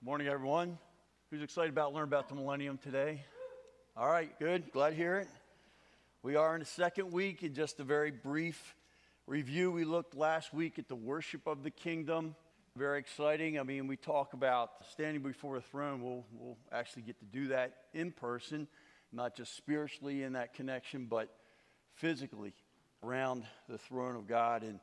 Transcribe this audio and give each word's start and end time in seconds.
Morning, 0.00 0.28
everyone. 0.28 0.78
Who's 1.28 1.42
excited 1.42 1.70
about 1.70 1.92
learning 1.92 2.06
about 2.06 2.28
the 2.28 2.36
millennium 2.36 2.78
today? 2.78 3.24
All 3.96 4.08
right, 4.08 4.30
good. 4.38 4.70
Glad 4.70 4.90
to 4.90 4.96
hear 4.96 5.16
it. 5.16 5.26
We 6.22 6.36
are 6.36 6.54
in 6.54 6.60
the 6.60 6.66
second 6.66 7.10
week. 7.10 7.42
In 7.42 7.52
just 7.52 7.80
a 7.80 7.82
very 7.82 8.12
brief 8.12 8.76
review, 9.26 9.72
we 9.72 9.82
looked 9.82 10.14
last 10.14 10.54
week 10.54 10.78
at 10.78 10.86
the 10.86 10.94
worship 10.94 11.48
of 11.48 11.64
the 11.64 11.72
kingdom. 11.72 12.36
Very 12.76 13.00
exciting. 13.00 13.58
I 13.58 13.64
mean, 13.64 13.88
we 13.88 13.96
talk 13.96 14.34
about 14.34 14.70
standing 14.92 15.20
before 15.20 15.56
the 15.56 15.62
throne. 15.62 16.00
We'll, 16.00 16.24
we'll 16.32 16.58
actually 16.70 17.02
get 17.02 17.18
to 17.18 17.26
do 17.26 17.48
that 17.48 17.74
in 17.92 18.12
person, 18.12 18.68
not 19.12 19.34
just 19.34 19.56
spiritually 19.56 20.22
in 20.22 20.34
that 20.34 20.54
connection, 20.54 21.06
but 21.06 21.28
physically 21.94 22.54
around 23.02 23.42
the 23.68 23.78
throne 23.78 24.14
of 24.14 24.28
God. 24.28 24.62
And 24.62 24.78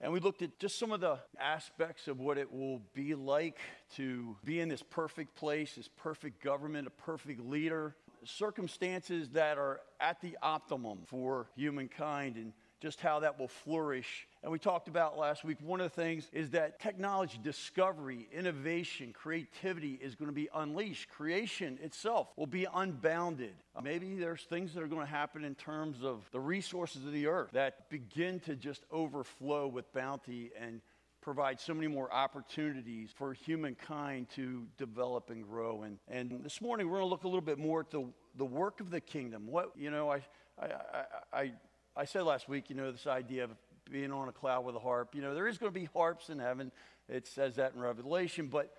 and 0.00 0.12
we 0.12 0.20
looked 0.20 0.40
at 0.42 0.58
just 0.58 0.78
some 0.78 0.92
of 0.92 1.00
the 1.00 1.18
aspects 1.38 2.08
of 2.08 2.20
what 2.20 2.38
it 2.38 2.50
will 2.50 2.80
be 2.94 3.14
like 3.14 3.58
to 3.96 4.36
be 4.44 4.60
in 4.60 4.68
this 4.68 4.82
perfect 4.82 5.34
place, 5.34 5.74
this 5.74 5.88
perfect 5.88 6.42
government, 6.42 6.86
a 6.86 6.90
perfect 6.90 7.40
leader, 7.40 7.94
circumstances 8.24 9.28
that 9.30 9.58
are 9.58 9.80
at 10.00 10.20
the 10.22 10.38
optimum 10.42 11.00
for 11.06 11.48
humankind 11.54 12.36
and 12.36 12.52
just 12.80 13.00
how 13.00 13.20
that 13.20 13.38
will 13.38 13.48
flourish. 13.48 14.26
And 14.42 14.50
we 14.50 14.58
talked 14.58 14.88
about 14.88 15.18
last 15.18 15.44
week, 15.44 15.58
one 15.60 15.82
of 15.82 15.94
the 15.94 16.02
things 16.02 16.26
is 16.32 16.50
that 16.50 16.80
technology, 16.80 17.38
discovery, 17.42 18.26
innovation, 18.32 19.12
creativity 19.12 19.98
is 20.00 20.14
going 20.14 20.30
to 20.30 20.34
be 20.34 20.48
unleashed. 20.54 21.10
Creation 21.10 21.78
itself 21.82 22.28
will 22.36 22.46
be 22.46 22.66
unbounded. 22.72 23.52
Maybe 23.82 24.16
there's 24.16 24.42
things 24.44 24.72
that 24.72 24.82
are 24.82 24.86
going 24.86 25.04
to 25.04 25.12
happen 25.12 25.44
in 25.44 25.54
terms 25.54 26.02
of 26.02 26.26
the 26.32 26.40
resources 26.40 27.04
of 27.04 27.12
the 27.12 27.26
earth 27.26 27.50
that 27.52 27.90
begin 27.90 28.40
to 28.40 28.56
just 28.56 28.82
overflow 28.90 29.66
with 29.66 29.92
bounty 29.92 30.52
and 30.58 30.80
provide 31.20 31.60
so 31.60 31.74
many 31.74 31.86
more 31.86 32.10
opportunities 32.10 33.10
for 33.14 33.34
humankind 33.34 34.30
to 34.36 34.66
develop 34.78 35.28
and 35.28 35.46
grow. 35.46 35.82
And, 35.82 35.98
and 36.08 36.42
this 36.42 36.62
morning, 36.62 36.88
we're 36.88 36.96
going 36.96 37.08
to 37.08 37.10
look 37.10 37.24
a 37.24 37.28
little 37.28 37.42
bit 37.42 37.58
more 37.58 37.80
at 37.80 37.90
the, 37.90 38.06
the 38.36 38.46
work 38.46 38.80
of 38.80 38.90
the 38.90 39.02
kingdom. 39.02 39.48
What, 39.48 39.72
you 39.76 39.90
know, 39.90 40.10
I, 40.10 40.22
I, 40.58 40.64
I, 40.64 41.04
I 41.40 41.52
I 41.96 42.04
said 42.04 42.22
last 42.22 42.48
week, 42.48 42.70
you 42.70 42.76
know, 42.76 42.92
this 42.92 43.08
idea 43.08 43.44
of 43.44 43.50
being 43.90 44.12
on 44.12 44.28
a 44.28 44.32
cloud 44.32 44.64
with 44.64 44.76
a 44.76 44.78
harp. 44.78 45.14
You 45.14 45.22
know, 45.22 45.34
there 45.34 45.48
is 45.48 45.58
going 45.58 45.72
to 45.72 45.78
be 45.78 45.88
harps 45.92 46.30
in 46.30 46.38
heaven. 46.38 46.70
It 47.08 47.26
says 47.26 47.56
that 47.56 47.74
in 47.74 47.80
Revelation, 47.80 48.46
but, 48.46 48.72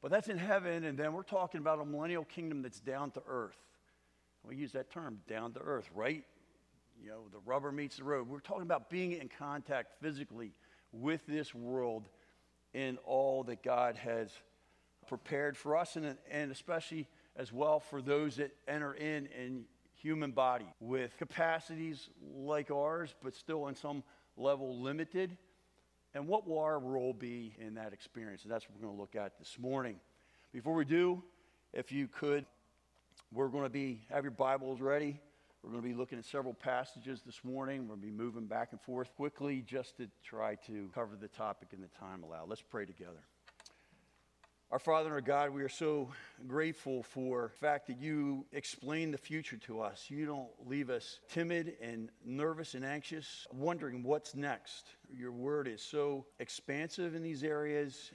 but 0.00 0.10
that's 0.10 0.28
in 0.28 0.38
heaven, 0.38 0.84
and 0.84 0.96
then 0.96 1.12
we're 1.12 1.22
talking 1.22 1.60
about 1.60 1.80
a 1.80 1.84
millennial 1.84 2.24
kingdom 2.24 2.62
that's 2.62 2.80
down 2.80 3.10
to 3.12 3.22
earth. 3.26 3.56
We 4.44 4.56
use 4.56 4.72
that 4.72 4.90
term, 4.90 5.20
down 5.28 5.52
to 5.52 5.60
earth, 5.60 5.88
right? 5.94 6.24
You 7.02 7.10
know, 7.10 7.22
the 7.32 7.38
rubber 7.44 7.72
meets 7.72 7.96
the 7.96 8.04
road. 8.04 8.28
We're 8.28 8.40
talking 8.40 8.62
about 8.62 8.90
being 8.90 9.12
in 9.12 9.28
contact 9.28 10.00
physically 10.00 10.52
with 10.92 11.26
this 11.26 11.54
world 11.54 12.08
in 12.74 12.98
all 13.04 13.44
that 13.44 13.62
God 13.62 13.96
has 13.96 14.30
prepared 15.08 15.56
for 15.56 15.76
us, 15.76 15.96
and, 15.96 16.16
and 16.30 16.52
especially 16.52 17.08
as 17.36 17.52
well 17.52 17.80
for 17.80 18.00
those 18.00 18.36
that 18.36 18.52
enter 18.68 18.94
in 18.94 19.26
in 19.26 19.64
human 20.02 20.32
body 20.32 20.66
with 20.80 21.16
capacities 21.16 22.08
like 22.34 22.70
ours, 22.70 23.14
but 23.22 23.34
still 23.34 23.68
in 23.68 23.74
some 23.74 24.02
level 24.36 24.80
limited. 24.80 25.36
And 26.14 26.26
what 26.26 26.46
will 26.46 26.58
our 26.58 26.78
role 26.78 27.12
be 27.12 27.54
in 27.58 27.74
that 27.74 27.92
experience? 27.92 28.42
And 28.42 28.52
that's 28.52 28.68
what 28.68 28.76
we're 28.76 28.86
going 28.86 28.96
to 28.96 29.00
look 29.00 29.16
at 29.16 29.38
this 29.38 29.58
morning. 29.58 29.96
Before 30.52 30.74
we 30.74 30.84
do, 30.84 31.22
if 31.72 31.90
you 31.90 32.08
could, 32.08 32.44
we're 33.32 33.48
going 33.48 33.64
to 33.64 33.70
be, 33.70 34.02
have 34.10 34.24
your 34.24 34.30
Bibles 34.30 34.80
ready. 34.80 35.20
We're 35.62 35.70
going 35.70 35.82
to 35.82 35.88
be 35.88 35.94
looking 35.94 36.18
at 36.18 36.24
several 36.24 36.54
passages 36.54 37.22
this 37.24 37.40
morning. 37.44 37.82
We're 37.82 37.94
going 37.94 38.00
to 38.00 38.06
be 38.06 38.12
moving 38.12 38.46
back 38.46 38.72
and 38.72 38.80
forth 38.80 39.14
quickly 39.16 39.62
just 39.66 39.96
to 39.98 40.08
try 40.22 40.56
to 40.66 40.90
cover 40.94 41.16
the 41.18 41.28
topic 41.28 41.68
in 41.72 41.80
the 41.80 41.88
time 41.98 42.22
allowed. 42.24 42.48
Let's 42.48 42.62
pray 42.62 42.84
together. 42.84 43.22
Our 44.72 44.78
Father 44.78 45.08
and 45.08 45.12
our 45.12 45.20
God, 45.20 45.50
we 45.50 45.62
are 45.64 45.68
so 45.68 46.08
grateful 46.48 47.02
for 47.02 47.50
the 47.52 47.58
fact 47.58 47.88
that 47.88 47.98
you 47.98 48.46
explain 48.52 49.10
the 49.10 49.18
future 49.18 49.58
to 49.58 49.82
us. 49.82 50.06
You 50.08 50.24
don't 50.24 50.48
leave 50.66 50.88
us 50.88 51.20
timid 51.28 51.74
and 51.82 52.08
nervous 52.24 52.72
and 52.72 52.82
anxious, 52.82 53.46
wondering 53.52 54.02
what's 54.02 54.34
next. 54.34 54.86
Your 55.14 55.30
word 55.30 55.68
is 55.68 55.82
so 55.82 56.24
expansive 56.40 57.14
in 57.14 57.22
these 57.22 57.44
areas. 57.44 58.12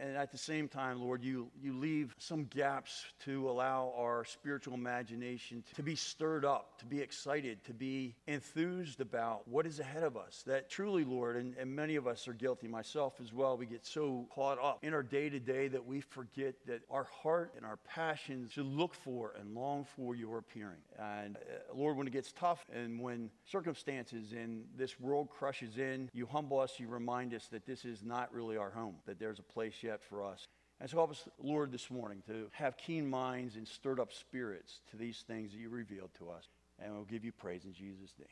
And 0.00 0.16
at 0.16 0.32
the 0.32 0.38
same 0.38 0.66
time, 0.66 0.98
Lord, 0.98 1.22
you, 1.22 1.50
you 1.60 1.76
leave 1.76 2.14
some 2.16 2.44
gaps 2.44 3.04
to 3.26 3.50
allow 3.50 3.92
our 3.94 4.24
spiritual 4.24 4.72
imagination 4.72 5.62
to 5.76 5.82
be 5.82 5.94
stirred 5.94 6.46
up, 6.46 6.78
to 6.78 6.86
be 6.86 7.02
excited, 7.02 7.62
to 7.64 7.74
be 7.74 8.16
enthused 8.26 9.02
about 9.02 9.46
what 9.46 9.66
is 9.66 9.78
ahead 9.78 10.04
of 10.04 10.16
us. 10.16 10.42
That 10.46 10.70
truly, 10.70 11.04
Lord, 11.04 11.36
and, 11.36 11.54
and 11.58 11.70
many 11.70 11.96
of 11.96 12.06
us 12.06 12.26
are 12.28 12.32
guilty, 12.32 12.66
myself 12.66 13.20
as 13.22 13.30
well, 13.34 13.58
we 13.58 13.66
get 13.66 13.84
so 13.84 14.26
caught 14.34 14.58
up 14.58 14.78
in 14.82 14.94
our 14.94 15.02
day 15.02 15.28
to 15.28 15.38
day 15.38 15.68
that 15.68 15.84
we 15.84 15.97
we 15.98 16.02
forget 16.02 16.54
that 16.64 16.80
our 16.92 17.08
heart 17.22 17.54
and 17.56 17.66
our 17.66 17.78
passions 17.78 18.52
should 18.52 18.66
look 18.66 18.94
for 18.94 19.34
and 19.40 19.52
long 19.52 19.84
for 19.96 20.14
your 20.14 20.38
appearing. 20.38 20.78
And 20.96 21.36
uh, 21.36 21.74
Lord, 21.74 21.96
when 21.96 22.06
it 22.06 22.12
gets 22.12 22.30
tough 22.30 22.64
and 22.72 23.00
when 23.00 23.30
circumstances 23.44 24.32
in 24.32 24.62
this 24.76 25.00
world 25.00 25.28
crushes 25.28 25.76
in, 25.76 26.08
you 26.12 26.24
humble 26.24 26.60
us, 26.60 26.78
you 26.78 26.86
remind 26.86 27.34
us 27.34 27.48
that 27.48 27.66
this 27.66 27.84
is 27.84 28.04
not 28.04 28.32
really 28.32 28.56
our 28.56 28.70
home, 28.70 28.94
that 29.06 29.18
there's 29.18 29.40
a 29.40 29.42
place 29.42 29.74
yet 29.82 30.00
for 30.00 30.22
us. 30.22 30.46
And 30.80 30.88
so 30.88 30.98
help 30.98 31.10
us, 31.10 31.28
Lord, 31.42 31.72
this 31.72 31.90
morning 31.90 32.22
to 32.28 32.46
have 32.52 32.76
keen 32.76 33.10
minds 33.10 33.56
and 33.56 33.66
stirred 33.66 33.98
up 33.98 34.12
spirits 34.12 34.82
to 34.92 34.96
these 34.96 35.24
things 35.26 35.50
that 35.50 35.58
you 35.58 35.68
revealed 35.68 36.10
to 36.18 36.30
us. 36.30 36.44
And 36.78 36.94
we'll 36.94 37.06
give 37.06 37.24
you 37.24 37.32
praise 37.32 37.64
in 37.64 37.72
Jesus' 37.72 38.12
name. 38.16 38.28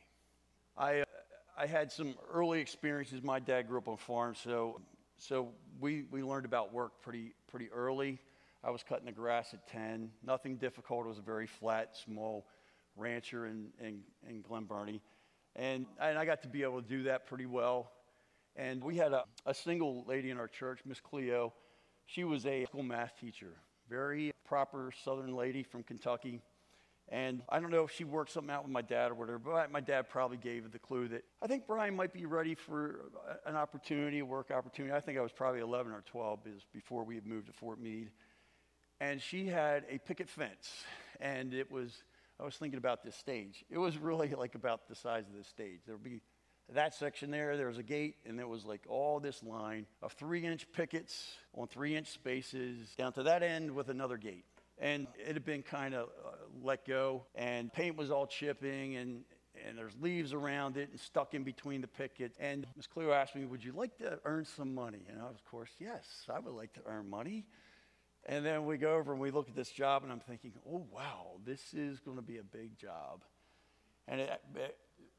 I, 0.78 1.00
uh, 1.00 1.05
I 1.59 1.66
had 1.66 1.91
some 1.91 2.15
early 2.32 2.60
experiences. 2.60 3.25
My 3.25 3.41
dad 3.41 3.66
grew 3.66 3.78
up 3.78 3.88
on 3.88 3.94
a 3.94 3.97
farm, 3.97 4.37
so 4.37 4.81
so 5.19 5.49
we, 5.81 6.05
we 6.10 6.22
learned 6.22 6.44
about 6.44 6.72
work 6.72 7.00
pretty, 7.03 7.32
pretty 7.56 7.72
early. 7.72 8.21
I 8.62 8.69
was 8.69 8.83
cutting 8.83 9.06
the 9.06 9.12
grass 9.12 9.55
at 9.55 9.67
10. 9.69 10.11
Nothing 10.22 10.59
difficult. 10.59 11.06
It 11.06 11.09
was 11.09 11.17
a 11.17 11.22
very 11.22 11.47
flat, 11.47 11.97
small 11.97 12.47
rancher 12.97 13.47
in, 13.47 13.69
in, 13.81 14.00
in 14.28 14.43
Glen 14.43 14.65
Burnie. 14.65 15.00
And, 15.55 15.87
and 15.99 16.19
I 16.19 16.27
got 16.27 16.43
to 16.43 16.49
be 16.49 16.65
able 16.65 16.83
to 16.83 16.87
do 16.87 17.05
that 17.05 17.27
pretty 17.27 17.47
well. 17.47 17.93
And 18.56 18.84
we 18.84 18.94
had 18.94 19.15
a, 19.15 19.25
a 19.47 19.55
single 19.55 20.05
lady 20.06 20.28
in 20.28 20.37
our 20.37 20.49
church, 20.49 20.81
Miss 20.84 21.00
Cleo. 21.00 21.55
She 22.05 22.25
was 22.25 22.44
a 22.44 22.67
school 22.67 22.83
math 22.83 23.19
teacher, 23.19 23.55
very 23.88 24.33
proper 24.47 24.93
Southern 25.03 25.34
lady 25.34 25.62
from 25.62 25.83
Kentucky. 25.83 26.43
And 27.09 27.43
I 27.49 27.61
don't 27.61 27.71
know 27.71 27.84
if 27.84 27.93
she 27.93 28.03
worked 28.03 28.33
something 28.33 28.50
out 28.50 28.65
with 28.65 28.72
my 28.72 28.83
dad 28.83 29.12
or 29.12 29.15
whatever, 29.15 29.39
but 29.39 29.71
my 29.71 29.81
dad 29.81 30.09
probably 30.09 30.39
gave 30.39 30.72
the 30.72 30.78
clue 30.78 31.06
that 31.09 31.22
I 31.41 31.47
think 31.47 31.67
Brian 31.67 31.94
might 31.94 32.12
be 32.12 32.27
ready 32.27 32.56
for 32.56 33.12
an 33.47 33.55
opportunity, 33.55 34.19
a 34.19 34.25
work 34.25 34.50
opportunity. 34.50 34.93
I 34.93 35.00
think 35.00 35.17
I 35.17 35.21
was 35.21 35.31
probably 35.31 35.61
11 35.61 35.93
or 35.93 36.03
12 36.03 36.41
before 36.72 37.05
we 37.05 37.15
had 37.15 37.25
moved 37.25 37.47
to 37.47 37.53
Fort 37.53 37.81
Meade. 37.81 38.11
And 39.00 39.22
she 39.22 39.47
had 39.47 39.84
a 39.89 39.99
picket 39.99 40.28
fence. 40.28 40.84
And 41.21 41.55
it 41.55 41.71
was, 41.71 42.03
I 42.41 42.44
was 42.44 42.56
thinking 42.56 42.78
about 42.78 43.05
this 43.05 43.15
stage. 43.15 43.65
It 43.71 43.78
was 43.78 43.97
really 43.99 44.31
like 44.31 44.56
about 44.56 44.88
the 44.88 44.97
size 44.97 45.28
of 45.28 45.37
this 45.37 45.47
stage. 45.47 45.81
There 45.87 45.94
would 45.94 46.05
be 46.05 46.23
that 46.75 46.93
section 46.93 47.31
there, 47.31 47.56
there 47.56 47.69
was 47.69 47.78
a 47.78 47.84
gate, 47.84 48.17
and 48.27 48.37
there 48.37 48.49
was 48.49 48.65
like 48.65 48.81
all 48.88 49.21
this 49.21 49.44
line 49.44 49.87
of 50.03 50.12
three 50.15 50.44
inch 50.44 50.67
pickets 50.73 51.37
on 51.55 51.69
three 51.69 51.94
inch 51.94 52.09
spaces 52.09 52.94
down 52.99 53.12
to 53.12 53.23
that 53.23 53.44
end 53.44 53.71
with 53.71 53.88
another 53.88 54.17
gate 54.17 54.44
and 54.78 55.06
it 55.19 55.34
had 55.34 55.44
been 55.44 55.62
kind 55.62 55.94
of 55.94 56.09
uh, 56.25 56.31
let 56.62 56.87
go, 56.87 57.25
and 57.34 57.72
paint 57.72 57.97
was 57.97 58.10
all 58.10 58.26
chipping, 58.26 58.97
and 58.97 59.25
and 59.66 59.78
there's 59.78 59.94
leaves 60.00 60.32
around 60.32 60.76
it 60.76 60.91
and 60.91 61.00
stuck 61.00 61.32
in 61.34 61.42
between 61.42 61.81
the 61.81 61.87
picket. 61.87 62.32
And 62.38 62.66
Miss 62.76 62.87
Cleo 62.87 63.12
asked 63.12 63.34
me, 63.34 63.44
"Would 63.44 63.64
you 63.64 63.72
like 63.72 63.97
to 63.98 64.20
earn 64.25 64.44
some 64.44 64.75
money?" 64.75 65.06
And 65.09 65.20
I 65.20 65.25
was, 65.25 65.37
of 65.37 65.44
course, 65.44 65.70
yes, 65.78 66.26
I 66.32 66.38
would 66.38 66.54
like 66.54 66.72
to 66.75 66.81
earn 66.87 67.09
money. 67.09 67.47
And 68.26 68.44
then 68.44 68.66
we 68.66 68.76
go 68.76 68.97
over 68.97 69.12
and 69.12 69.20
we 69.20 69.31
look 69.31 69.48
at 69.48 69.54
this 69.54 69.70
job, 69.70 70.03
and 70.03 70.12
I'm 70.12 70.20
thinking, 70.20 70.53
"Oh 70.69 70.87
wow, 70.91 71.38
this 71.44 71.75
is 71.75 72.00
going 72.00 72.16
to 72.16 72.22
be 72.22 72.38
a 72.38 72.44
big 72.44 72.76
job." 72.76 73.25
And 74.08 74.20
it, 74.20 74.41
it, 74.54 74.76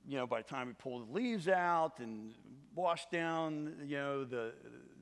you 0.07 0.17
know, 0.17 0.27
by 0.27 0.41
the 0.41 0.47
time 0.47 0.67
we 0.67 0.73
pull 0.73 1.05
the 1.05 1.11
leaves 1.11 1.47
out 1.47 1.99
and 1.99 2.33
wash 2.75 3.05
down, 3.11 3.75
you 3.85 3.97
know, 3.97 4.23
the 4.23 4.53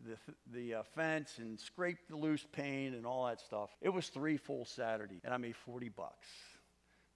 the, 0.05 0.17
the 0.53 0.75
uh, 0.75 0.83
fence 0.95 1.37
and 1.37 1.59
scraped 1.59 2.09
the 2.09 2.15
loose 2.15 2.45
paint 2.51 2.95
and 2.95 3.05
all 3.05 3.25
that 3.25 3.41
stuff. 3.41 3.69
It 3.81 3.89
was 3.89 4.07
three 4.07 4.37
full 4.37 4.65
Saturday, 4.65 5.19
and 5.23 5.33
I 5.33 5.37
made 5.37 5.55
40 5.55 5.89
bucks. 5.89 6.27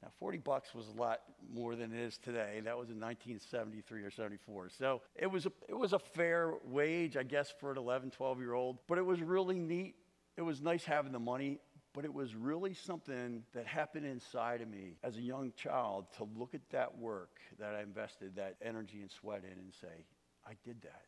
Now, 0.02 0.10
40 0.18 0.38
bucks 0.38 0.74
was 0.74 0.88
a 0.88 1.00
lot 1.00 1.20
more 1.54 1.76
than 1.76 1.94
it 1.94 2.00
is 2.00 2.18
today. 2.18 2.62
That 2.64 2.78
was 2.78 2.90
in 2.90 3.00
1973 3.00 4.04
or 4.04 4.12
74. 4.12 4.70
So 4.70 5.02
it 5.16 5.28
was 5.28 5.46
a, 5.46 5.52
it 5.68 5.78
was 5.78 5.92
a 5.92 6.00
fair 6.00 6.54
wage, 6.64 7.18
I 7.18 7.24
guess, 7.24 7.54
for 7.60 7.72
an 7.72 7.78
11, 7.78 8.12
12 8.12 8.40
year 8.40 8.54
old. 8.54 8.78
But 8.88 8.98
it 8.98 9.06
was 9.06 9.22
really 9.22 9.60
neat. 9.60 9.96
It 10.38 10.42
was 10.42 10.62
nice 10.62 10.86
having 10.86 11.12
the 11.12 11.20
money, 11.20 11.60
but 11.94 12.06
it 12.06 12.14
was 12.14 12.34
really 12.34 12.74
something 12.74 13.44
that 13.54 13.68
happened 13.68 14.06
inside 14.06 14.62
of 14.62 14.70
me 14.70 14.96
as 15.04 15.18
a 15.18 15.22
young 15.22 15.52
child 15.58 16.06
to 16.16 16.28
look 16.38 16.56
at 16.56 16.62
that 16.72 16.98
work 16.98 17.42
that 17.60 17.76
I 17.76 17.82
invested 17.82 18.38
that 18.38 18.56
energy 18.62 19.02
and 19.02 19.12
sweat 19.12 19.44
in 19.44 19.60
and 19.60 19.74
say, 19.82 20.06
I 20.48 20.54
did 20.64 20.82
that. 20.84 21.02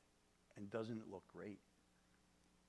And 0.57 0.69
doesn't 0.69 0.97
it 0.97 1.05
look 1.09 1.23
great? 1.33 1.59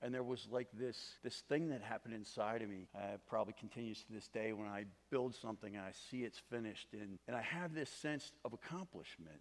And 0.03 0.13
there 0.13 0.21
was 0.21 0.47
like 0.51 0.67
this, 0.73 0.97
this 1.23 1.43
thing 1.47 1.69
that 1.69 1.81
happened 1.81 2.13
inside 2.13 2.61
of 2.61 2.69
me. 2.69 2.87
Uh, 2.93 3.17
probably 3.25 3.55
continues 3.57 4.03
to 4.03 4.11
this 4.11 4.27
day 4.27 4.51
when 4.51 4.67
I 4.67 4.83
build 5.09 5.33
something 5.33 5.77
and 5.77 5.85
I 5.85 5.91
see 6.09 6.23
it's 6.23 6.41
finished. 6.49 6.89
And, 6.91 7.17
and 7.25 7.37
I 7.37 7.41
have 7.41 7.73
this 7.73 7.89
sense 7.89 8.33
of 8.43 8.51
accomplishment. 8.51 9.39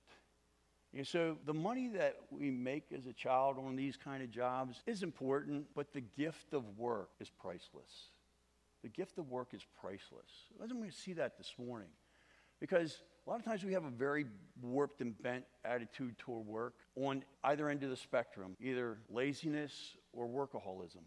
And 0.94 1.04
so 1.04 1.36
the 1.46 1.54
money 1.54 1.88
that 1.88 2.16
we 2.30 2.50
make 2.50 2.84
as 2.96 3.06
a 3.06 3.12
child 3.12 3.56
on 3.58 3.74
these 3.74 3.96
kind 3.96 4.22
of 4.22 4.30
jobs 4.30 4.82
is 4.86 5.02
important, 5.02 5.66
but 5.74 5.92
the 5.92 6.02
gift 6.02 6.52
of 6.52 6.78
work 6.78 7.08
is 7.18 7.28
priceless. 7.28 8.10
The 8.82 8.88
gift 8.88 9.18
of 9.18 9.30
work 9.30 9.48
is 9.54 9.62
priceless. 9.80 10.30
I 10.62 10.72
want 10.72 10.90
to 10.90 10.96
see 10.96 11.14
that 11.14 11.38
this 11.38 11.54
morning. 11.58 11.88
Because 12.60 13.02
a 13.26 13.30
lot 13.30 13.38
of 13.38 13.44
times 13.44 13.64
we 13.64 13.72
have 13.72 13.84
a 13.84 13.90
very 13.90 14.26
warped 14.60 15.00
and 15.00 15.20
bent 15.22 15.44
attitude 15.64 16.18
toward 16.18 16.46
work 16.46 16.74
on 16.96 17.24
either 17.44 17.68
end 17.68 17.82
of 17.84 17.90
the 17.90 17.96
spectrum, 17.96 18.56
either 18.60 18.98
laziness 19.08 19.96
or 20.12 20.26
workaholism. 20.26 21.04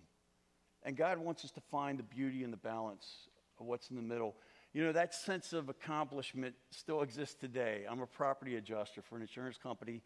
And 0.84 0.96
God 0.96 1.18
wants 1.18 1.44
us 1.44 1.52
to 1.52 1.62
find 1.72 2.00
the 2.00 2.04
beauty 2.04 2.44
and 2.44 2.54
the 2.54 2.58
balance 2.58 3.28
of 3.60 3.66
what's 3.66 3.90
in 3.90 3.96
the 3.96 4.02
middle. 4.02 4.36
You 4.74 4.84
know, 4.84 4.92
that 4.92 5.14
sense 5.14 5.52
of 5.52 5.70
accomplishment 5.70 6.56
still 6.70 7.02
exists 7.02 7.36
today. 7.36 7.86
I'm 7.90 8.02
a 8.02 8.08
property 8.08 8.56
adjuster 8.56 9.02
for 9.02 9.16
an 9.16 9.22
insurance 9.22 9.58
company, 9.58 10.02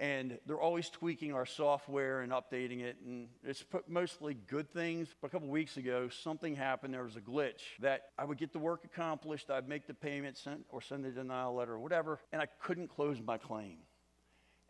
and 0.00 0.38
they're 0.46 0.60
always 0.60 0.88
tweaking 0.88 1.34
our 1.34 1.44
software 1.44 2.22
and 2.22 2.32
updating 2.32 2.80
it, 2.80 2.96
and 3.04 3.28
it's 3.44 3.62
mostly 3.86 4.32
good 4.32 4.72
things. 4.72 5.08
But 5.20 5.28
a 5.28 5.30
couple 5.30 5.48
weeks 5.48 5.76
ago, 5.76 6.08
something 6.08 6.56
happened. 6.56 6.94
There 6.94 7.04
was 7.04 7.16
a 7.16 7.20
glitch 7.20 7.60
that 7.80 8.04
I 8.18 8.24
would 8.24 8.38
get 8.38 8.54
the 8.54 8.58
work 8.58 8.82
accomplished, 8.86 9.50
I'd 9.50 9.68
make 9.68 9.86
the 9.86 9.92
payment 9.92 10.38
sent, 10.38 10.64
or 10.70 10.80
send 10.80 11.04
the 11.04 11.10
denial 11.10 11.54
letter 11.54 11.74
or 11.74 11.78
whatever, 11.78 12.18
and 12.32 12.40
I 12.40 12.46
couldn't 12.62 12.88
close 12.88 13.20
my 13.20 13.36
claim. 13.36 13.76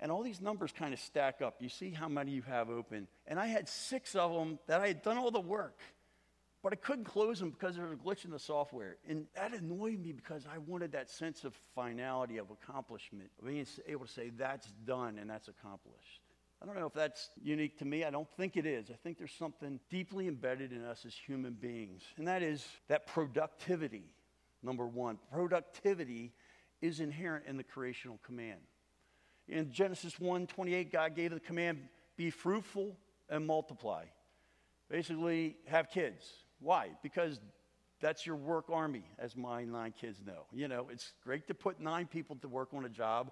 And 0.01 0.11
all 0.11 0.23
these 0.23 0.41
numbers 0.41 0.73
kind 0.73 0.93
of 0.93 0.99
stack 0.99 1.41
up. 1.43 1.57
You 1.61 1.69
see 1.69 1.91
how 1.91 2.09
many 2.09 2.33
you 2.33 2.43
have 2.43 2.69
open. 2.69 3.07
And 3.27 3.39
I 3.39 3.47
had 3.47 3.69
six 3.69 4.17
of 4.17 4.33
them 4.33 4.59
that 4.67 4.81
I 4.81 4.89
had 4.89 5.03
done 5.03 5.17
all 5.17 5.31
the 5.31 5.41
work. 5.41 5.79
But 6.63 6.75
I 6.75 6.77
couldn't 6.77 7.05
close 7.05 7.41
them 7.41 7.51
because 7.51 7.77
there 7.77 7.87
was 7.87 7.95
a 7.95 7.97
glitch 7.97 8.25
in 8.27 8.31
the 8.31 8.39
software. 8.39 8.97
And 9.09 9.27
that 9.35 9.55
annoyed 9.55 9.99
me 9.99 10.13
because 10.13 10.47
I 10.53 10.59
wanted 10.59 10.93
that 10.93 11.09
sense 11.11 11.45
of 11.45 11.55
finality, 11.75 12.37
of 12.37 12.51
accomplishment, 12.51 13.31
of 13.41 13.49
being 13.49 13.67
able 13.87 14.05
to 14.05 14.13
say, 14.13 14.31
that's 14.37 14.71
done 14.85 15.17
and 15.19 15.31
that's 15.31 15.49
accomplished. 15.49 16.21
I 16.63 16.67
don't 16.67 16.79
know 16.79 16.87
if 16.87 16.93
that's 16.93 17.31
unique 17.43 17.79
to 17.79 17.87
me. 17.87 18.05
I 18.05 18.11
don't 18.11 18.29
think 18.37 18.59
it 18.59 18.67
is. 18.67 18.91
I 18.91 18.97
think 19.03 19.17
there's 19.17 19.33
something 19.33 19.81
deeply 19.89 20.29
embedded 20.29 20.73
in 20.73 20.85
us 20.85 21.05
as 21.07 21.15
human 21.15 21.55
beings, 21.55 22.03
and 22.19 22.29
that 22.29 22.43
is 22.43 22.67
that 22.89 23.07
productivity, 23.07 24.05
number 24.63 24.87
one. 24.87 25.19
Productivity 25.33 26.33
is 26.83 27.01
inherent 27.01 27.47
in 27.47 27.57
the 27.57 27.65
creational 27.65 28.21
command. 28.27 28.61
In 29.49 29.73
Genesis 29.73 30.21
1 30.21 30.47
28, 30.47 30.93
God 30.93 31.17
gave 31.17 31.31
the 31.31 31.41
command, 31.41 31.79
be 32.17 32.29
fruitful 32.29 32.95
and 33.31 33.47
multiply. 33.47 34.05
Basically, 34.91 35.57
have 35.67 35.89
kids. 35.89 36.31
Why? 36.61 36.91
Because 37.03 37.41
that's 38.01 38.25
your 38.25 38.37
work 38.37 38.67
army, 38.73 39.05
as 39.19 39.37
my 39.37 39.65
nine 39.65 39.93
kids 39.99 40.21
know. 40.27 40.47
You 40.53 40.69
know, 40.69 40.89
it's 40.91 41.13
great 41.25 41.47
to 41.49 41.55
put 41.55 41.81
nine 41.81 42.07
people 42.07 42.37
to 42.37 42.49
work 42.49 42.71
on 42.73 42.85
a 42.85 42.89
job 42.89 43.31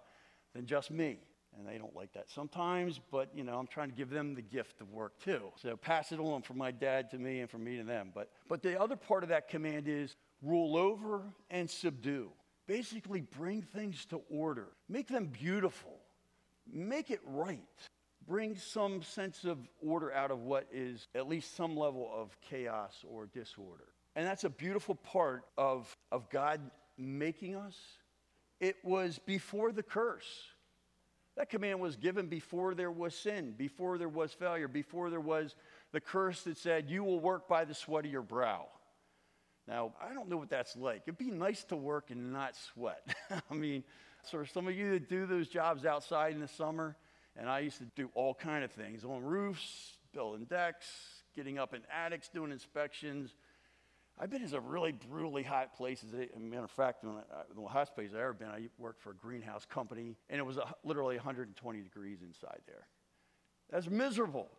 than 0.55 0.67
just 0.67 0.91
me. 0.91 1.19
And 1.57 1.67
they 1.67 1.79
don't 1.79 1.97
like 1.97 2.13
that 2.13 2.31
sometimes, 2.31 3.01
but 3.11 3.31
you 3.35 3.43
know, 3.43 3.59
I'm 3.59 3.67
trying 3.67 3.91
to 3.91 3.97
give 3.97 4.11
them 4.11 4.35
the 4.35 4.43
gift 4.43 4.81
of 4.81 4.93
work 4.93 5.19
too. 5.19 5.51
So 5.57 5.77
pass 5.77 6.13
it 6.13 6.21
on 6.21 6.43
from 6.43 6.59
my 6.59 6.71
dad 6.71 7.11
to 7.13 7.19
me 7.19 7.41
and 7.41 7.51
from 7.51 7.65
me 7.65 7.79
to 7.79 7.85
them. 7.85 8.13
But 8.15 8.31
but 8.49 8.63
the 8.63 8.81
other 8.81 8.97
part 8.97 9.23
of 9.23 9.31
that 9.31 9.49
command 9.49 9.89
is 9.89 10.15
rule 10.43 10.77
over 10.77 11.23
and 11.51 11.69
subdue. 11.69 12.31
Basically 12.67 13.23
bring 13.23 13.63
things 13.63 14.05
to 14.07 14.21
order. 14.31 14.69
Make 14.89 15.09
them 15.09 15.27
beautiful. 15.27 15.99
Make 16.71 17.11
it 17.11 17.21
right 17.25 17.63
bring 18.29 18.55
some 18.57 19.03
sense 19.03 19.45
of 19.45 19.59
order 19.81 20.13
out 20.13 20.31
of 20.31 20.41
what 20.41 20.67
is 20.71 21.09
at 21.15 21.27
least 21.27 21.57
some 21.57 21.77
level 21.77 22.11
of 22.15 22.39
chaos 22.43 23.05
or 23.09 23.27
disorder. 23.27 23.87
And 24.15 24.27
that's 24.27 24.45
a 24.45 24.51
beautiful 24.51 24.95
part 24.95 25.45
of, 25.57 25.97
of 26.13 26.29
God 26.29 26.61
making 26.99 27.57
us. 27.57 27.77
It 28.61 28.77
was 28.85 29.19
before 29.19 29.73
the 29.73 29.83
curse. 29.83 30.29
That 31.37 31.49
command 31.49 31.81
was 31.81 31.97
given 31.97 32.27
before 32.27 32.75
there 32.75 32.91
was 32.91 33.15
sin, 33.15 33.55
before 33.57 33.97
there 33.97 34.09
was 34.09 34.33
failure, 34.33 34.69
before 34.69 35.09
there 35.09 35.21
was 35.21 35.55
the 35.93 36.01
curse 36.01 36.43
that 36.43 36.59
said, 36.59 36.91
You 36.91 37.05
will 37.05 37.21
work 37.21 37.49
by 37.49 37.65
the 37.65 37.75
sweat 37.75 38.05
of 38.05 38.11
your 38.11 38.23
brow. 38.23 38.67
Now, 39.69 39.93
I 40.03 40.13
don't 40.13 40.29
know 40.29 40.37
what 40.37 40.51
that's 40.51 40.77
like. 40.77 41.03
It'd 41.07 41.19
be 41.19 41.31
nice 41.31 41.63
to 41.65 41.77
work 41.77 42.11
and 42.11 42.33
not 42.33 42.57
sweat. 42.57 43.15
I 43.51 43.55
mean, 43.55 43.85
so 44.23 44.43
some 44.45 44.67
of 44.67 44.75
you 44.75 44.93
that 44.93 45.09
do 45.09 45.27
those 45.27 45.47
jobs 45.47 45.85
outside 45.85 46.33
in 46.33 46.41
the 46.41 46.49
summer, 46.49 46.97
and 47.39 47.49
I 47.49 47.61
used 47.61 47.79
to 47.79 47.87
do 47.97 48.11
all 48.15 48.35
kind 48.35 48.65
of 48.65 48.73
things 48.73 49.05
on 49.05 49.23
roofs, 49.23 49.99
building 50.13 50.45
decks, 50.45 50.87
getting 51.35 51.59
up 51.59 51.73
in 51.73 51.83
attics, 51.95 52.29
doing 52.29 52.51
inspections. 52.51 53.35
I've 54.19 54.31
been 54.31 54.43
in 54.43 54.49
some 54.49 54.67
really 54.67 54.93
brutally 54.93 55.45
hot 55.45 55.77
places. 55.77 56.13
As 56.13 56.27
a 56.35 56.41
matter 56.41 56.65
of 56.65 56.71
fact, 56.73 57.05
when 57.05 57.15
I, 57.15 57.43
the 57.55 57.69
hottest 57.69 57.95
place 57.95 58.11
I've 58.13 58.21
ever 58.21 58.33
been, 58.33 58.49
I 58.49 58.69
worked 58.77 59.01
for 59.01 59.11
a 59.11 59.15
greenhouse 59.15 59.65
company, 59.65 60.17
and 60.29 60.41
it 60.41 60.45
was 60.45 60.57
a, 60.57 60.75
literally 60.83 61.15
120 61.17 61.81
degrees 61.81 62.19
inside 62.23 62.61
there. 62.67 62.89
That's 63.71 63.89
miserable. 63.89 64.51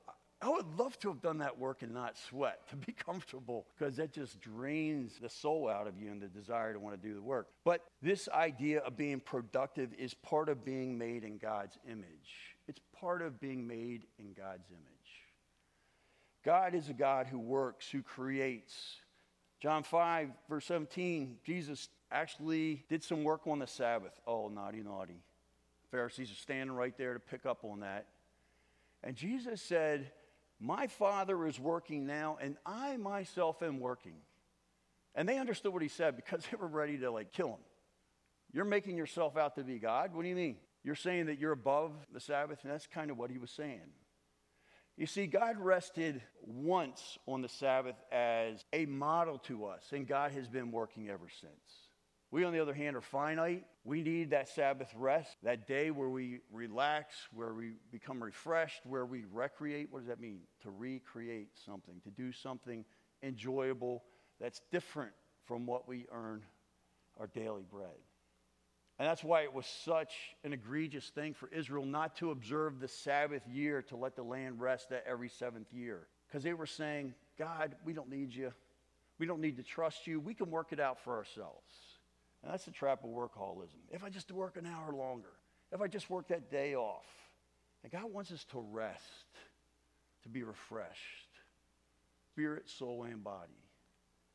I 0.41 0.47
would 0.47 0.77
love 0.77 0.97
to 0.99 1.09
have 1.09 1.21
done 1.21 1.39
that 1.39 1.59
work 1.59 1.81
and 1.81 1.93
not 1.93 2.17
sweat, 2.17 2.69
to 2.69 2.77
be 2.77 2.93
comfortable, 3.05 3.67
because 3.77 3.97
that 3.97 4.13
just 4.13 4.39
drains 4.39 5.19
the 5.21 5.27
soul 5.27 5.67
out 5.67 5.87
of 5.87 5.99
you 5.99 6.09
and 6.11 6.21
the 6.21 6.27
desire 6.27 6.71
to 6.71 6.79
want 6.79 6.99
to 6.99 7.07
do 7.07 7.13
the 7.13 7.21
work. 7.21 7.49
But 7.65 7.81
this 8.01 8.29
idea 8.29 8.79
of 8.79 8.95
being 8.95 9.19
productive 9.19 9.93
is 9.97 10.13
part 10.13 10.47
of 10.47 10.63
being 10.63 10.97
made 10.97 11.25
in 11.25 11.37
God's 11.39 11.77
image. 11.85 12.55
Part 12.99 13.21
of 13.21 13.39
being 13.39 13.67
made 13.67 14.03
in 14.17 14.33
God's 14.33 14.69
image. 14.69 14.89
God 16.43 16.73
is 16.73 16.89
a 16.89 16.93
God 16.93 17.27
who 17.27 17.39
works, 17.39 17.89
who 17.89 18.01
creates. 18.01 18.95
John 19.59 19.83
5, 19.83 20.29
verse 20.49 20.65
17, 20.65 21.37
Jesus 21.45 21.89
actually 22.11 22.85
did 22.89 23.03
some 23.03 23.23
work 23.23 23.45
on 23.45 23.59
the 23.59 23.67
Sabbath. 23.67 24.19
Oh, 24.25 24.47
naughty, 24.47 24.81
naughty. 24.81 25.21
Pharisees 25.91 26.31
are 26.31 26.35
standing 26.35 26.75
right 26.75 26.97
there 26.97 27.13
to 27.13 27.19
pick 27.19 27.45
up 27.45 27.63
on 27.63 27.81
that. 27.81 28.07
And 29.03 29.15
Jesus 29.15 29.61
said, 29.61 30.11
My 30.59 30.87
Father 30.87 31.45
is 31.45 31.59
working 31.59 32.05
now, 32.05 32.37
and 32.41 32.57
I 32.65 32.97
myself 32.97 33.61
am 33.61 33.79
working. 33.79 34.15
And 35.15 35.27
they 35.27 35.37
understood 35.37 35.73
what 35.73 35.81
he 35.81 35.87
said 35.87 36.15
because 36.15 36.43
they 36.51 36.57
were 36.57 36.67
ready 36.67 36.97
to 36.99 37.11
like 37.11 37.31
kill 37.31 37.49
him. 37.49 37.59
You're 38.51 38.65
making 38.65 38.97
yourself 38.97 39.37
out 39.37 39.55
to 39.55 39.63
be 39.63 39.77
God? 39.77 40.13
What 40.13 40.23
do 40.23 40.29
you 40.29 40.35
mean? 40.35 40.57
You're 40.89 40.95
saying 40.95 41.27
that 41.27 41.37
you're 41.37 41.51
above 41.51 41.91
the 42.11 42.19
Sabbath, 42.19 42.63
and 42.63 42.73
that's 42.73 42.87
kind 42.87 43.11
of 43.11 43.17
what 43.19 43.29
he 43.29 43.37
was 43.37 43.51
saying. 43.51 43.91
You 44.97 45.05
see, 45.05 45.27
God 45.27 45.59
rested 45.59 46.19
once 46.41 47.19
on 47.27 47.43
the 47.43 47.47
Sabbath 47.47 47.93
as 48.11 48.65
a 48.73 48.87
model 48.87 49.37
to 49.37 49.65
us, 49.65 49.83
and 49.91 50.07
God 50.07 50.31
has 50.31 50.47
been 50.47 50.71
working 50.71 51.07
ever 51.07 51.27
since. 51.41 51.53
We, 52.31 52.43
on 52.43 52.53
the 52.53 52.59
other 52.59 52.73
hand, 52.73 52.95
are 52.95 53.01
finite. 53.01 53.65
We 53.83 54.01
need 54.01 54.31
that 54.31 54.49
Sabbath 54.49 54.91
rest, 54.95 55.37
that 55.43 55.67
day 55.67 55.91
where 55.91 56.09
we 56.09 56.39
relax, 56.51 57.13
where 57.35 57.53
we 57.53 57.73
become 57.91 58.23
refreshed, 58.23 58.83
where 58.83 59.05
we 59.05 59.25
recreate. 59.31 59.89
What 59.91 59.99
does 59.99 60.07
that 60.07 60.19
mean? 60.19 60.39
To 60.63 60.71
recreate 60.71 61.49
something, 61.67 62.01
to 62.03 62.09
do 62.09 62.31
something 62.31 62.83
enjoyable 63.21 64.05
that's 64.41 64.61
different 64.71 65.13
from 65.45 65.67
what 65.67 65.87
we 65.87 66.07
earn 66.11 66.41
our 67.19 67.27
daily 67.27 67.65
bread. 67.69 68.08
And 68.99 69.07
that's 69.07 69.23
why 69.23 69.43
it 69.43 69.53
was 69.53 69.65
such 69.65 70.13
an 70.43 70.51
egregious 70.51 71.07
thing 71.07 71.33
for 71.33 71.49
Israel 71.49 71.85
not 71.85 72.17
to 72.17 72.31
observe 72.31 72.81
the 72.81 72.87
Sabbath 72.89 73.47
year 73.47 73.81
to 73.83 73.95
let 73.95 74.17
the 74.17 74.23
land 74.23 74.59
rest 74.59 74.91
at 74.91 75.05
every 75.07 75.29
seventh 75.29 75.71
year. 75.71 76.07
Because 76.27 76.43
they 76.43 76.53
were 76.53 76.65
saying, 76.65 77.13
God, 77.37 77.75
we 77.85 77.93
don't 77.93 78.09
need 78.09 78.35
you. 78.35 78.51
We 79.17 79.25
don't 79.25 79.39
need 79.39 79.55
to 79.55 79.63
trust 79.63 80.05
you. 80.05 80.19
We 80.19 80.33
can 80.33 80.51
work 80.51 80.73
it 80.73 80.81
out 80.81 80.99
for 80.99 81.15
ourselves. 81.15 81.71
And 82.43 82.51
that's 82.51 82.65
the 82.65 82.71
trap 82.71 83.03
of 83.05 83.09
workaholism. 83.09 83.79
If 83.89 84.03
I 84.03 84.09
just 84.09 84.31
work 84.31 84.57
an 84.57 84.65
hour 84.65 84.93
longer, 84.93 85.31
if 85.71 85.81
I 85.81 85.87
just 85.87 86.09
work 86.09 86.27
that 86.27 86.51
day 86.51 86.75
off. 86.75 87.05
And 87.83 87.91
God 87.91 88.11
wants 88.11 88.31
us 88.33 88.43
to 88.51 88.59
rest, 88.59 89.03
to 90.23 90.29
be 90.29 90.43
refreshed, 90.43 91.39
spirit, 92.33 92.69
soul, 92.69 93.03
and 93.03 93.23
body. 93.23 93.63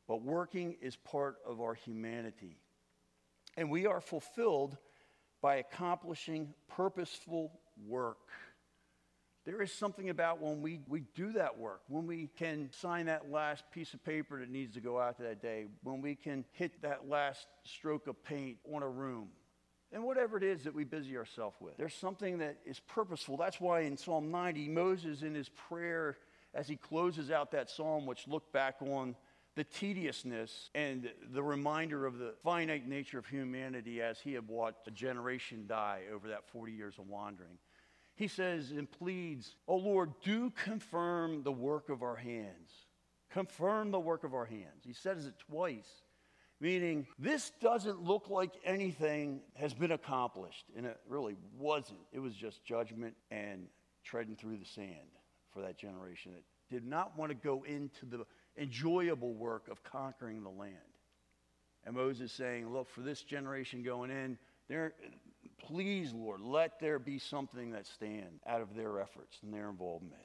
But 0.07 0.23
working 0.23 0.77
is 0.81 0.95
part 0.95 1.37
of 1.47 1.61
our 1.61 1.75
humanity. 1.75 2.57
And 3.57 3.69
we 3.69 3.85
are 3.85 4.01
fulfilled 4.01 4.77
by 5.41 5.55
accomplishing 5.57 6.53
purposeful 6.67 7.59
work. 7.85 8.17
There 9.45 9.61
is 9.61 9.71
something 9.71 10.09
about 10.09 10.41
when 10.41 10.61
we, 10.61 10.81
we 10.87 11.03
do 11.13 11.33
that 11.33 11.59
work, 11.59 11.81
when 11.87 12.07
we 12.07 12.31
can 12.35 12.69
sign 12.71 13.05
that 13.05 13.29
last 13.29 13.63
piece 13.71 13.93
of 13.93 14.03
paper 14.03 14.39
that 14.39 14.49
needs 14.49 14.73
to 14.73 14.81
go 14.81 14.99
out 14.99 15.19
that 15.19 15.39
day, 15.39 15.65
when 15.83 16.01
we 16.01 16.15
can 16.15 16.45
hit 16.53 16.81
that 16.81 17.07
last 17.07 17.45
stroke 17.63 18.07
of 18.07 18.23
paint 18.23 18.57
on 18.73 18.81
a 18.81 18.89
room, 18.89 19.27
and 19.91 20.03
whatever 20.03 20.35
it 20.35 20.43
is 20.43 20.63
that 20.63 20.73
we 20.73 20.83
busy 20.83 21.15
ourselves 21.15 21.55
with. 21.61 21.77
There's 21.77 21.93
something 21.93 22.39
that 22.39 22.57
is 22.65 22.79
purposeful. 22.79 23.37
That's 23.37 23.61
why 23.61 23.81
in 23.81 23.97
Psalm 23.97 24.31
90, 24.31 24.67
Moses, 24.69 25.21
in 25.21 25.35
his 25.35 25.49
prayer, 25.49 26.17
as 26.55 26.67
he 26.67 26.75
closes 26.75 27.29
out 27.29 27.51
that 27.51 27.69
psalm, 27.69 28.07
which 28.07 28.27
looked 28.27 28.51
back 28.51 28.77
on 28.81 29.15
the 29.55 29.63
tediousness 29.63 30.69
and 30.75 31.09
the 31.31 31.43
reminder 31.43 32.05
of 32.05 32.17
the 32.17 32.33
finite 32.43 32.87
nature 32.87 33.17
of 33.17 33.25
humanity 33.25 34.01
as 34.01 34.19
he 34.19 34.33
had 34.33 34.47
watched 34.47 34.87
a 34.87 34.91
generation 34.91 35.65
die 35.67 36.01
over 36.13 36.27
that 36.27 36.47
40 36.49 36.73
years 36.73 36.95
of 36.99 37.07
wandering. 37.07 37.57
He 38.15 38.27
says 38.27 38.71
and 38.71 38.89
pleads, 38.89 39.55
Oh 39.67 39.77
Lord, 39.77 40.13
do 40.23 40.49
confirm 40.51 41.43
the 41.43 41.51
work 41.51 41.89
of 41.89 42.03
our 42.03 42.15
hands. 42.15 42.71
Confirm 43.31 43.91
the 43.91 43.99
work 43.99 44.23
of 44.23 44.33
our 44.33 44.45
hands. 44.45 44.83
He 44.85 44.93
says 44.93 45.25
it 45.25 45.35
twice. 45.49 45.89
Meaning, 46.61 47.05
this 47.19 47.51
doesn't 47.61 48.01
look 48.01 48.29
like 48.29 48.51
anything 48.63 49.41
has 49.55 49.73
been 49.73 49.91
accomplished. 49.91 50.65
And 50.77 50.85
it 50.85 50.97
really 51.07 51.35
wasn't. 51.57 51.99
It 52.13 52.19
was 52.19 52.33
just 52.33 52.63
judgment 52.63 53.15
and 53.29 53.67
treading 54.05 54.37
through 54.37 54.57
the 54.57 54.65
sand 54.65 55.11
for 55.51 55.61
that 55.61 55.77
generation 55.77 56.31
that 56.33 56.43
did 56.73 56.85
not 56.85 57.17
want 57.17 57.29
to 57.31 57.35
go 57.35 57.63
into 57.63 58.05
the 58.05 58.25
enjoyable 58.57 59.33
work 59.33 59.67
of 59.69 59.83
conquering 59.83 60.43
the 60.43 60.49
land. 60.49 60.75
And 61.85 61.95
Moses 61.95 62.31
saying, 62.31 62.71
Look, 62.71 62.89
for 62.89 63.01
this 63.01 63.21
generation 63.21 63.83
going 63.83 64.09
in, 64.09 64.37
there, 64.67 64.93
please, 65.59 66.13
Lord, 66.13 66.41
let 66.41 66.79
there 66.79 66.99
be 66.99 67.19
something 67.19 67.71
that 67.71 67.85
stand 67.85 68.39
out 68.47 68.61
of 68.61 68.75
their 68.75 68.99
efforts 68.99 69.37
and 69.43 69.53
their 69.53 69.69
involvement. 69.69 70.21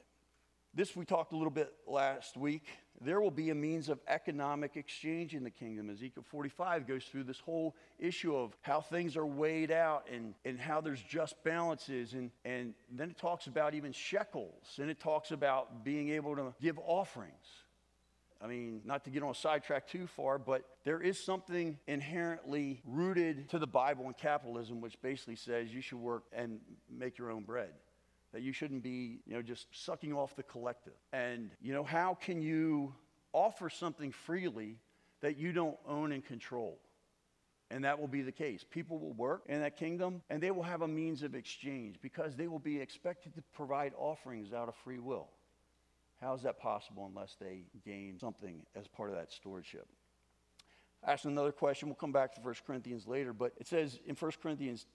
This 0.73 0.95
we 0.95 1.03
talked 1.03 1.33
a 1.33 1.35
little 1.35 1.51
bit 1.51 1.73
last 1.85 2.37
week. 2.37 2.63
There 3.01 3.19
will 3.19 3.31
be 3.31 3.49
a 3.49 3.55
means 3.55 3.89
of 3.89 3.99
economic 4.07 4.77
exchange 4.77 5.35
in 5.35 5.43
the 5.43 5.49
kingdom. 5.49 5.89
Ezekiel 5.89 6.23
45 6.25 6.87
goes 6.87 7.03
through 7.03 7.25
this 7.25 7.41
whole 7.41 7.75
issue 7.99 8.33
of 8.33 8.55
how 8.61 8.79
things 8.79 9.17
are 9.17 9.25
weighed 9.25 9.71
out 9.71 10.07
and, 10.11 10.33
and 10.45 10.57
how 10.57 10.79
there's 10.79 11.01
just 11.01 11.43
balances. 11.43 12.13
And, 12.13 12.31
and 12.45 12.73
then 12.89 13.09
it 13.09 13.17
talks 13.17 13.47
about 13.47 13.73
even 13.73 13.91
shekels, 13.91 14.79
and 14.79 14.89
it 14.89 15.01
talks 15.01 15.31
about 15.31 15.83
being 15.83 16.09
able 16.09 16.37
to 16.37 16.53
give 16.61 16.79
offerings. 16.79 17.65
I 18.43 18.47
mean, 18.47 18.81
not 18.85 19.03
to 19.03 19.11
get 19.11 19.21
on 19.21 19.29
a 19.29 19.35
sidetrack 19.35 19.87
too 19.87 20.07
far, 20.07 20.39
but 20.39 20.63
there 20.83 20.99
is 20.99 21.23
something 21.23 21.77
inherently 21.87 22.81
rooted 22.85 23.49
to 23.49 23.59
the 23.59 23.67
Bible 23.67 24.05
and 24.05 24.17
capitalism, 24.17 24.81
which 24.81 24.99
basically 25.01 25.35
says 25.35 25.73
you 25.73 25.81
should 25.81 25.99
work 25.99 26.23
and 26.33 26.59
make 26.89 27.17
your 27.17 27.31
own 27.31 27.43
bread 27.43 27.71
that 28.33 28.41
you 28.41 28.53
shouldn't 28.53 28.83
be, 28.83 29.19
you 29.25 29.33
know, 29.33 29.41
just 29.41 29.67
sucking 29.71 30.13
off 30.13 30.35
the 30.35 30.43
collective. 30.43 30.93
And, 31.11 31.51
you 31.61 31.73
know, 31.73 31.83
how 31.83 32.15
can 32.15 32.41
you 32.41 32.93
offer 33.33 33.69
something 33.69 34.11
freely 34.11 34.77
that 35.21 35.37
you 35.37 35.51
don't 35.51 35.77
own 35.87 36.11
and 36.11 36.25
control? 36.25 36.79
And 37.69 37.83
that 37.85 37.99
will 37.99 38.07
be 38.07 38.21
the 38.21 38.31
case. 38.31 38.65
People 38.69 38.99
will 38.99 39.13
work 39.13 39.43
in 39.47 39.61
that 39.61 39.77
kingdom 39.77 40.21
and 40.29 40.41
they 40.41 40.51
will 40.51 40.63
have 40.63 40.81
a 40.81 40.87
means 40.87 41.23
of 41.23 41.35
exchange 41.35 41.97
because 42.01 42.35
they 42.35 42.47
will 42.47 42.59
be 42.59 42.79
expected 42.79 43.33
to 43.35 43.43
provide 43.53 43.93
offerings 43.97 44.51
out 44.53 44.67
of 44.67 44.75
free 44.75 44.99
will. 44.99 45.29
How 46.21 46.33
is 46.35 46.43
that 46.43 46.59
possible 46.59 47.07
unless 47.07 47.35
they 47.41 47.63
gain 47.83 48.19
something 48.19 48.61
as 48.75 48.87
part 48.87 49.09
of 49.09 49.15
that 49.15 49.31
stewardship? 49.31 49.87
Ask 51.05 51.25
another 51.25 51.51
question. 51.51 51.87
We'll 51.87 51.95
come 51.95 52.11
back 52.11 52.35
to 52.35 52.41
1 52.41 52.55
Corinthians 52.65 53.07
later, 53.07 53.33
but 53.33 53.53
it 53.57 53.67
says 53.67 53.99
in 54.05 54.15
1 54.15 54.31
Corinthians 54.41 54.85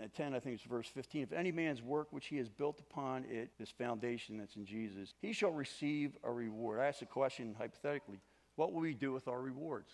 uh, 0.00 0.06
10, 0.14 0.34
I 0.34 0.38
think 0.38 0.54
it's 0.56 0.64
verse 0.64 0.86
15. 0.86 1.22
If 1.22 1.32
any 1.32 1.50
man's 1.50 1.82
work 1.82 2.12
which 2.12 2.26
he 2.26 2.36
has 2.36 2.48
built 2.48 2.78
upon 2.78 3.24
it, 3.24 3.50
this 3.58 3.70
foundation 3.70 4.38
that's 4.38 4.54
in 4.54 4.64
Jesus, 4.64 5.14
he 5.20 5.32
shall 5.32 5.50
receive 5.50 6.16
a 6.22 6.30
reward. 6.30 6.78
I 6.78 6.86
ask 6.86 7.00
the 7.00 7.06
question 7.06 7.56
hypothetically 7.58 8.20
what 8.54 8.72
will 8.72 8.80
we 8.80 8.94
do 8.94 9.12
with 9.12 9.26
our 9.26 9.40
rewards? 9.40 9.90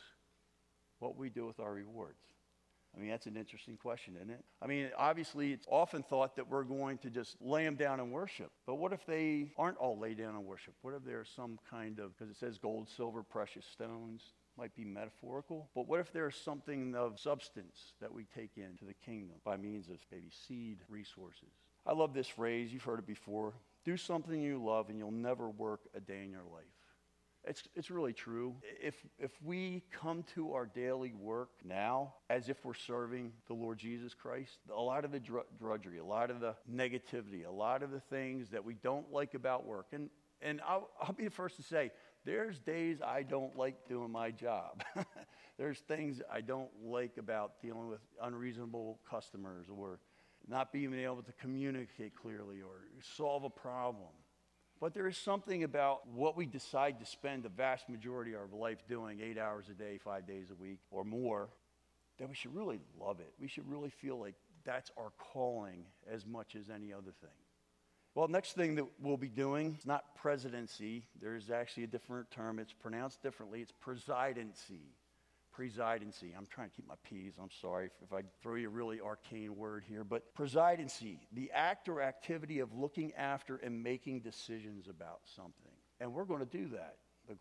What 0.98 1.14
will 1.14 1.22
we 1.22 1.30
do 1.30 1.46
with 1.46 1.58
our 1.58 1.72
rewards? 1.72 2.20
I 2.94 3.00
mean, 3.00 3.10
that's 3.10 3.26
an 3.26 3.36
interesting 3.36 3.76
question, 3.76 4.14
isn't 4.16 4.30
it? 4.30 4.44
I 4.60 4.66
mean, 4.66 4.90
obviously, 4.98 5.52
it's 5.52 5.66
often 5.70 6.02
thought 6.02 6.36
that 6.36 6.48
we're 6.48 6.64
going 6.64 6.98
to 6.98 7.10
just 7.10 7.36
lay 7.40 7.64
them 7.64 7.74
down 7.74 8.00
and 8.00 8.12
worship. 8.12 8.50
But 8.66 8.74
what 8.74 8.92
if 8.92 9.06
they 9.06 9.52
aren't 9.56 9.78
all 9.78 9.98
laid 9.98 10.18
down 10.18 10.34
and 10.34 10.44
worship? 10.44 10.74
What 10.82 10.94
if 10.94 11.04
there's 11.04 11.30
some 11.34 11.58
kind 11.70 11.98
of, 11.98 12.16
because 12.16 12.30
it 12.30 12.38
says 12.38 12.58
gold, 12.58 12.88
silver, 12.88 13.22
precious 13.22 13.64
stones, 13.64 14.34
might 14.58 14.74
be 14.76 14.84
metaphorical, 14.84 15.70
but 15.74 15.88
what 15.88 16.00
if 16.00 16.12
there's 16.12 16.36
something 16.36 16.94
of 16.94 17.18
substance 17.18 17.94
that 18.00 18.12
we 18.12 18.24
take 18.24 18.58
into 18.58 18.84
the 18.84 18.92
kingdom 18.92 19.36
by 19.44 19.56
means 19.56 19.88
of 19.88 19.96
maybe 20.10 20.28
seed 20.30 20.78
resources? 20.90 21.48
I 21.86 21.92
love 21.92 22.12
this 22.12 22.28
phrase. 22.28 22.72
You've 22.72 22.82
heard 22.82 22.98
it 22.98 23.06
before. 23.06 23.54
Do 23.84 23.96
something 23.96 24.40
you 24.40 24.62
love 24.62 24.90
and 24.90 24.98
you'll 24.98 25.10
never 25.10 25.48
work 25.48 25.80
a 25.94 26.00
day 26.00 26.22
in 26.22 26.30
your 26.30 26.44
life. 26.52 26.81
It's, 27.44 27.64
it's 27.74 27.90
really 27.90 28.12
true. 28.12 28.54
If, 28.80 28.94
if 29.18 29.32
we 29.42 29.82
come 29.90 30.24
to 30.34 30.52
our 30.52 30.66
daily 30.66 31.12
work 31.12 31.50
now 31.64 32.14
as 32.30 32.48
if 32.48 32.64
we're 32.64 32.74
serving 32.74 33.32
the 33.48 33.54
Lord 33.54 33.78
Jesus 33.78 34.14
Christ, 34.14 34.58
a 34.72 34.80
lot 34.80 35.04
of 35.04 35.10
the 35.10 35.20
drudgery, 35.58 35.98
a 35.98 36.04
lot 36.04 36.30
of 36.30 36.38
the 36.38 36.54
negativity, 36.72 37.44
a 37.46 37.50
lot 37.50 37.82
of 37.82 37.90
the 37.90 38.00
things 38.00 38.50
that 38.50 38.64
we 38.64 38.74
don't 38.74 39.10
like 39.12 39.34
about 39.34 39.66
work, 39.66 39.86
and, 39.92 40.08
and 40.40 40.60
I'll, 40.66 40.90
I'll 41.00 41.14
be 41.14 41.24
the 41.24 41.30
first 41.30 41.56
to 41.56 41.62
say, 41.62 41.90
there's 42.24 42.60
days 42.60 42.98
I 43.04 43.24
don't 43.24 43.56
like 43.56 43.88
doing 43.88 44.12
my 44.12 44.30
job. 44.30 44.84
There's 45.58 45.80
things 45.80 46.22
I 46.32 46.40
don't 46.40 46.70
like 46.84 47.18
about 47.18 47.60
dealing 47.60 47.88
with 47.88 48.00
unreasonable 48.22 49.00
customers 49.08 49.66
or 49.68 49.98
not 50.48 50.72
being 50.72 50.94
able 50.94 51.22
to 51.22 51.32
communicate 51.40 52.14
clearly 52.14 52.62
or 52.62 52.86
solve 53.16 53.44
a 53.44 53.50
problem. 53.50 54.10
But 54.82 54.94
there 54.94 55.06
is 55.06 55.16
something 55.16 55.62
about 55.62 56.08
what 56.08 56.36
we 56.36 56.44
decide 56.44 56.98
to 56.98 57.06
spend 57.06 57.44
the 57.44 57.48
vast 57.48 57.88
majority 57.88 58.32
of 58.32 58.40
our 58.40 58.58
life 58.58 58.78
doing, 58.88 59.20
eight 59.20 59.38
hours 59.38 59.66
a 59.70 59.74
day, 59.74 60.00
five 60.02 60.26
days 60.26 60.50
a 60.50 60.60
week, 60.60 60.80
or 60.90 61.04
more, 61.04 61.50
that 62.18 62.28
we 62.28 62.34
should 62.34 62.52
really 62.52 62.80
love 63.00 63.20
it. 63.20 63.32
We 63.38 63.46
should 63.46 63.70
really 63.70 63.90
feel 63.90 64.18
like 64.18 64.34
that's 64.64 64.90
our 64.96 65.12
calling 65.18 65.84
as 66.10 66.26
much 66.26 66.56
as 66.56 66.68
any 66.68 66.92
other 66.92 67.12
thing. 67.20 67.30
Well, 68.16 68.26
next 68.26 68.54
thing 68.54 68.74
that 68.74 68.86
we'll 69.00 69.16
be 69.16 69.28
doing 69.28 69.76
is 69.78 69.86
not 69.86 70.16
presidency. 70.16 71.04
There's 71.20 71.48
actually 71.48 71.84
a 71.84 71.86
different 71.86 72.32
term. 72.32 72.58
It's 72.58 72.72
pronounced 72.72 73.22
differently. 73.22 73.60
It's 73.60 73.72
presidency. 73.80 74.96
Presidency. 75.52 76.34
I'm 76.36 76.46
trying 76.46 76.70
to 76.70 76.76
keep 76.76 76.88
my 76.88 76.94
P's. 77.04 77.34
I'm 77.40 77.50
sorry 77.60 77.90
if 78.02 78.12
I 78.12 78.22
throw 78.42 78.54
you 78.54 78.68
a 78.68 78.70
really 78.70 79.00
arcane 79.00 79.54
word 79.54 79.84
here, 79.86 80.02
but 80.02 80.34
presidency, 80.34 81.20
the 81.32 81.50
act 81.52 81.88
or 81.88 82.00
activity 82.00 82.60
of 82.60 82.72
looking 82.74 83.12
after 83.14 83.56
and 83.56 83.82
making 83.82 84.20
decisions 84.20 84.88
about 84.88 85.20
something. 85.36 85.72
And 86.00 86.12
we're 86.12 86.24
going 86.24 86.40
to 86.40 86.46
do 86.46 86.68
that, 86.68 86.96
the, 87.28 87.36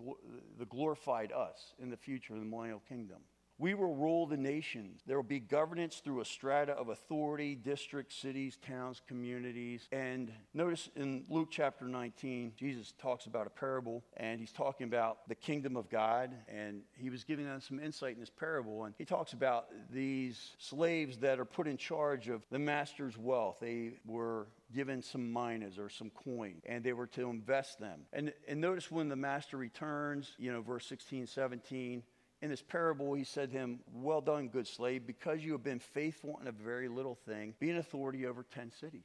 the 0.59 0.65
glorified 0.65 1.31
us 1.31 1.73
in 1.79 1.89
the 1.89 1.97
future 1.97 2.33
in 2.33 2.39
the 2.39 2.45
millennial 2.45 2.81
kingdom. 2.87 3.19
We 3.61 3.75
will 3.75 3.93
rule 3.93 4.25
the 4.25 4.37
nations. 4.37 5.01
There 5.05 5.17
will 5.17 5.23
be 5.23 5.39
governance 5.39 6.01
through 6.03 6.21
a 6.21 6.25
strata 6.25 6.71
of 6.71 6.89
authority, 6.89 7.53
districts, 7.53 8.15
cities, 8.15 8.57
towns, 8.57 9.03
communities. 9.07 9.87
And 9.91 10.31
notice 10.55 10.89
in 10.95 11.25
Luke 11.29 11.49
chapter 11.51 11.85
19, 11.85 12.53
Jesus 12.57 12.91
talks 12.99 13.27
about 13.27 13.45
a 13.45 13.51
parable, 13.51 14.03
and 14.17 14.39
he's 14.39 14.51
talking 14.51 14.87
about 14.87 15.29
the 15.29 15.35
kingdom 15.35 15.77
of 15.77 15.91
God. 15.91 16.31
And 16.47 16.81
he 16.97 17.11
was 17.11 17.23
giving 17.23 17.45
them 17.45 17.61
some 17.61 17.79
insight 17.79 18.15
in 18.15 18.19
this 18.19 18.31
parable. 18.31 18.85
And 18.85 18.95
he 18.97 19.05
talks 19.05 19.33
about 19.33 19.67
these 19.91 20.55
slaves 20.57 21.19
that 21.19 21.39
are 21.39 21.45
put 21.45 21.67
in 21.67 21.77
charge 21.77 22.29
of 22.29 22.43
the 22.49 22.57
master's 22.57 23.15
wealth. 23.15 23.57
They 23.61 23.91
were 24.07 24.47
given 24.73 25.03
some 25.03 25.31
minas 25.31 25.77
or 25.77 25.89
some 25.89 26.09
coin 26.09 26.55
and 26.65 26.81
they 26.81 26.93
were 26.93 27.05
to 27.05 27.29
invest 27.29 27.77
them 27.77 27.99
and, 28.13 28.31
and 28.47 28.61
notice 28.61 28.89
when 28.89 29.09
the 29.09 29.15
master 29.17 29.57
returns 29.57 30.31
you 30.37 30.49
know 30.49 30.61
verse 30.61 30.85
16 30.85 31.27
17 31.27 32.01
in 32.41 32.49
this 32.49 32.61
parable, 32.61 33.13
he 33.13 33.23
said 33.23 33.51
to 33.51 33.57
him, 33.57 33.79
Well 33.93 34.21
done, 34.21 34.47
good 34.47 34.67
slave, 34.67 35.05
because 35.05 35.43
you 35.43 35.51
have 35.51 35.63
been 35.63 35.79
faithful 35.79 36.39
in 36.41 36.47
a 36.47 36.51
very 36.51 36.87
little 36.87 37.15
thing, 37.15 37.53
be 37.59 37.69
an 37.69 37.77
authority 37.77 38.25
over 38.25 38.43
10 38.43 38.71
cities. 38.71 39.03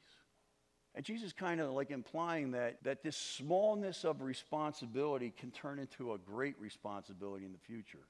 And 0.95 1.05
Jesus 1.05 1.35
kind 1.35 1.61
of 1.61 1.73
like 1.73 1.91
implying 1.91 2.53
that, 2.53 2.83
that 2.85 3.03
this 3.03 3.17
smallness 3.17 4.05
of 4.05 4.23
responsibility 4.23 5.31
can 5.39 5.51
turn 5.51 5.79
into 5.79 6.15
a 6.15 6.19
great 6.19 6.59
responsibility 6.59 7.45
in 7.45 7.53
the 7.53 7.59
future. 7.59 8.07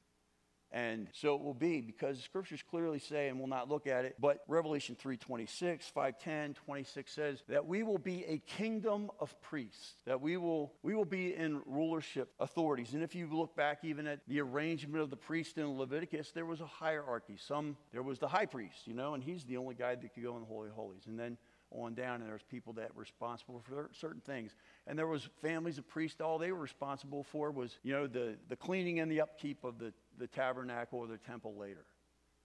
And 0.73 1.09
so 1.13 1.35
it 1.37 1.43
will 1.43 1.55
be 1.55 1.81
because 1.81 2.17
the 2.17 2.23
scriptures 2.23 2.63
clearly 2.69 2.99
say, 2.99 3.29
and 3.29 3.39
we'll 3.39 3.49
not 3.49 3.69
look 3.69 3.87
at 3.87 4.05
it, 4.05 4.17
but 4.19 4.41
Revelation 4.49 4.97
3:26, 4.97 5.91
5:10, 5.93 6.55
26 6.55 7.13
says 7.13 7.43
that 7.49 7.67
we 7.67 7.83
will 7.83 7.99
be 7.99 8.25
a 8.25 8.39
kingdom 8.39 9.11
of 9.21 9.41
priests, 9.41 9.95
that 10.05 10.21
we 10.21 10.37
will 10.37 10.75
we 10.83 10.95
will 10.95 11.05
be 11.05 11.35
in 11.35 11.63
rulership 11.67 12.33
authorities. 12.41 12.95
And 12.95 13.03
if 13.03 13.15
you 13.15 13.29
look 13.31 13.55
back 13.55 13.85
even 13.85 14.07
at 14.07 14.21
the 14.27 14.41
arrangement 14.41 15.03
of 15.03 15.11
the 15.11 15.17
priests 15.17 15.57
in 15.57 15.79
Leviticus, 15.79 16.33
there 16.33 16.47
was 16.47 16.61
a 16.61 16.67
hierarchy. 16.67 17.37
Some 17.39 17.77
there 17.93 18.03
was 18.03 18.19
the 18.19 18.29
high 18.29 18.47
priest, 18.47 18.87
you 18.87 18.95
know, 18.95 19.15
and 19.15 19.23
he's 19.23 19.45
the 19.45 19.57
only 19.57 19.77
guy 19.77 19.95
that 19.95 20.15
could 20.15 20.23
go 20.23 20.35
in 20.35 20.41
the 20.41 20.49
holy 20.49 20.71
holies. 20.71 21.07
And 21.07 21.19
then 21.19 21.39
on 21.71 21.95
down, 21.95 22.21
and 22.21 22.31
there's 22.31 22.43
people 22.43 22.73
that 22.75 22.95
were 22.95 23.03
responsible 23.03 23.61
for 23.61 23.91
certain 23.93 24.21
things. 24.21 24.55
And 24.87 24.99
there 24.99 25.07
was 25.07 25.29
families 25.43 25.79
of 25.79 25.89
priests, 25.89 26.21
all 26.21 26.39
they 26.39 26.53
were 26.53 26.61
responsible 26.61 27.25
for 27.25 27.51
was, 27.51 27.79
you 27.83 27.93
know, 27.93 28.07
the, 28.07 28.37
the 28.49 28.57
cleaning 28.57 29.01
and 29.01 29.11
the 29.11 29.21
upkeep 29.21 29.65
of 29.65 29.79
the, 29.79 29.93
the 30.19 30.27
tabernacle 30.27 30.99
or 30.99 31.07
the 31.07 31.19
temple 31.19 31.55
later. 31.59 31.85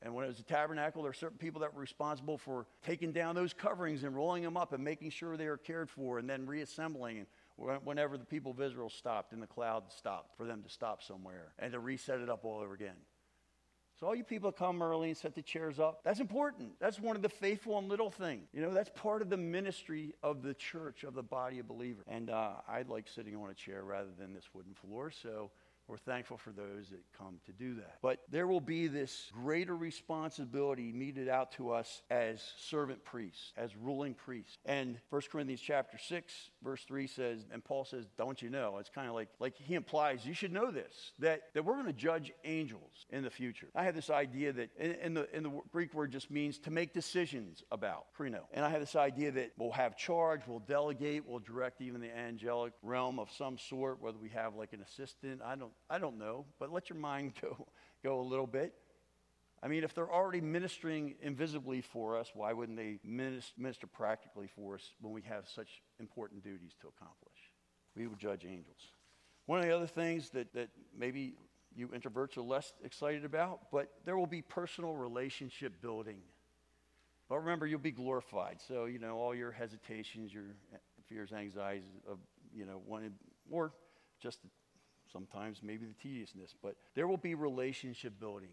And 0.04 0.16
when 0.16 0.26
it 0.26 0.30
was 0.30 0.40
a 0.40 0.44
tabernacle, 0.44 1.04
there 1.04 1.10
were 1.10 1.14
certain 1.14 1.38
people 1.38 1.62
that 1.62 1.74
were 1.76 1.82
responsible 1.82 2.38
for 2.38 2.66
taking 2.84 3.12
down 3.12 3.36
those 3.36 3.54
coverings 3.54 4.04
and 4.04 4.16
rolling 4.16 4.42
them 4.42 4.58
up 4.58 4.74
and 4.74 4.84
making 4.84 5.12
sure 5.12 5.38
they 5.38 5.48
were 5.48 5.58
cared 5.58 5.90
for 5.90 6.18
and 6.18 6.28
then 6.28 6.48
reassembling 6.48 7.28
whenever 7.84 8.18
the 8.18 8.26
people 8.26 8.52
of 8.52 8.60
Israel 8.60 8.90
stopped 8.90 9.34
and 9.34 9.44
the 9.44 9.48
cloud 9.48 9.84
stopped 9.92 10.36
for 10.36 10.48
them 10.48 10.64
to 10.64 10.70
stop 10.70 11.04
somewhere 11.04 11.54
and 11.60 11.74
to 11.74 11.80
reset 11.80 12.20
it 12.20 12.30
up 12.30 12.44
all 12.46 12.62
over 12.62 12.74
again. 12.74 12.96
So 14.00 14.08
all 14.08 14.16
you 14.16 14.24
people 14.24 14.52
come 14.52 14.82
early 14.82 15.10
and 15.10 15.18
set 15.18 15.36
the 15.36 15.44
chairs 15.44 15.80
up, 15.80 16.02
that's 16.04 16.20
important. 16.20 16.72
That's 16.80 17.00
one 17.00 17.16
of 17.16 17.22
the 17.22 17.30
faithful 17.30 17.78
and 17.78 17.88
little 17.88 18.10
things. 18.10 18.48
You 18.52 18.64
know, 18.64 18.74
that's 18.74 18.90
part 18.96 19.22
of 19.22 19.30
the 19.30 19.38
ministry 19.38 20.16
of 20.24 20.42
the 20.42 20.56
church, 20.56 21.04
of 21.04 21.14
the 21.14 21.22
body 21.22 21.60
of 21.60 21.68
believers. 21.68 22.04
And 22.08 22.32
uh, 22.32 22.54
I 22.68 22.82
like 22.88 23.08
sitting 23.08 23.36
on 23.36 23.52
a 23.52 23.54
chair 23.54 23.84
rather 23.84 24.10
than 24.18 24.34
this 24.34 24.50
wooden 24.56 24.74
floor, 24.74 25.12
so 25.12 25.52
We're 25.92 25.98
thankful 25.98 26.38
for 26.38 26.52
those 26.52 26.88
that 26.92 27.02
come 27.18 27.42
to 27.48 27.52
do 27.52 27.76
that. 27.76 27.98
But 28.02 28.20
there 28.30 28.48
will 28.48 28.62
be 28.62 28.88
this 28.88 29.30
greater 29.34 29.76
responsibility 29.76 30.94
meted 30.94 31.28
out 31.28 31.52
to 31.58 31.72
us 31.72 32.02
as 32.10 32.42
servant 32.58 33.04
priests, 33.04 33.52
as 33.58 33.76
ruling 33.76 34.14
priests. 34.14 34.58
And 34.66 34.98
1 35.10 35.22
Corinthians 35.30 35.60
chapter 35.60 35.98
6, 35.98 36.34
verse 36.64 36.86
3 36.86 37.08
says, 37.08 37.46
and 37.52 37.62
Paul 37.62 37.84
says, 37.84 38.06
Don't 38.18 38.42
you 38.42 38.50
know? 38.50 38.78
It's 38.78 38.88
kind 38.88 39.10
of 39.10 39.16
like, 39.16 39.28
like 39.40 39.58
he 39.58 39.76
implies 39.76 40.26
you 40.26 40.34
should 40.34 40.54
know 40.54 40.72
this, 40.72 41.12
that, 41.20 41.42
that 41.54 41.66
we're 41.66 41.74
going 41.74 41.88
to 41.88 41.92
judge 41.94 42.32
angels 42.46 43.06
in 43.10 43.24
the 43.24 43.30
future. 43.30 43.68
I 43.76 43.84
have 43.84 43.94
this 43.94 44.10
idea 44.10 44.54
that 44.54 44.70
in, 44.80 44.92
in, 44.92 45.14
the, 45.14 45.36
in 45.36 45.44
the 45.44 45.52
Greek 45.74 45.94
word 45.94 46.14
just 46.14 46.32
means 46.32 46.58
to 46.60 46.72
make 46.72 46.94
decisions 46.94 47.66
about, 47.70 48.06
krino. 48.18 48.44
And 48.54 48.64
I 48.64 48.70
have 48.70 48.80
this 48.80 48.96
idea 48.96 49.30
that 49.34 49.52
we'll 49.58 49.74
have 49.74 49.98
charge, 49.98 50.44
we'll 50.48 50.60
delegate, 50.60 51.28
we'll 51.28 51.40
direct 51.40 51.82
even 51.82 52.00
the 52.00 52.18
angelic 52.18 52.72
realm 52.82 53.20
of 53.20 53.30
some 53.30 53.58
sort, 53.58 54.02
whether 54.02 54.18
we 54.18 54.30
have 54.30 54.56
like 54.56 54.72
an 54.72 54.80
assistant. 54.80 55.42
I 55.44 55.56
don't, 55.56 55.74
I 55.90 55.98
don't 55.98 56.18
know, 56.18 56.46
but 56.60 56.72
let 56.72 56.90
your 56.90 57.00
mind 57.00 57.34
go, 57.42 57.68
go 58.04 58.20
a 58.20 58.24
little 58.24 58.48
bit. 58.48 58.74
I 59.64 59.68
mean, 59.68 59.84
if 59.84 59.94
they're 59.94 60.12
already 60.12 60.42
ministering 60.42 61.16
invisibly 61.22 61.82
for 61.82 62.18
us, 62.18 62.32
why 62.34 62.52
wouldn't 62.52 62.78
they 62.78 63.00
minister 63.04 63.86
practically 63.86 64.48
for 64.48 64.76
us 64.76 64.90
when 65.02 65.14
we 65.14 65.22
have 65.24 65.48
such 65.48 65.82
important 66.00 66.44
duties 66.44 66.72
to 66.82 66.88
accomplish? 66.88 67.38
We 67.96 68.08
would 68.08 68.18
judge 68.18 68.44
angels. 68.46 68.80
One 69.46 69.60
of 69.60 69.66
the 69.66 69.76
other 69.76 69.88
things 69.88 70.32
that, 70.32 70.52
that 70.54 70.70
maybe 70.98 71.36
you 71.76 71.90
introverts 71.90 72.38
are 72.38 72.42
less 72.42 72.74
excited 72.84 73.24
about, 73.24 73.72
but 73.72 73.92
there 74.06 74.18
will 74.18 74.28
be 74.28 74.42
personal 74.42 74.96
relationship 74.96 75.82
building. 75.82 76.18
But 77.30 77.40
remember, 77.40 77.68
you'll 77.68 77.80
be 77.80 77.92
glorified. 77.92 78.60
So, 78.68 78.86
you 78.86 79.00
know, 79.00 79.18
all 79.18 79.34
your 79.34 79.52
hesitations, 79.52 80.34
your 80.34 80.56
fears, 81.08 81.32
anxieties 81.32 81.84
of, 82.10 82.18
you 82.54 82.66
know, 82.66 82.82
wanting, 82.86 83.14
or 83.50 83.74
just 84.20 84.40
sometimes 85.12 85.62
maybe 85.64 85.86
the 85.86 85.94
tediousness, 85.94 86.56
but 86.62 86.76
there 86.96 87.08
will 87.08 87.18
be 87.18 87.36
relationship 87.36 88.20
building. 88.20 88.50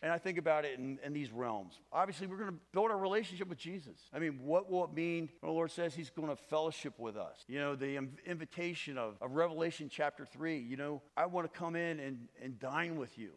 And 0.00 0.12
I 0.12 0.18
think 0.18 0.38
about 0.38 0.64
it 0.64 0.78
in, 0.78 1.00
in 1.02 1.12
these 1.12 1.32
realms. 1.32 1.74
Obviously, 1.92 2.28
we're 2.28 2.36
going 2.36 2.50
to 2.50 2.58
build 2.72 2.92
our 2.92 2.98
relationship 2.98 3.48
with 3.48 3.58
Jesus. 3.58 3.98
I 4.14 4.20
mean, 4.20 4.38
what 4.44 4.70
will 4.70 4.84
it 4.84 4.92
mean 4.94 5.28
when 5.40 5.50
the 5.50 5.54
Lord 5.54 5.72
says 5.72 5.92
He's 5.92 6.10
going 6.10 6.28
to 6.28 6.36
fellowship 6.36 6.94
with 6.98 7.16
us? 7.16 7.44
You 7.48 7.58
know, 7.58 7.74
the 7.74 7.98
invitation 8.24 8.96
of, 8.96 9.16
of 9.20 9.32
Revelation 9.32 9.88
chapter 9.90 10.24
3, 10.24 10.58
you 10.58 10.76
know, 10.76 11.02
I 11.16 11.26
want 11.26 11.52
to 11.52 11.58
come 11.58 11.74
in 11.74 11.98
and, 11.98 12.28
and 12.40 12.60
dine 12.60 12.96
with 12.96 13.18
you. 13.18 13.32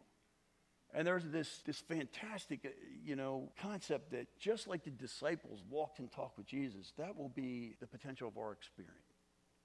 And 0.94 1.06
there's 1.06 1.24
this, 1.24 1.62
this 1.64 1.78
fantastic, 1.78 2.60
uh, 2.64 2.68
you 3.02 3.16
know, 3.16 3.50
concept 3.60 4.12
that 4.12 4.26
just 4.38 4.68
like 4.68 4.84
the 4.84 4.90
disciples 4.90 5.64
walked 5.68 5.98
and 5.98 6.12
talked 6.12 6.36
with 6.36 6.46
Jesus, 6.46 6.92
that 6.98 7.16
will 7.16 7.30
be 7.30 7.76
the 7.80 7.86
potential 7.86 8.28
of 8.28 8.36
our 8.36 8.52
experience. 8.52 9.01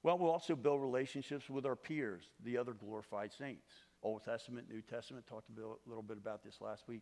Well, 0.04 0.18
we'll 0.18 0.32
also 0.32 0.56
build 0.56 0.82
relationships 0.82 1.50
with 1.50 1.66
our 1.66 1.75
peers, 1.75 2.24
the 2.44 2.58
other 2.58 2.74
glorified 2.74 3.34
saints. 3.34 3.68
Old 4.04 4.24
Testament, 4.24 4.68
New 4.70 4.82
Testament, 4.82 5.25
talked 5.27 5.50
a 5.50 5.89
little 5.89 6.04
bit 6.04 6.18
about 6.18 6.44
this 6.44 6.62
last 6.62 6.88
week. 6.88 7.01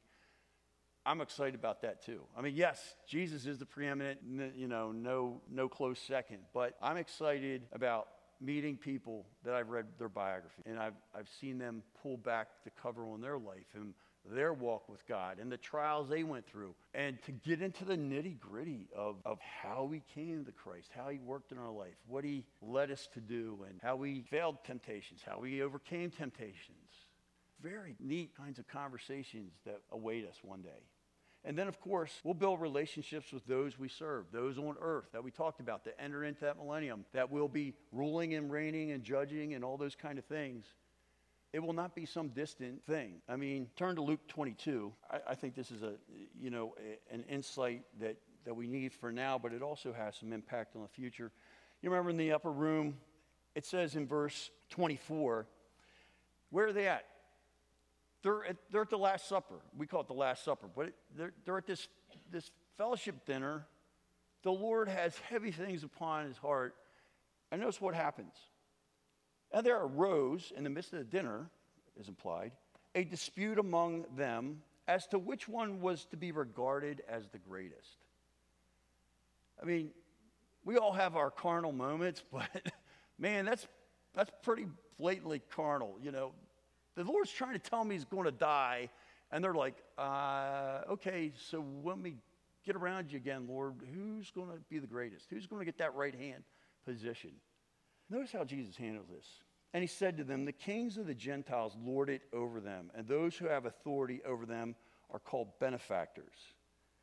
I'm 1.05 1.21
excited 1.21 1.53
about 1.53 1.81
that 1.81 2.03
too. 2.03 2.21
I 2.35 2.41
mean, 2.41 2.55
yes, 2.55 2.95
Jesus 3.07 3.45
is 3.45 3.59
the 3.59 3.65
preeminent, 3.65 4.19
you 4.55 4.67
know, 4.67 4.91
no, 4.91 5.41
no 5.51 5.69
close 5.69 5.99
second, 5.99 6.39
but 6.53 6.75
I'm 6.81 6.97
excited 6.97 7.67
about 7.73 8.07
meeting 8.41 8.75
people 8.75 9.25
that 9.43 9.53
I've 9.53 9.69
read 9.69 9.85
their 9.99 10.09
biography 10.09 10.63
and 10.65 10.79
I've, 10.79 10.95
I've 11.15 11.29
seen 11.39 11.57
them 11.57 11.83
pull 12.01 12.17
back 12.17 12.47
the 12.63 12.71
cover 12.71 13.07
on 13.07 13.21
their 13.21 13.37
life 13.37 13.67
and 13.75 13.93
their 14.31 14.53
walk 14.53 14.89
with 14.89 15.05
God 15.07 15.39
and 15.39 15.51
the 15.51 15.57
trials 15.57 16.09
they 16.09 16.23
went 16.23 16.45
through, 16.47 16.75
and 16.93 17.21
to 17.23 17.31
get 17.31 17.61
into 17.61 17.85
the 17.85 17.95
nitty 17.95 18.39
gritty 18.39 18.87
of, 18.95 19.17
of 19.25 19.39
how 19.39 19.83
we 19.83 20.01
came 20.13 20.45
to 20.45 20.51
Christ, 20.51 20.91
how 20.95 21.09
He 21.09 21.19
worked 21.19 21.51
in 21.51 21.57
our 21.57 21.71
life, 21.71 21.95
what 22.07 22.23
He 22.23 22.45
led 22.61 22.91
us 22.91 23.07
to 23.13 23.19
do, 23.19 23.65
and 23.67 23.79
how 23.81 23.95
we 23.95 24.21
failed 24.29 24.57
temptations, 24.63 25.21
how 25.25 25.39
we 25.39 25.61
overcame 25.61 26.11
temptations. 26.11 27.05
Very 27.61 27.95
neat 27.99 28.35
kinds 28.35 28.59
of 28.59 28.67
conversations 28.67 29.53
that 29.65 29.81
await 29.91 30.27
us 30.27 30.35
one 30.43 30.61
day. 30.61 30.83
And 31.45 31.55
then, 31.55 31.67
of 31.67 31.79
course, 31.79 32.11
we'll 32.23 32.33
build 32.33 32.59
relationships 32.59 33.31
with 33.31 33.45
those 33.45 33.77
we 33.77 33.87
serve, 33.87 34.25
those 34.31 34.57
on 34.57 34.75
earth 34.81 35.05
that 35.13 35.23
we 35.23 35.29
talked 35.29 35.59
about, 35.59 35.85
that 35.85 35.95
enter 36.01 36.23
into 36.23 36.41
that 36.41 36.57
millennium, 36.57 37.05
that 37.13 37.31
will 37.31 37.47
be 37.47 37.75
ruling 37.91 38.33
and 38.33 38.51
reigning 38.51 38.91
and 38.91 39.03
judging 39.03 39.53
and 39.53 39.63
all 39.63 39.77
those 39.77 39.95
kind 39.95 40.17
of 40.17 40.25
things. 40.25 40.65
It 41.55 41.63
will 41.63 41.71
not 41.71 41.95
be 41.95 42.05
some 42.05 42.27
distant 42.27 42.83
thing. 42.83 43.21
I 43.29 43.37
mean, 43.37 43.69
turn 43.77 43.95
to 43.95 44.01
Luke 44.01 44.27
22. 44.27 44.91
I, 45.09 45.19
I 45.29 45.35
think 45.35 45.55
this 45.55 45.71
is 45.71 45.83
a, 45.83 45.93
you 46.37 46.49
know, 46.49 46.75
a, 46.77 47.15
an 47.15 47.23
insight 47.29 47.83
that, 48.01 48.17
that 48.43 48.53
we 48.53 48.67
need 48.67 48.91
for 48.91 49.09
now, 49.09 49.39
but 49.41 49.53
it 49.53 49.61
also 49.61 49.93
has 49.93 50.17
some 50.17 50.33
impact 50.33 50.75
on 50.75 50.81
the 50.81 50.89
future. 50.89 51.31
You 51.81 51.89
remember 51.89 52.09
in 52.09 52.17
the 52.17 52.33
upper 52.33 52.51
room, 52.51 52.97
it 53.55 53.65
says 53.65 53.95
in 53.95 54.05
verse 54.05 54.51
24, 54.71 55.47
where 56.49 56.67
are 56.67 56.73
they 56.73 56.89
at? 56.89 57.05
They're 58.21 58.43
at, 58.43 58.57
they're 58.69 58.81
at 58.81 58.89
the 58.89 58.97
Last 58.97 59.29
Supper. 59.29 59.61
We 59.77 59.87
call 59.87 60.01
it 60.01 60.07
the 60.07 60.13
Last 60.13 60.43
Supper, 60.43 60.67
but 60.75 60.91
they're, 61.15 61.31
they're 61.45 61.57
at 61.59 61.67
this, 61.67 61.87
this 62.29 62.51
fellowship 62.77 63.25
dinner. 63.25 63.65
The 64.43 64.51
Lord 64.51 64.89
has 64.89 65.17
heavy 65.29 65.51
things 65.51 65.85
upon 65.85 66.27
his 66.27 66.35
heart. 66.35 66.75
And 67.49 67.61
notice 67.61 67.79
what 67.79 67.95
happens. 67.95 68.33
And 69.55 69.65
there 69.65 69.81
arose 69.81 70.51
in 70.57 70.65
the 70.65 70.69
midst 70.69 70.91
of 70.91 70.99
the 70.99 71.05
dinner, 71.05 71.49
is 71.97 72.09
implied, 72.09 72.51
a 72.93 73.05
dispute 73.05 73.57
among 73.57 74.03
them 74.17 74.61
as 74.85 75.07
to 75.07 75.17
which 75.17 75.47
one 75.47 75.79
was 75.79 76.03
to 76.11 76.17
be 76.17 76.33
regarded 76.33 77.01
as 77.07 77.29
the 77.29 77.37
greatest. 77.37 77.97
I 79.61 79.65
mean, 79.65 79.91
we 80.65 80.75
all 80.75 80.91
have 80.91 81.15
our 81.15 81.31
carnal 81.31 81.71
moments, 81.71 82.21
but 82.33 82.49
man, 83.17 83.45
that's, 83.45 83.65
that's 84.13 84.29
pretty 84.43 84.65
blatantly 84.99 85.41
carnal. 85.55 85.95
You 86.03 86.11
know, 86.11 86.33
the 86.95 87.05
Lord's 87.05 87.31
trying 87.31 87.53
to 87.53 87.59
tell 87.59 87.85
me 87.85 87.95
he's 87.95 88.03
going 88.03 88.25
to 88.25 88.31
die, 88.31 88.89
and 89.31 89.41
they're 89.41 89.53
like, 89.53 89.77
uh, 89.97 90.81
okay, 90.89 91.31
so 91.49 91.61
when 91.61 92.03
we 92.03 92.17
get 92.65 92.75
around 92.75 93.09
you 93.09 93.15
again, 93.15 93.47
Lord, 93.47 93.75
who's 93.93 94.31
going 94.31 94.49
to 94.49 94.59
be 94.69 94.79
the 94.79 94.87
greatest? 94.87 95.27
Who's 95.29 95.47
going 95.47 95.61
to 95.61 95.65
get 95.65 95.77
that 95.77 95.95
right 95.95 96.13
hand 96.13 96.43
position? 96.85 97.31
Notice 98.09 98.33
how 98.33 98.43
Jesus 98.43 98.75
handles 98.75 99.07
this. 99.07 99.25
And 99.75 99.83
he 99.83 99.87
said 99.87 100.15
to 100.15 100.23
them, 100.23 100.45
The 100.45 100.53
kings 100.53 100.95
of 100.95 101.05
the 101.05 101.13
Gentiles 101.13 101.75
lord 101.83 102.09
it 102.09 102.21
over 102.31 102.61
them, 102.61 102.89
and 102.95 103.05
those 103.05 103.35
who 103.35 103.47
have 103.47 103.65
authority 103.65 104.21
over 104.25 104.45
them 104.45 104.73
are 105.11 105.19
called 105.19 105.59
benefactors. 105.59 106.33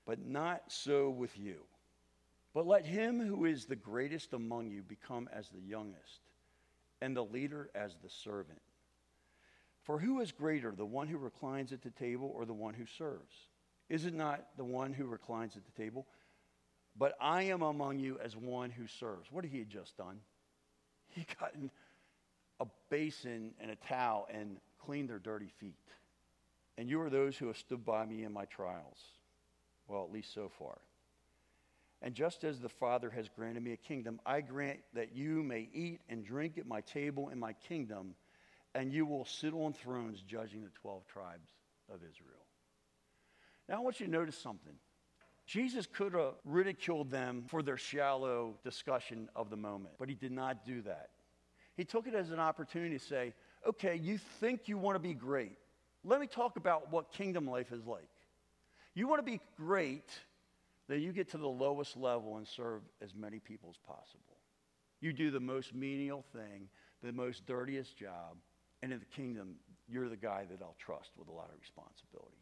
But 0.06 0.24
not 0.24 0.62
so 0.68 1.10
with 1.10 1.38
you. 1.38 1.64
But 2.54 2.66
let 2.66 2.86
him 2.86 3.20
who 3.20 3.44
is 3.44 3.66
the 3.66 3.76
greatest 3.76 4.32
among 4.32 4.70
you 4.70 4.80
become 4.80 5.28
as 5.34 5.50
the 5.50 5.60
youngest, 5.60 6.22
and 7.02 7.14
the 7.14 7.26
leader 7.26 7.68
as 7.74 7.98
the 8.02 8.08
servant. 8.08 8.62
For 9.82 9.98
who 9.98 10.22
is 10.22 10.32
greater, 10.32 10.72
the 10.74 10.86
one 10.86 11.08
who 11.08 11.18
reclines 11.18 11.74
at 11.74 11.82
the 11.82 11.90
table 11.90 12.32
or 12.34 12.46
the 12.46 12.54
one 12.54 12.72
who 12.72 12.86
serves? 12.86 13.34
Is 13.90 14.06
it 14.06 14.14
not 14.14 14.46
the 14.56 14.64
one 14.64 14.94
who 14.94 15.04
reclines 15.04 15.58
at 15.58 15.66
the 15.66 15.82
table? 15.82 16.06
But 16.96 17.18
I 17.20 17.42
am 17.42 17.60
among 17.60 17.98
you 17.98 18.18
as 18.24 18.34
one 18.34 18.70
who 18.70 18.86
serves. 18.86 19.30
What 19.30 19.44
had 19.44 19.52
he 19.52 19.62
just 19.64 19.98
done? 19.98 20.20
He 21.10 21.26
got 21.38 21.52
a 22.62 22.66
basin 22.90 23.52
and 23.60 23.70
a 23.70 23.76
towel 23.76 24.26
and 24.32 24.56
clean 24.84 25.06
their 25.06 25.18
dirty 25.18 25.50
feet. 25.58 25.74
And 26.78 26.88
you 26.88 27.00
are 27.02 27.10
those 27.10 27.36
who 27.36 27.48
have 27.48 27.56
stood 27.58 27.84
by 27.84 28.06
me 28.06 28.24
in 28.24 28.32
my 28.32 28.44
trials. 28.46 28.98
Well, 29.88 30.04
at 30.04 30.12
least 30.12 30.32
so 30.32 30.50
far. 30.58 30.78
And 32.00 32.14
just 32.14 32.44
as 32.44 32.60
the 32.60 32.68
Father 32.68 33.10
has 33.10 33.28
granted 33.28 33.62
me 33.62 33.72
a 33.72 33.76
kingdom, 33.76 34.20
I 34.24 34.40
grant 34.40 34.80
that 34.94 35.14
you 35.14 35.42
may 35.42 35.68
eat 35.72 36.00
and 36.08 36.24
drink 36.24 36.58
at 36.58 36.66
my 36.66 36.80
table 36.80 37.28
in 37.28 37.38
my 37.38 37.52
kingdom, 37.52 38.14
and 38.74 38.92
you 38.92 39.06
will 39.06 39.24
sit 39.24 39.52
on 39.52 39.72
thrones 39.72 40.22
judging 40.22 40.62
the 40.62 40.70
12 40.80 41.06
tribes 41.06 41.48
of 41.92 41.96
Israel. 41.96 42.46
Now, 43.68 43.76
I 43.76 43.80
want 43.80 44.00
you 44.00 44.06
to 44.06 44.12
notice 44.12 44.36
something. 44.36 44.74
Jesus 45.46 45.86
could 45.86 46.14
have 46.14 46.34
ridiculed 46.44 47.10
them 47.10 47.44
for 47.48 47.62
their 47.62 47.76
shallow 47.76 48.56
discussion 48.64 49.28
of 49.36 49.50
the 49.50 49.56
moment, 49.56 49.94
but 49.98 50.08
he 50.08 50.14
did 50.14 50.32
not 50.32 50.64
do 50.64 50.82
that. 50.82 51.10
He 51.76 51.84
took 51.84 52.06
it 52.06 52.14
as 52.14 52.30
an 52.30 52.38
opportunity 52.38 52.98
to 52.98 53.04
say, 53.04 53.34
okay, 53.66 53.96
you 53.96 54.18
think 54.18 54.68
you 54.68 54.76
want 54.78 54.96
to 54.96 55.00
be 55.00 55.14
great. 55.14 55.56
Let 56.04 56.20
me 56.20 56.26
talk 56.26 56.56
about 56.56 56.90
what 56.92 57.12
kingdom 57.12 57.46
life 57.46 57.72
is 57.72 57.86
like. 57.86 58.08
You 58.94 59.08
want 59.08 59.24
to 59.24 59.30
be 59.30 59.40
great, 59.56 60.10
then 60.88 61.00
you 61.00 61.12
get 61.12 61.30
to 61.30 61.38
the 61.38 61.48
lowest 61.48 61.96
level 61.96 62.36
and 62.36 62.46
serve 62.46 62.82
as 63.00 63.14
many 63.14 63.38
people 63.38 63.70
as 63.70 63.78
possible. 63.78 64.36
You 65.00 65.12
do 65.12 65.30
the 65.30 65.40
most 65.40 65.74
menial 65.74 66.24
thing, 66.32 66.68
the 67.02 67.12
most 67.12 67.46
dirtiest 67.46 67.96
job, 67.96 68.36
and 68.82 68.92
in 68.92 68.98
the 68.98 69.06
kingdom, 69.06 69.54
you're 69.88 70.08
the 70.08 70.16
guy 70.16 70.44
that 70.50 70.60
I'll 70.60 70.76
trust 70.78 71.10
with 71.16 71.28
a 71.28 71.32
lot 71.32 71.48
of 71.48 71.60
responsibility. 71.60 72.36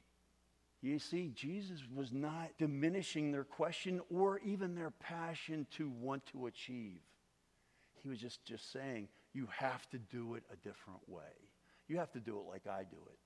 You 0.83 0.99
see, 0.99 1.31
Jesus 1.35 1.81
was 1.95 2.13
not 2.13 2.51
diminishing 2.59 3.33
their 3.33 3.45
question 3.45 4.01
or 4.11 4.41
even 4.41 4.75
their 4.75 4.91
passion 4.91 5.67
to 5.77 5.91
want 5.91 6.25
to 6.27 6.47
achieve. 6.47 7.01
He 8.03 8.09
was 8.09 8.19
just, 8.19 8.45
just 8.45 8.73
saying, 8.73 9.09
you 9.33 9.49
have 9.57 9.89
to 9.91 9.99
do 9.99 10.35
it 10.35 10.43
a 10.53 10.57
different 10.57 11.01
way. 11.07 11.23
You 11.89 11.99
have 11.99 12.13
to 12.13 12.21
do 12.21 12.39
it 12.39 12.45
like 12.49 12.67
I 12.67 12.83
do 12.83 12.99
it. 13.11 13.19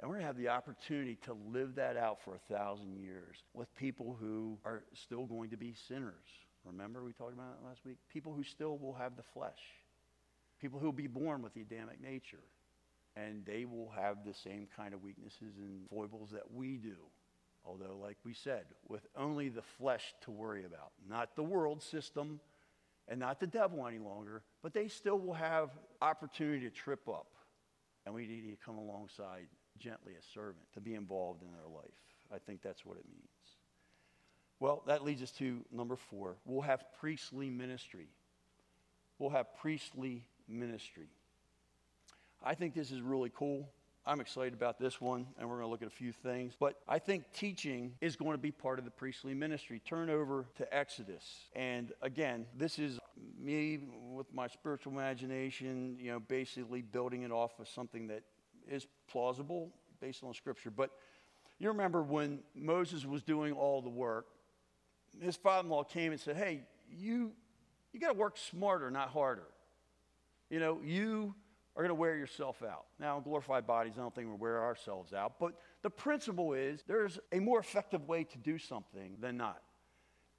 And 0.00 0.08
we're 0.08 0.16
going 0.16 0.22
to 0.22 0.26
have 0.26 0.36
the 0.36 0.48
opportunity 0.48 1.16
to 1.24 1.36
live 1.52 1.76
that 1.76 1.96
out 1.96 2.18
for 2.24 2.34
a 2.34 2.54
thousand 2.54 2.96
years 2.96 3.36
with 3.54 3.74
people 3.76 4.16
who 4.18 4.58
are 4.64 4.82
still 4.94 5.26
going 5.26 5.50
to 5.50 5.56
be 5.56 5.74
sinners. 5.88 6.14
Remember 6.64 7.04
we 7.04 7.12
talked 7.12 7.34
about 7.34 7.60
that 7.60 7.68
last 7.68 7.84
week? 7.84 7.98
People 8.12 8.32
who 8.34 8.42
still 8.42 8.78
will 8.78 8.94
have 8.94 9.16
the 9.16 9.22
flesh. 9.34 9.60
People 10.60 10.78
who 10.80 10.86
will 10.86 10.92
be 10.92 11.06
born 11.06 11.42
with 11.42 11.54
the 11.54 11.60
Adamic 11.60 12.00
nature. 12.00 12.44
and 13.16 13.44
they 13.44 13.64
will 13.64 13.92
have 13.96 14.24
the 14.24 14.34
same 14.34 14.66
kind 14.76 14.94
of 14.94 15.02
weaknesses 15.02 15.58
and 15.58 15.88
foibles 15.90 16.30
that 16.30 16.50
we 16.52 16.76
do. 16.76 16.96
Although, 17.64 17.96
like 18.00 18.16
we 18.24 18.34
said, 18.34 18.64
with 18.88 19.06
only 19.16 19.48
the 19.48 19.62
flesh 19.62 20.14
to 20.22 20.30
worry 20.30 20.64
about, 20.64 20.92
not 21.08 21.36
the 21.36 21.42
world 21.42 21.82
system 21.82 22.40
and 23.12 23.20
not 23.20 23.38
the 23.38 23.46
devil 23.46 23.86
any 23.86 23.98
longer, 23.98 24.42
but 24.62 24.72
they 24.72 24.88
still 24.88 25.18
will 25.18 25.34
have 25.34 25.68
opportunity 26.00 26.60
to 26.60 26.70
trip 26.70 27.06
up. 27.10 27.26
And 28.06 28.14
we 28.14 28.26
need 28.26 28.50
to 28.50 28.64
come 28.64 28.78
alongside 28.78 29.48
gently 29.78 30.14
as 30.18 30.24
servant 30.32 30.64
to 30.72 30.80
be 30.80 30.94
involved 30.94 31.42
in 31.42 31.52
their 31.52 31.68
life. 31.68 31.92
I 32.34 32.38
think 32.38 32.62
that's 32.62 32.86
what 32.86 32.96
it 32.96 33.04
means. 33.06 33.28
Well, 34.60 34.82
that 34.86 35.04
leads 35.04 35.22
us 35.22 35.30
to 35.32 35.60
number 35.70 35.96
four. 35.96 36.36
We'll 36.46 36.62
have 36.62 36.86
priestly 37.00 37.50
ministry. 37.50 38.08
We'll 39.18 39.28
have 39.28 39.58
priestly 39.60 40.24
ministry. 40.48 41.10
I 42.42 42.54
think 42.54 42.74
this 42.74 42.90
is 42.90 43.02
really 43.02 43.30
cool. 43.36 43.68
I'm 44.04 44.20
excited 44.20 44.52
about 44.52 44.80
this 44.80 45.00
one, 45.00 45.26
and 45.38 45.48
we're 45.48 45.58
going 45.58 45.68
to 45.68 45.70
look 45.70 45.82
at 45.82 45.86
a 45.86 45.90
few 45.90 46.10
things. 46.10 46.54
But 46.58 46.74
I 46.88 46.98
think 46.98 47.24
teaching 47.32 47.92
is 48.00 48.16
going 48.16 48.32
to 48.32 48.38
be 48.38 48.50
part 48.50 48.80
of 48.80 48.84
the 48.84 48.90
priestly 48.90 49.32
ministry. 49.32 49.80
Turn 49.86 50.10
over 50.10 50.46
to 50.56 50.76
Exodus. 50.76 51.24
And 51.54 51.92
again, 52.02 52.46
this 52.56 52.80
is 52.80 52.98
me 53.40 53.78
with 54.10 54.26
my 54.34 54.48
spiritual 54.48 54.92
imagination, 54.92 55.96
you 56.00 56.10
know, 56.10 56.18
basically 56.18 56.82
building 56.82 57.22
it 57.22 57.30
off 57.30 57.60
of 57.60 57.68
something 57.68 58.08
that 58.08 58.24
is 58.68 58.88
plausible 59.08 59.70
based 60.00 60.24
on 60.24 60.34
Scripture. 60.34 60.72
But 60.72 60.90
you 61.60 61.68
remember 61.68 62.02
when 62.02 62.40
Moses 62.56 63.06
was 63.06 63.22
doing 63.22 63.52
all 63.52 63.82
the 63.82 63.88
work, 63.88 64.26
his 65.20 65.36
father 65.36 65.64
in 65.64 65.70
law 65.70 65.84
came 65.84 66.10
and 66.10 66.20
said, 66.20 66.36
Hey, 66.36 66.62
you, 66.90 67.30
you 67.92 68.00
got 68.00 68.08
to 68.08 68.18
work 68.18 68.36
smarter, 68.36 68.90
not 68.90 69.10
harder. 69.10 69.46
You 70.50 70.58
know, 70.58 70.80
you 70.82 71.36
are 71.74 71.82
going 71.82 71.88
to 71.88 71.94
wear 71.94 72.16
yourself 72.16 72.62
out. 72.62 72.84
Now, 73.00 73.20
glorified 73.20 73.66
bodies, 73.66 73.94
I 73.96 74.00
don't 74.00 74.14
think 74.14 74.28
we 74.28 74.34
wear 74.34 74.62
ourselves 74.62 75.12
out, 75.12 75.38
but 75.40 75.54
the 75.82 75.90
principle 75.90 76.52
is 76.52 76.82
there's 76.86 77.18
a 77.32 77.40
more 77.40 77.58
effective 77.58 78.06
way 78.06 78.24
to 78.24 78.38
do 78.38 78.58
something 78.58 79.16
than 79.20 79.36
not. 79.36 79.62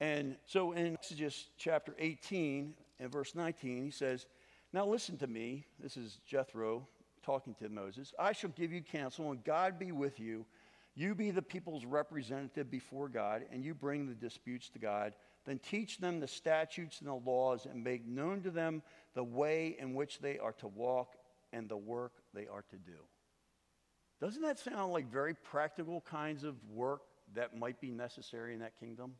And 0.00 0.36
so 0.46 0.72
in 0.72 0.94
Exodus 0.94 1.48
chapter 1.56 1.94
18 1.98 2.74
and 3.00 3.12
verse 3.12 3.34
19, 3.34 3.84
he 3.84 3.90
says, 3.90 4.26
Now 4.72 4.86
listen 4.86 5.16
to 5.18 5.26
me. 5.26 5.66
This 5.80 5.96
is 5.96 6.18
Jethro 6.26 6.86
talking 7.22 7.54
to 7.54 7.68
Moses. 7.68 8.12
I 8.18 8.32
shall 8.32 8.50
give 8.50 8.72
you 8.72 8.82
counsel, 8.82 9.30
and 9.30 9.42
God 9.44 9.78
be 9.78 9.92
with 9.92 10.20
you. 10.20 10.46
You 10.96 11.14
be 11.14 11.32
the 11.32 11.42
people's 11.42 11.84
representative 11.84 12.70
before 12.70 13.08
God, 13.08 13.42
and 13.50 13.64
you 13.64 13.74
bring 13.74 14.06
the 14.06 14.14
disputes 14.14 14.68
to 14.70 14.78
God. 14.78 15.14
Then 15.44 15.58
teach 15.58 15.98
them 15.98 16.20
the 16.20 16.28
statutes 16.28 17.00
and 17.00 17.08
the 17.08 17.14
laws, 17.14 17.66
and 17.66 17.82
make 17.82 18.06
known 18.06 18.42
to 18.42 18.50
them 18.50 18.82
the 19.14 19.24
way 19.24 19.76
in 19.78 19.94
which 19.94 20.20
they 20.20 20.38
are 20.38 20.52
to 20.52 20.68
walk 20.68 21.16
and 21.54 21.68
the 21.68 21.76
work 21.76 22.12
they 22.34 22.46
are 22.46 22.64
to 22.70 22.76
do. 22.76 22.98
Doesn't 24.20 24.42
that 24.42 24.58
sound 24.58 24.92
like 24.92 25.10
very 25.10 25.34
practical 25.34 26.00
kinds 26.00 26.44
of 26.44 26.56
work 26.70 27.02
that 27.34 27.56
might 27.56 27.80
be 27.80 27.90
necessary 27.90 28.54
in 28.54 28.60
that 28.60 28.78
kingdom? 28.78 29.14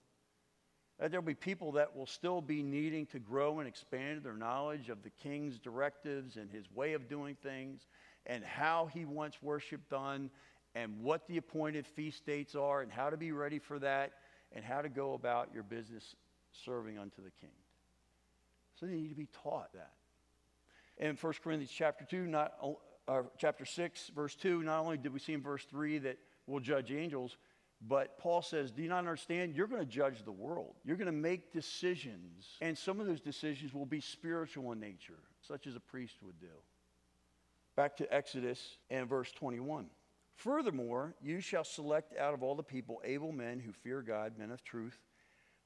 That 0.98 1.10
there'll 1.10 1.24
be 1.24 1.34
people 1.34 1.72
that 1.72 1.96
will 1.96 2.06
still 2.06 2.40
be 2.40 2.62
needing 2.62 3.06
to 3.06 3.18
grow 3.18 3.58
and 3.58 3.68
expand 3.68 4.22
their 4.22 4.34
knowledge 4.34 4.88
of 4.88 5.02
the 5.02 5.10
king's 5.10 5.58
directives 5.58 6.36
and 6.36 6.50
his 6.50 6.64
way 6.72 6.92
of 6.92 7.08
doing 7.08 7.36
things 7.42 7.86
and 8.26 8.44
how 8.44 8.88
he 8.92 9.04
wants 9.04 9.42
worship 9.42 9.88
done 9.88 10.30
and 10.74 11.02
what 11.02 11.26
the 11.28 11.36
appointed 11.36 11.86
feast 11.86 12.24
dates 12.24 12.54
are 12.54 12.82
and 12.82 12.90
how 12.90 13.10
to 13.10 13.16
be 13.16 13.32
ready 13.32 13.58
for 13.58 13.78
that 13.78 14.12
and 14.52 14.64
how 14.64 14.80
to 14.80 14.88
go 14.88 15.14
about 15.14 15.50
your 15.52 15.62
business 15.62 16.14
serving 16.64 16.98
unto 16.98 17.22
the 17.22 17.30
king. 17.40 17.50
So 18.78 18.86
they 18.86 18.94
need 18.94 19.08
to 19.08 19.14
be 19.14 19.28
taught 19.42 19.72
that 19.74 19.92
in 20.98 21.16
1 21.16 21.32
Corinthians 21.42 21.72
chapter 21.72 22.04
2, 22.04 22.26
not, 22.26 22.54
uh, 23.08 23.22
chapter 23.38 23.64
6, 23.64 24.10
verse 24.14 24.34
2, 24.36 24.62
not 24.62 24.80
only 24.80 24.96
did 24.96 25.12
we 25.12 25.18
see 25.18 25.32
in 25.32 25.42
verse 25.42 25.64
3 25.64 25.98
that 25.98 26.18
we'll 26.46 26.60
judge 26.60 26.92
angels, 26.92 27.36
but 27.86 28.18
Paul 28.18 28.40
says, 28.40 28.70
Do 28.70 28.82
you 28.82 28.88
not 28.88 28.98
understand? 28.98 29.54
You're 29.54 29.66
going 29.66 29.82
to 29.82 29.90
judge 29.90 30.24
the 30.24 30.32
world. 30.32 30.74
You're 30.84 30.96
going 30.96 31.06
to 31.06 31.12
make 31.12 31.52
decisions. 31.52 32.56
And 32.60 32.78
some 32.78 33.00
of 33.00 33.06
those 33.06 33.20
decisions 33.20 33.74
will 33.74 33.86
be 33.86 34.00
spiritual 34.00 34.72
in 34.72 34.80
nature, 34.80 35.18
such 35.46 35.66
as 35.66 35.76
a 35.76 35.80
priest 35.80 36.16
would 36.22 36.40
do. 36.40 36.46
Back 37.76 37.96
to 37.98 38.14
Exodus 38.14 38.78
and 38.88 39.08
verse 39.08 39.32
21. 39.32 39.86
Furthermore, 40.36 41.14
you 41.20 41.40
shall 41.40 41.64
select 41.64 42.16
out 42.16 42.34
of 42.34 42.42
all 42.42 42.54
the 42.54 42.62
people 42.62 43.02
able 43.04 43.32
men 43.32 43.60
who 43.60 43.72
fear 43.72 44.00
God, 44.02 44.38
men 44.38 44.50
of 44.50 44.64
truth, 44.64 44.98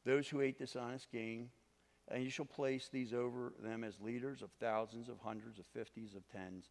those 0.05 0.29
who 0.29 0.41
hate 0.41 0.59
dishonest 0.59 1.11
gain 1.13 1.51
and 2.11 2.25
you 2.25 2.31
shall 2.31 2.45
place 2.45 2.89
these 2.93 3.13
over 3.13 3.53
them 3.63 3.85
as 3.85 3.95
leaders 4.01 4.43
of 4.43 4.51
thousands, 4.61 5.09
of 5.09 5.19
hundreds, 5.19 5.59
of 5.59 5.67
fifties, 5.75 6.15
of 6.15 6.23
tens. 6.29 6.71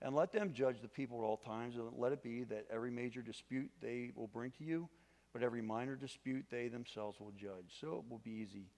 And 0.00 0.14
let 0.14 0.32
them 0.32 0.52
judge 0.52 0.80
the 0.80 0.88
people 0.88 1.18
at 1.18 1.24
all 1.24 1.36
times. 1.36 1.76
And 1.76 1.84
let 1.96 2.12
it 2.12 2.22
be 2.22 2.44
that 2.44 2.66
every 2.72 2.90
major 2.90 3.20
dispute 3.20 3.70
they 3.82 4.12
will 4.14 4.28
bring 4.28 4.52
to 4.52 4.64
you, 4.64 4.88
but 5.32 5.42
every 5.42 5.60
minor 5.60 5.96
dispute 5.96 6.46
they 6.50 6.68
themselves 6.68 7.20
will 7.20 7.32
judge. 7.32 7.76
So 7.80 7.88
it 8.04 8.10
will 8.10 8.20
be 8.24 8.30
easy 8.30 8.70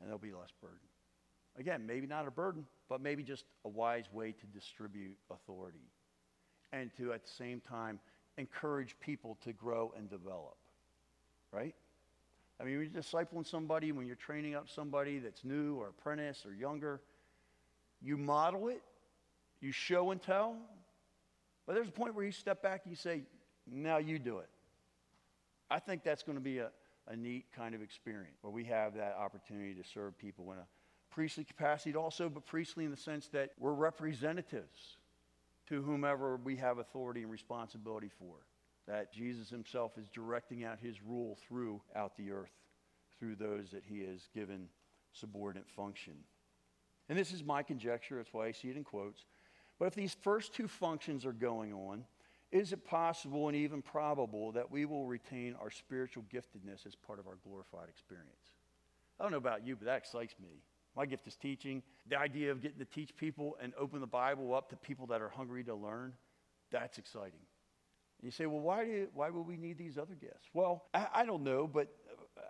and 0.00 0.08
there'll 0.08 0.18
be 0.18 0.32
less 0.32 0.52
burden. 0.60 0.78
Again, 1.58 1.86
maybe 1.86 2.06
not 2.06 2.28
a 2.28 2.30
burden, 2.30 2.66
but 2.88 3.00
maybe 3.00 3.22
just 3.22 3.44
a 3.64 3.68
wise 3.68 4.04
way 4.12 4.32
to 4.32 4.46
distribute 4.46 5.16
authority 5.30 5.90
and 6.72 6.90
to 6.96 7.12
at 7.12 7.24
the 7.24 7.30
same 7.30 7.60
time 7.60 7.98
encourage 8.36 8.94
people 9.00 9.38
to 9.42 9.52
grow 9.52 9.92
and 9.96 10.10
develop. 10.10 10.56
Right? 11.52 11.74
I 12.60 12.64
mean, 12.64 12.78
when 12.78 12.90
you're 12.90 13.02
discipling 13.02 13.46
somebody, 13.46 13.92
when 13.92 14.06
you're 14.06 14.16
training 14.16 14.54
up 14.54 14.68
somebody 14.68 15.18
that's 15.18 15.44
new 15.44 15.76
or 15.76 15.88
apprentice 15.88 16.46
or 16.46 16.54
younger, 16.54 17.00
you 18.00 18.16
model 18.16 18.68
it, 18.68 18.82
you 19.60 19.72
show 19.72 20.10
and 20.10 20.22
tell. 20.22 20.56
But 21.66 21.74
there's 21.74 21.88
a 21.88 21.92
point 21.92 22.14
where 22.14 22.24
you 22.24 22.32
step 22.32 22.62
back 22.62 22.82
and 22.84 22.92
you 22.92 22.96
say, 22.96 23.22
now 23.70 23.98
you 23.98 24.18
do 24.18 24.38
it. 24.38 24.48
I 25.70 25.80
think 25.80 26.04
that's 26.04 26.22
going 26.22 26.38
to 26.38 26.44
be 26.44 26.58
a, 26.58 26.70
a 27.08 27.16
neat 27.16 27.46
kind 27.54 27.74
of 27.74 27.82
experience 27.82 28.36
where 28.40 28.52
we 28.52 28.64
have 28.64 28.94
that 28.94 29.16
opportunity 29.18 29.74
to 29.74 29.84
serve 29.84 30.16
people 30.16 30.52
in 30.52 30.58
a 30.58 30.66
priestly 31.10 31.44
capacity 31.44 31.94
also, 31.96 32.28
but 32.28 32.46
priestly 32.46 32.84
in 32.84 32.90
the 32.90 32.96
sense 32.96 33.28
that 33.28 33.50
we're 33.58 33.72
representatives 33.72 34.98
to 35.68 35.82
whomever 35.82 36.36
we 36.36 36.56
have 36.56 36.78
authority 36.78 37.22
and 37.22 37.30
responsibility 37.30 38.10
for 38.18 38.36
that 38.86 39.12
Jesus 39.12 39.50
himself 39.50 39.98
is 39.98 40.08
directing 40.08 40.64
out 40.64 40.78
his 40.80 41.02
rule 41.02 41.38
throughout 41.46 42.16
the 42.16 42.30
earth 42.30 42.52
through 43.18 43.36
those 43.36 43.70
that 43.70 43.82
he 43.84 44.00
has 44.00 44.28
given 44.34 44.68
subordinate 45.12 45.68
function. 45.68 46.14
And 47.08 47.18
this 47.18 47.32
is 47.32 47.44
my 47.44 47.62
conjecture, 47.62 48.16
that's 48.16 48.32
why 48.32 48.46
I 48.46 48.52
see 48.52 48.68
it 48.68 48.76
in 48.76 48.84
quotes. 48.84 49.24
But 49.78 49.86
if 49.86 49.94
these 49.94 50.16
first 50.22 50.54
two 50.54 50.68
functions 50.68 51.24
are 51.24 51.32
going 51.32 51.72
on, 51.72 52.04
is 52.52 52.72
it 52.72 52.84
possible 52.84 53.48
and 53.48 53.56
even 53.56 53.82
probable 53.82 54.52
that 54.52 54.70
we 54.70 54.84
will 54.84 55.06
retain 55.06 55.56
our 55.60 55.70
spiritual 55.70 56.24
giftedness 56.32 56.86
as 56.86 56.94
part 56.94 57.18
of 57.18 57.26
our 57.26 57.38
glorified 57.44 57.88
experience? 57.88 58.52
I 59.18 59.24
don't 59.24 59.32
know 59.32 59.38
about 59.38 59.66
you, 59.66 59.76
but 59.76 59.86
that 59.86 59.98
excites 59.98 60.34
me. 60.40 60.62
My 60.96 61.06
gift 61.06 61.26
is 61.26 61.36
teaching. 61.36 61.82
The 62.08 62.18
idea 62.18 62.50
of 62.50 62.62
getting 62.62 62.78
to 62.78 62.84
teach 62.84 63.16
people 63.16 63.56
and 63.60 63.72
open 63.78 64.00
the 64.00 64.06
Bible 64.06 64.54
up 64.54 64.70
to 64.70 64.76
people 64.76 65.06
that 65.08 65.20
are 65.20 65.28
hungry 65.28 65.64
to 65.64 65.74
learn, 65.74 66.12
that's 66.70 66.98
exciting. 66.98 67.40
You 68.22 68.30
say, 68.30 68.46
well, 68.46 68.60
why, 68.60 68.84
do, 68.84 69.08
why 69.14 69.30
would 69.30 69.46
we 69.46 69.56
need 69.56 69.78
these 69.78 69.98
other 69.98 70.14
gifts? 70.14 70.48
Well, 70.54 70.84
I, 70.94 71.06
I 71.14 71.26
don't 71.26 71.42
know, 71.42 71.66
but 71.66 71.88
uh, 72.38 72.42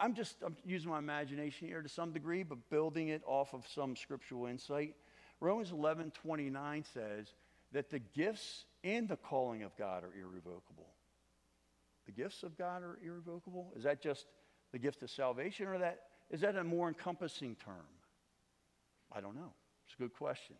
I'm 0.00 0.14
just 0.14 0.36
I'm 0.44 0.56
using 0.64 0.90
my 0.90 0.98
imagination 0.98 1.68
here 1.68 1.82
to 1.82 1.88
some 1.88 2.12
degree, 2.12 2.42
but 2.42 2.70
building 2.70 3.08
it 3.08 3.22
off 3.26 3.52
of 3.52 3.66
some 3.66 3.96
scriptural 3.96 4.46
insight. 4.46 4.94
Romans 5.40 5.72
11 5.72 6.12
29 6.12 6.84
says 6.92 7.34
that 7.72 7.90
the 7.90 7.98
gifts 7.98 8.64
and 8.84 9.08
the 9.08 9.16
calling 9.16 9.62
of 9.62 9.76
God 9.76 10.04
are 10.04 10.14
irrevocable. 10.14 10.88
The 12.06 12.12
gifts 12.12 12.42
of 12.42 12.56
God 12.56 12.82
are 12.82 12.98
irrevocable? 13.04 13.72
Is 13.76 13.84
that 13.84 14.00
just 14.00 14.26
the 14.72 14.78
gift 14.78 15.02
of 15.02 15.10
salvation, 15.10 15.66
or 15.66 15.78
that 15.78 16.00
is 16.30 16.40
that 16.42 16.56
a 16.56 16.64
more 16.64 16.88
encompassing 16.88 17.56
term? 17.56 17.86
I 19.12 19.20
don't 19.20 19.34
know. 19.34 19.52
It's 19.86 19.94
a 19.94 20.02
good 20.02 20.14
question. 20.14 20.56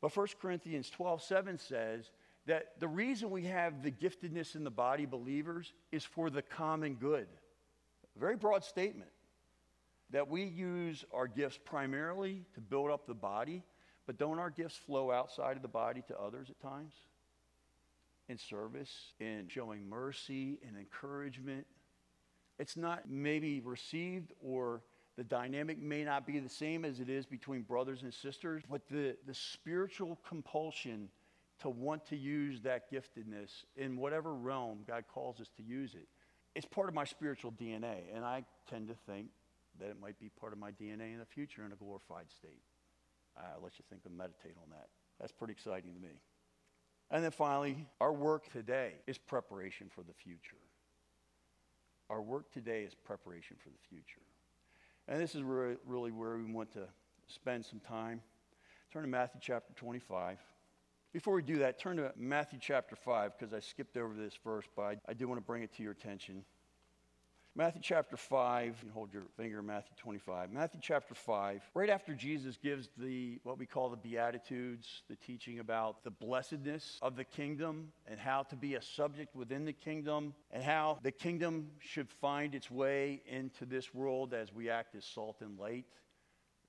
But 0.00 0.16
1 0.16 0.26
Corinthians 0.40 0.90
12 0.90 1.22
7 1.22 1.58
says 1.58 2.10
that 2.48 2.80
the 2.80 2.88
reason 2.88 3.30
we 3.30 3.44
have 3.44 3.82
the 3.82 3.90
giftedness 3.90 4.56
in 4.56 4.64
the 4.64 4.70
body 4.70 5.04
believers 5.04 5.74
is 5.92 6.02
for 6.02 6.30
the 6.30 6.40
common 6.40 6.94
good. 6.94 7.26
A 8.16 8.18
very 8.18 8.36
broad 8.36 8.64
statement 8.64 9.10
that 10.10 10.28
we 10.28 10.44
use 10.44 11.04
our 11.12 11.28
gifts 11.28 11.58
primarily 11.62 12.46
to 12.54 12.62
build 12.62 12.90
up 12.90 13.06
the 13.06 13.12
body, 13.12 13.62
but 14.06 14.16
don't 14.16 14.38
our 14.38 14.48
gifts 14.48 14.76
flow 14.76 15.12
outside 15.12 15.56
of 15.56 15.62
the 15.62 15.68
body 15.68 16.02
to 16.08 16.18
others 16.18 16.48
at 16.48 16.58
times? 16.58 16.94
In 18.30 18.38
service, 18.38 19.12
in 19.20 19.46
showing 19.48 19.86
mercy 19.86 20.58
and 20.66 20.74
encouragement. 20.74 21.66
It's 22.58 22.78
not 22.78 23.10
maybe 23.10 23.60
received 23.60 24.32
or 24.42 24.80
the 25.18 25.24
dynamic 25.24 25.78
may 25.78 26.02
not 26.02 26.26
be 26.26 26.38
the 26.38 26.48
same 26.48 26.86
as 26.86 26.98
it 26.98 27.10
is 27.10 27.26
between 27.26 27.60
brothers 27.60 28.04
and 28.04 28.14
sisters, 28.14 28.62
but 28.70 28.88
the, 28.88 29.16
the 29.26 29.34
spiritual 29.34 30.18
compulsion 30.26 31.10
to 31.60 31.68
want 31.68 32.06
to 32.06 32.16
use 32.16 32.60
that 32.62 32.90
giftedness 32.90 33.64
in 33.76 33.96
whatever 33.96 34.34
realm 34.34 34.80
God 34.86 35.04
calls 35.12 35.40
us 35.40 35.48
to 35.56 35.62
use 35.62 35.94
it. 35.94 36.08
It's 36.54 36.66
part 36.66 36.88
of 36.88 36.94
my 36.94 37.04
spiritual 37.04 37.52
DNA, 37.52 38.14
and 38.14 38.24
I 38.24 38.44
tend 38.68 38.88
to 38.88 38.94
think 39.06 39.28
that 39.78 39.90
it 39.90 39.96
might 40.00 40.18
be 40.18 40.28
part 40.28 40.52
of 40.52 40.58
my 40.58 40.70
DNA 40.72 41.12
in 41.12 41.18
the 41.18 41.26
future 41.26 41.64
in 41.64 41.72
a 41.72 41.76
glorified 41.76 42.30
state. 42.30 42.62
I'll 43.36 43.62
let 43.62 43.78
you 43.78 43.84
think 43.88 44.02
and 44.04 44.16
meditate 44.16 44.56
on 44.60 44.70
that 44.70 44.88
That's 45.20 45.30
pretty 45.30 45.52
exciting 45.52 45.94
to 45.94 46.00
me. 46.00 46.20
And 47.10 47.22
then 47.22 47.30
finally, 47.30 47.86
our 48.00 48.12
work 48.12 48.50
today 48.52 48.94
is 49.06 49.16
preparation 49.18 49.88
for 49.88 50.02
the 50.02 50.12
future. 50.12 50.56
Our 52.10 52.20
work 52.20 52.50
today 52.52 52.82
is 52.82 52.94
preparation 52.94 53.56
for 53.62 53.68
the 53.68 53.78
future. 53.88 54.22
And 55.06 55.20
this 55.20 55.34
is 55.34 55.42
really 55.42 56.10
where 56.10 56.36
we 56.36 56.52
want 56.52 56.72
to 56.72 56.84
spend 57.28 57.64
some 57.64 57.80
time. 57.80 58.20
Turn 58.92 59.02
to 59.02 59.08
Matthew 59.08 59.40
chapter 59.42 59.72
25. 59.74 60.38
Before 61.12 61.34
we 61.34 61.42
do 61.42 61.58
that, 61.60 61.78
turn 61.78 61.96
to 61.96 62.12
Matthew 62.16 62.58
chapter 62.60 62.94
5 62.94 63.38
because 63.38 63.54
I 63.54 63.60
skipped 63.60 63.96
over 63.96 64.12
this 64.12 64.34
verse, 64.44 64.66
but 64.76 64.82
I, 64.82 64.96
I 65.08 65.14
do 65.14 65.26
want 65.26 65.40
to 65.40 65.44
bring 65.44 65.62
it 65.62 65.74
to 65.76 65.82
your 65.82 65.92
attention. 65.92 66.44
Matthew 67.56 67.80
chapter 67.82 68.18
5, 68.18 68.82
you 68.84 68.90
hold 68.92 69.12
your 69.12 69.24
finger 69.38 69.62
Matthew 69.62 69.94
25. 69.96 70.52
Matthew 70.52 70.80
chapter 70.82 71.14
5, 71.14 71.62
right 71.72 71.88
after 71.88 72.14
Jesus 72.14 72.58
gives 72.58 72.90
the 72.98 73.40
what 73.42 73.58
we 73.58 73.64
call 73.64 73.88
the 73.88 73.96
beatitudes, 73.96 75.02
the 75.08 75.16
teaching 75.16 75.60
about 75.60 76.04
the 76.04 76.10
blessedness 76.10 76.98
of 77.00 77.16
the 77.16 77.24
kingdom 77.24 77.90
and 78.06 78.20
how 78.20 78.42
to 78.42 78.54
be 78.54 78.74
a 78.74 78.82
subject 78.82 79.34
within 79.34 79.64
the 79.64 79.72
kingdom 79.72 80.34
and 80.50 80.62
how 80.62 80.98
the 81.02 81.10
kingdom 81.10 81.70
should 81.80 82.10
find 82.10 82.54
its 82.54 82.70
way 82.70 83.22
into 83.26 83.64
this 83.64 83.94
world 83.94 84.34
as 84.34 84.52
we 84.52 84.68
act 84.68 84.94
as 84.94 85.06
salt 85.06 85.38
and 85.40 85.58
light, 85.58 85.86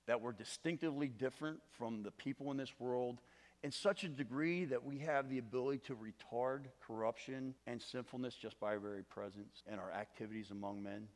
that 0.06 0.22
we're 0.22 0.32
distinctively 0.32 1.08
different 1.08 1.60
from 1.76 2.02
the 2.02 2.10
people 2.10 2.50
in 2.50 2.56
this 2.56 2.72
world 2.80 3.20
in 3.62 3.70
such 3.70 4.04
a 4.04 4.08
degree 4.08 4.64
that 4.64 4.84
we 4.84 4.98
have 4.98 5.28
the 5.28 5.38
ability 5.38 5.78
to 5.86 5.96
retard 5.96 6.64
corruption 6.86 7.54
and 7.66 7.80
sinfulness 7.80 8.34
just 8.34 8.58
by 8.58 8.68
our 8.68 8.78
very 8.78 9.02
presence 9.02 9.62
and 9.70 9.78
our 9.78 9.92
activities 9.92 10.50
among 10.50 10.82
men. 10.82 11.08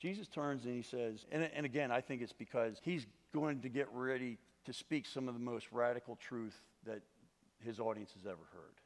Jesus 0.00 0.26
turns 0.26 0.64
and 0.64 0.74
he 0.74 0.82
says, 0.82 1.24
and, 1.30 1.48
and 1.54 1.64
again, 1.64 1.92
I 1.92 2.00
think 2.00 2.22
it's 2.22 2.32
because 2.32 2.78
he's 2.82 3.06
going 3.32 3.60
to 3.60 3.68
get 3.68 3.88
ready 3.92 4.38
to 4.64 4.72
speak 4.72 5.06
some 5.06 5.28
of 5.28 5.34
the 5.34 5.40
most 5.40 5.68
radical 5.70 6.16
truth 6.16 6.60
that 6.84 7.02
his 7.60 7.78
audience 7.78 8.10
has 8.14 8.26
ever 8.26 8.42
heard. 8.52 8.80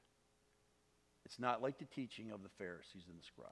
It's 1.24 1.38
not 1.38 1.62
like 1.62 1.78
the 1.78 1.86
teaching 1.86 2.30
of 2.30 2.42
the 2.42 2.50
Pharisees 2.50 3.04
and 3.08 3.18
the 3.18 3.24
scribes. 3.24 3.50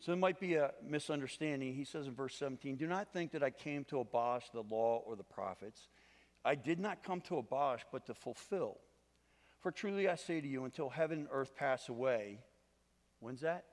So 0.00 0.12
there 0.12 0.18
might 0.18 0.40
be 0.40 0.54
a 0.54 0.72
misunderstanding. 0.82 1.74
He 1.74 1.84
says 1.84 2.06
in 2.06 2.14
verse 2.14 2.34
17, 2.36 2.76
Do 2.76 2.86
not 2.86 3.12
think 3.12 3.32
that 3.32 3.42
I 3.42 3.50
came 3.50 3.84
to 3.84 4.00
abolish 4.00 4.44
the 4.52 4.62
law 4.62 5.02
or 5.06 5.14
the 5.14 5.22
prophets. 5.22 5.88
I 6.44 6.54
did 6.54 6.78
not 6.78 7.02
come 7.02 7.20
to 7.22 7.38
abolish, 7.38 7.84
but 7.92 8.06
to 8.06 8.14
fulfill. 8.14 8.78
For 9.60 9.70
truly 9.70 10.08
I 10.08 10.14
say 10.14 10.40
to 10.40 10.48
you, 10.48 10.64
until 10.64 10.88
heaven 10.88 11.20
and 11.20 11.28
earth 11.30 11.54
pass 11.54 11.88
away, 11.88 12.38
when's 13.20 13.42
that? 13.42 13.64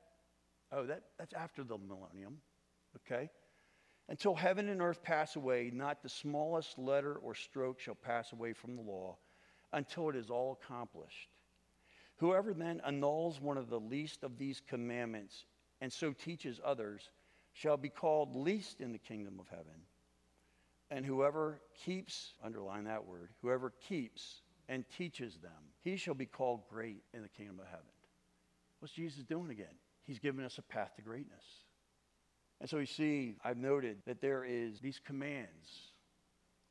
Oh, 0.71 0.85
that, 0.85 1.03
that's 1.17 1.33
after 1.33 1.63
the 1.63 1.77
millennium, 1.77 2.37
okay? 2.97 3.29
Until 4.09 4.35
heaven 4.35 4.67
and 4.69 4.81
earth 4.81 5.01
pass 5.01 5.35
away, 5.37 5.71
not 5.73 6.03
the 6.03 6.09
smallest 6.09 6.77
letter 6.77 7.15
or 7.15 7.35
stroke 7.35 7.79
shall 7.79 7.95
pass 7.95 8.33
away 8.33 8.53
from 8.53 8.75
the 8.75 8.81
law 8.81 9.17
until 9.71 10.09
it 10.09 10.15
is 10.15 10.29
all 10.29 10.57
accomplished. 10.61 11.29
Whoever 12.17 12.53
then 12.53 12.81
annuls 12.85 13.39
one 13.39 13.57
of 13.57 13.69
the 13.69 13.79
least 13.79 14.23
of 14.23 14.37
these 14.37 14.61
commandments 14.67 15.45
and 15.81 15.91
so 15.91 16.11
teaches 16.11 16.59
others 16.63 17.09
shall 17.53 17.77
be 17.77 17.89
called 17.89 18.35
least 18.35 18.81
in 18.81 18.91
the 18.91 18.97
kingdom 18.97 19.39
of 19.39 19.47
heaven. 19.49 19.81
And 20.89 21.05
whoever 21.05 21.59
keeps, 21.85 22.33
underline 22.43 22.85
that 22.85 23.05
word, 23.05 23.29
whoever 23.41 23.73
keeps 23.87 24.41
and 24.69 24.85
teaches 24.97 25.37
them, 25.37 25.51
he 25.83 25.97
shall 25.97 26.13
be 26.13 26.25
called 26.25 26.61
great 26.69 27.03
in 27.13 27.21
the 27.21 27.29
kingdom 27.29 27.59
of 27.59 27.65
heaven. 27.65 27.85
What's 28.79 28.93
Jesus 28.93 29.23
doing 29.23 29.49
again? 29.49 29.75
He's 30.03 30.19
giving 30.19 30.45
us 30.45 30.57
a 30.57 30.61
path 30.61 30.95
to 30.95 31.01
greatness. 31.01 31.43
And 32.59 32.69
so 32.69 32.77
you 32.77 32.85
see, 32.85 33.35
I've 33.43 33.57
noted 33.57 33.97
that 34.05 34.21
there 34.21 34.45
is 34.45 34.79
these 34.79 34.99
commands. 35.05 35.91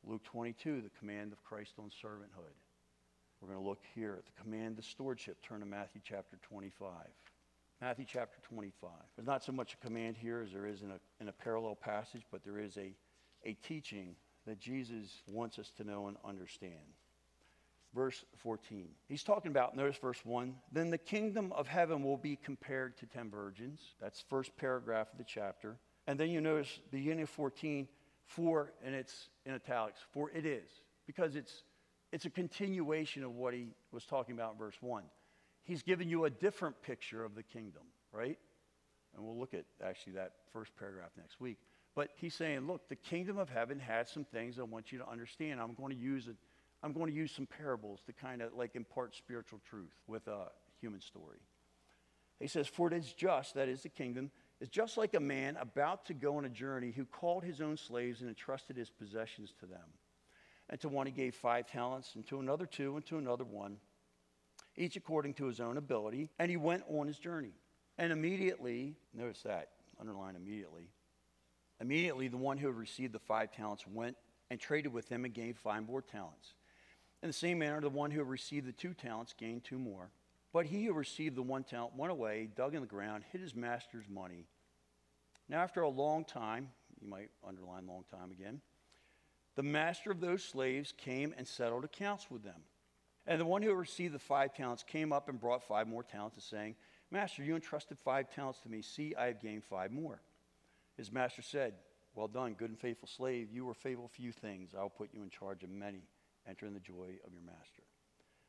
Luke 0.03 0.23
22, 0.23 0.81
the 0.81 0.89
command 0.99 1.31
of 1.31 1.43
Christ 1.43 1.73
on 1.79 1.89
servanthood. 1.89 2.55
We're 3.39 3.49
going 3.49 3.61
to 3.61 3.67
look 3.67 3.83
here 3.93 4.15
at 4.17 4.25
the 4.25 4.41
command 4.41 4.79
of 4.79 4.85
stewardship. 4.85 5.37
Turn 5.43 5.59
to 5.59 5.65
Matthew 5.65 6.01
chapter 6.03 6.37
25. 6.41 6.89
Matthew 7.79 8.05
chapter 8.07 8.39
25. 8.49 8.89
There's 9.15 9.27
not 9.27 9.43
so 9.43 9.51
much 9.51 9.75
a 9.75 9.77
command 9.85 10.17
here 10.17 10.41
as 10.41 10.51
there 10.51 10.65
is 10.65 10.81
in 10.81 10.89
a, 10.89 10.99
in 11.21 11.29
a 11.29 11.31
parallel 11.31 11.75
passage, 11.75 12.23
but 12.31 12.43
there 12.43 12.57
is 12.57 12.77
a 12.77 12.95
a 13.47 13.53
teaching 13.53 14.15
that 14.45 14.59
Jesus 14.59 15.23
wants 15.27 15.57
us 15.57 15.71
to 15.77 15.83
know 15.83 16.07
and 16.07 16.17
understand. 16.23 16.73
Verse 17.95 18.23
14. 18.35 18.89
He's 19.07 19.23
talking 19.23 19.49
about, 19.49 19.75
notice 19.75 19.97
verse 19.97 20.19
1, 20.23 20.53
then 20.71 20.89
the 20.89 20.97
kingdom 20.97 21.51
of 21.53 21.67
heaven 21.67 22.03
will 22.03 22.17
be 22.17 22.35
compared 22.35 22.97
to 22.97 23.05
10 23.05 23.31
virgins. 23.31 23.79
That's 23.99 24.23
first 24.29 24.55
paragraph 24.57 25.07
of 25.11 25.17
the 25.17 25.23
chapter. 25.23 25.77
And 26.05 26.19
then 26.19 26.29
you 26.29 26.41
notice 26.41 26.79
beginning 26.91 27.23
of 27.23 27.29
14, 27.29 27.87
for, 28.25 28.73
and 28.83 28.93
it's 28.93 29.29
in 29.45 29.53
italics, 29.53 29.99
for 30.11 30.29
it 30.31 30.45
is. 30.45 30.69
Because 31.05 31.35
it's, 31.35 31.63
it's 32.11 32.25
a 32.25 32.29
continuation 32.29 33.23
of 33.23 33.31
what 33.31 33.53
he 33.53 33.69
was 33.91 34.05
talking 34.05 34.35
about 34.35 34.53
in 34.53 34.59
verse 34.59 34.77
1. 34.81 35.03
He's 35.63 35.81
given 35.81 36.09
you 36.09 36.25
a 36.25 36.29
different 36.29 36.81
picture 36.81 37.23
of 37.23 37.35
the 37.35 37.43
kingdom, 37.43 37.83
right? 38.11 38.37
And 39.15 39.25
we'll 39.25 39.37
look 39.37 39.53
at 39.53 39.65
actually 39.83 40.13
that 40.13 40.33
first 40.53 40.71
paragraph 40.77 41.09
next 41.17 41.39
week. 41.41 41.57
But 41.97 42.11
he's 42.13 42.35
saying, 42.35 42.67
look, 42.67 42.87
the 42.89 42.95
kingdom 42.95 43.39
of 43.39 43.49
heaven 43.49 43.79
has 43.79 44.07
some 44.07 44.23
things 44.23 44.59
I 44.59 44.61
want 44.61 44.91
you 44.91 44.99
to 44.99 45.09
understand. 45.09 45.59
I'm 45.59 45.73
going 45.73 45.89
to 45.89 45.99
use 45.99 46.27
it. 46.27 46.35
I'm 46.83 46.93
going 46.93 47.09
to 47.09 47.17
use 47.17 47.31
some 47.31 47.47
parables 47.47 48.01
to 48.05 48.13
kind 48.13 48.43
of 48.43 48.53
like 48.53 48.75
impart 48.75 49.15
spiritual 49.15 49.59
truth 49.67 49.95
with 50.05 50.27
a 50.27 50.51
human 50.79 51.01
story. 51.01 51.39
He 52.39 52.45
says, 52.45 52.67
For 52.67 52.87
it 52.87 52.93
is 52.93 53.13
just, 53.13 53.55
that 53.55 53.67
is 53.67 53.81
the 53.81 53.89
kingdom, 53.89 54.29
is 54.61 54.69
just 54.69 54.95
like 54.95 55.15
a 55.15 55.19
man 55.19 55.57
about 55.59 56.05
to 56.05 56.13
go 56.13 56.37
on 56.37 56.45
a 56.45 56.49
journey 56.49 56.91
who 56.91 57.03
called 57.03 57.43
his 57.43 57.61
own 57.61 57.77
slaves 57.77 58.21
and 58.21 58.29
entrusted 58.29 58.77
his 58.77 58.91
possessions 58.91 59.55
to 59.59 59.65
them. 59.65 59.89
And 60.69 60.79
to 60.81 60.89
one 60.89 61.07
he 61.07 61.11
gave 61.11 61.33
five 61.33 61.65
talents, 61.65 62.13
and 62.13 62.27
to 62.27 62.39
another 62.39 62.67
two, 62.67 62.95
and 62.95 63.03
to 63.07 63.17
another 63.17 63.43
one, 63.43 63.77
each 64.75 64.97
according 64.97 65.33
to 65.33 65.45
his 65.45 65.59
own 65.59 65.77
ability. 65.77 66.29
And 66.37 66.51
he 66.51 66.57
went 66.57 66.83
on 66.87 67.07
his 67.07 67.17
journey. 67.17 67.53
And 67.97 68.13
immediately, 68.13 68.93
notice 69.15 69.41
that, 69.41 69.69
underline 69.99 70.35
immediately, 70.35 70.91
Immediately, 71.79 72.27
the 72.27 72.37
one 72.37 72.57
who 72.57 72.67
had 72.67 72.75
received 72.75 73.13
the 73.13 73.19
five 73.19 73.51
talents 73.51 73.85
went 73.87 74.17
and 74.49 74.59
traded 74.59 74.93
with 74.93 75.09
them 75.09 75.25
and 75.25 75.33
gained 75.33 75.57
five 75.57 75.85
more 75.85 76.01
talents. 76.01 76.53
In 77.21 77.29
the 77.29 77.33
same 77.33 77.59
manner, 77.59 77.81
the 77.81 77.89
one 77.89 78.11
who 78.11 78.19
had 78.19 78.29
received 78.29 78.67
the 78.67 78.71
two 78.71 78.93
talents 78.93 79.33
gained 79.37 79.63
two 79.63 79.79
more. 79.79 80.09
But 80.53 80.65
he 80.65 80.85
who 80.85 80.93
received 80.93 81.35
the 81.35 81.43
one 81.43 81.63
talent 81.63 81.95
went 81.95 82.11
away, 82.11 82.49
dug 82.55 82.73
in 82.73 82.81
the 82.81 82.87
ground, 82.87 83.23
hid 83.31 83.41
his 83.41 83.55
master's 83.55 84.07
money. 84.09 84.45
Now, 85.49 85.61
after 85.61 85.81
a 85.81 85.89
long 85.89 86.25
time, 86.25 86.69
you 87.01 87.07
might 87.07 87.29
underline 87.47 87.87
long 87.87 88.05
time 88.09 88.31
again, 88.31 88.61
the 89.55 89.63
master 89.63 90.11
of 90.11 90.19
those 90.19 90.43
slaves 90.43 90.93
came 90.95 91.33
and 91.37 91.47
settled 91.47 91.83
accounts 91.83 92.29
with 92.29 92.43
them. 92.43 92.61
And 93.25 93.41
the 93.41 93.45
one 93.45 93.61
who 93.61 93.73
received 93.73 94.13
the 94.13 94.19
five 94.19 94.53
talents 94.53 94.83
came 94.83 95.11
up 95.11 95.29
and 95.29 95.39
brought 95.39 95.67
five 95.67 95.87
more 95.87 96.03
talents, 96.03 96.43
saying, 96.45 96.75
Master, 97.11 97.43
you 97.43 97.55
entrusted 97.55 97.97
five 97.99 98.29
talents 98.33 98.59
to 98.61 98.69
me. 98.69 98.81
See, 98.81 99.15
I 99.15 99.27
have 99.27 99.41
gained 99.41 99.63
five 99.63 99.91
more. 99.91 100.21
His 100.97 101.11
master 101.11 101.41
said, 101.41 101.75
Well 102.15 102.27
done, 102.27 102.53
good 102.53 102.69
and 102.69 102.79
faithful 102.79 103.07
slave. 103.07 103.49
You 103.51 103.65
were 103.65 103.73
faithful 103.73 104.07
few 104.07 104.31
things. 104.31 104.71
I 104.77 104.81
will 104.81 104.89
put 104.89 105.13
you 105.13 105.21
in 105.23 105.29
charge 105.29 105.63
of 105.63 105.69
many. 105.69 106.03
Enter 106.47 106.65
in 106.65 106.73
the 106.73 106.79
joy 106.79 107.19
of 107.25 107.33
your 107.33 107.43
master. 107.45 107.83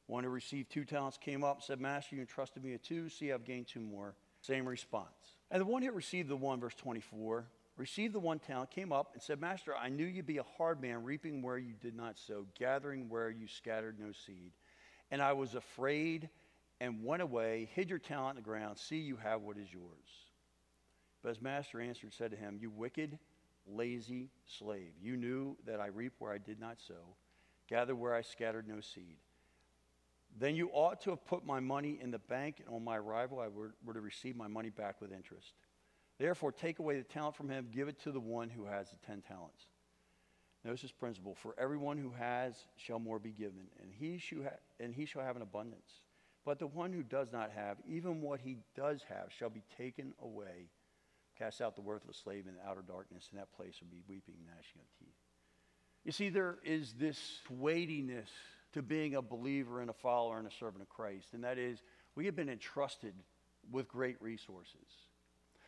One 0.06 0.24
who 0.24 0.30
received 0.30 0.70
two 0.70 0.84
talents 0.84 1.18
came 1.18 1.44
up 1.44 1.56
and 1.56 1.64
said, 1.64 1.80
Master, 1.80 2.16
you 2.16 2.22
entrusted 2.22 2.64
me 2.64 2.72
with 2.72 2.82
two. 2.82 3.11
See, 3.11 3.30
I've 3.30 3.44
gained 3.44 3.66
two 3.66 3.80
more. 3.80 4.14
Same 4.40 4.66
response. 4.66 5.37
And 5.50 5.61
the 5.61 5.66
one 5.66 5.82
who 5.82 5.92
received 5.92 6.30
the 6.30 6.37
one, 6.37 6.61
verse 6.61 6.74
24, 6.74 7.44
received 7.76 8.14
the 8.14 8.20
one 8.20 8.38
talent, 8.38 8.70
came 8.70 8.90
up 8.90 9.11
and 9.12 9.22
said, 9.22 9.38
Master, 9.38 9.76
I 9.76 9.90
knew 9.90 10.06
you'd 10.06 10.26
be 10.26 10.38
a 10.38 10.44
hard 10.56 10.80
man, 10.80 11.04
reaping 11.04 11.42
where 11.42 11.58
you 11.58 11.74
did 11.78 11.94
not 11.94 12.18
sow, 12.18 12.46
gathering 12.58 13.11
where 13.11 13.28
you 13.28 13.46
scattered 13.46 13.98
no 14.00 14.12
seed. 14.12 14.52
And 15.11 15.20
I 15.20 15.34
was 15.34 15.54
afraid 15.54 16.30
and 16.80 17.04
went 17.04 17.20
away, 17.20 17.68
hid 17.74 17.90
your 17.90 17.98
talent 17.98 18.38
in 18.38 18.42
the 18.42 18.48
ground. 18.48 18.78
See, 18.78 18.98
you 18.98 19.16
have 19.16 19.42
what 19.42 19.58
is 19.58 19.70
yours. 19.70 20.28
But 21.29 21.35
his 21.35 21.43
master 21.43 21.79
answered 21.79 22.14
said 22.14 22.31
to 22.31 22.38
him, 22.38 22.57
You 22.59 22.71
wicked, 22.71 23.19
lazy 23.67 24.31
slave, 24.47 24.93
you 24.99 25.14
knew 25.14 25.59
that 25.67 25.79
I 25.79 25.88
reap 25.88 26.14
where 26.19 26.33
I 26.33 26.38
did 26.38 26.59
not 26.59 26.81
sow, 26.81 27.17
gather 27.69 27.95
where 27.95 28.14
I 28.14 28.23
scattered 28.23 28.67
no 28.67 28.81
seed. 28.81 29.19
Then 30.38 30.57
you 30.57 30.71
ought 30.73 31.03
to 31.03 31.11
have 31.11 31.27
put 31.27 31.45
my 31.45 31.61
money 31.61 31.99
in 32.01 32.11
the 32.11 32.19
bank, 32.19 32.62
and 32.64 32.75
on 32.75 32.83
my 32.83 32.97
arrival 32.97 33.41
I 33.41 33.49
were, 33.49 33.75
were 33.85 33.93
to 33.93 34.01
receive 34.01 34.37
my 34.37 34.49
money 34.49 34.71
back 34.71 35.03
with 35.03 35.12
interest. 35.12 35.53
Therefore, 36.17 36.51
take 36.51 36.79
away 36.79 36.97
the 36.97 37.03
talent 37.03 37.37
from 37.37 37.51
him, 37.51 37.69
give 37.71 37.88
it 37.88 38.01
to 38.05 38.11
the 38.11 38.19
one 38.19 38.49
who 38.49 38.64
has 38.64 38.88
the 38.88 38.97
ten 39.07 39.21
talents. 39.21 39.67
Notice 40.64 40.81
this 40.81 40.93
principle: 40.93 41.35
For 41.35 41.55
everyone 41.59 41.99
who 41.99 42.12
has 42.12 42.55
shall 42.79 43.01
more 43.01 43.19
be 43.19 43.33
given, 43.33 43.67
and 43.83 43.93
he 43.93 44.17
shall, 44.17 44.45
ha- 44.45 44.61
and 44.81 44.95
he 44.95 45.05
shall 45.05 45.21
have 45.21 45.37
an 45.37 45.43
abundance. 45.43 46.01
But 46.47 46.59
the 46.59 46.67
one 46.67 46.91
who 46.91 47.03
does 47.03 47.31
not 47.31 47.51
have, 47.51 47.77
even 47.87 48.23
what 48.23 48.41
he 48.41 48.57
does 48.75 49.03
have, 49.11 49.31
shall 49.31 49.51
be 49.51 49.62
taken 49.77 50.14
away. 50.23 50.71
Cast 51.38 51.61
out 51.61 51.77
the 51.77 51.83
worthless 51.83 52.16
slave 52.16 52.46
in 52.48 52.55
the 52.55 52.68
outer 52.68 52.83
darkness, 52.87 53.29
and 53.31 53.40
that 53.40 53.53
place 53.53 53.77
will 53.81 53.88
be 53.88 54.03
weeping 54.09 54.35
and 54.38 54.46
gnashing 54.46 54.81
of 54.81 54.98
teeth. 54.98 55.14
You 56.05 56.12
see, 56.12 56.31
there 56.31 56.59
is 56.64 56.94
this 56.94 57.18
weightiness 57.48 58.29
to 58.72 58.83
being 58.83 59.14
a 59.14 59.22
believer 59.22 59.81
and 59.81 59.90
a 59.90 59.94
follower 59.94 60.38
and 60.38 60.46
a 60.46 60.51
servant 60.51 60.83
of 60.83 60.88
Christ, 60.88 61.29
and 61.35 61.44
that 61.44 61.59
is 61.59 61.83
we 62.14 62.27
have 62.27 62.35
been 62.35 62.48
entrusted 62.48 63.14
with 63.70 63.88
great 63.88 64.20
resources. 64.20 64.88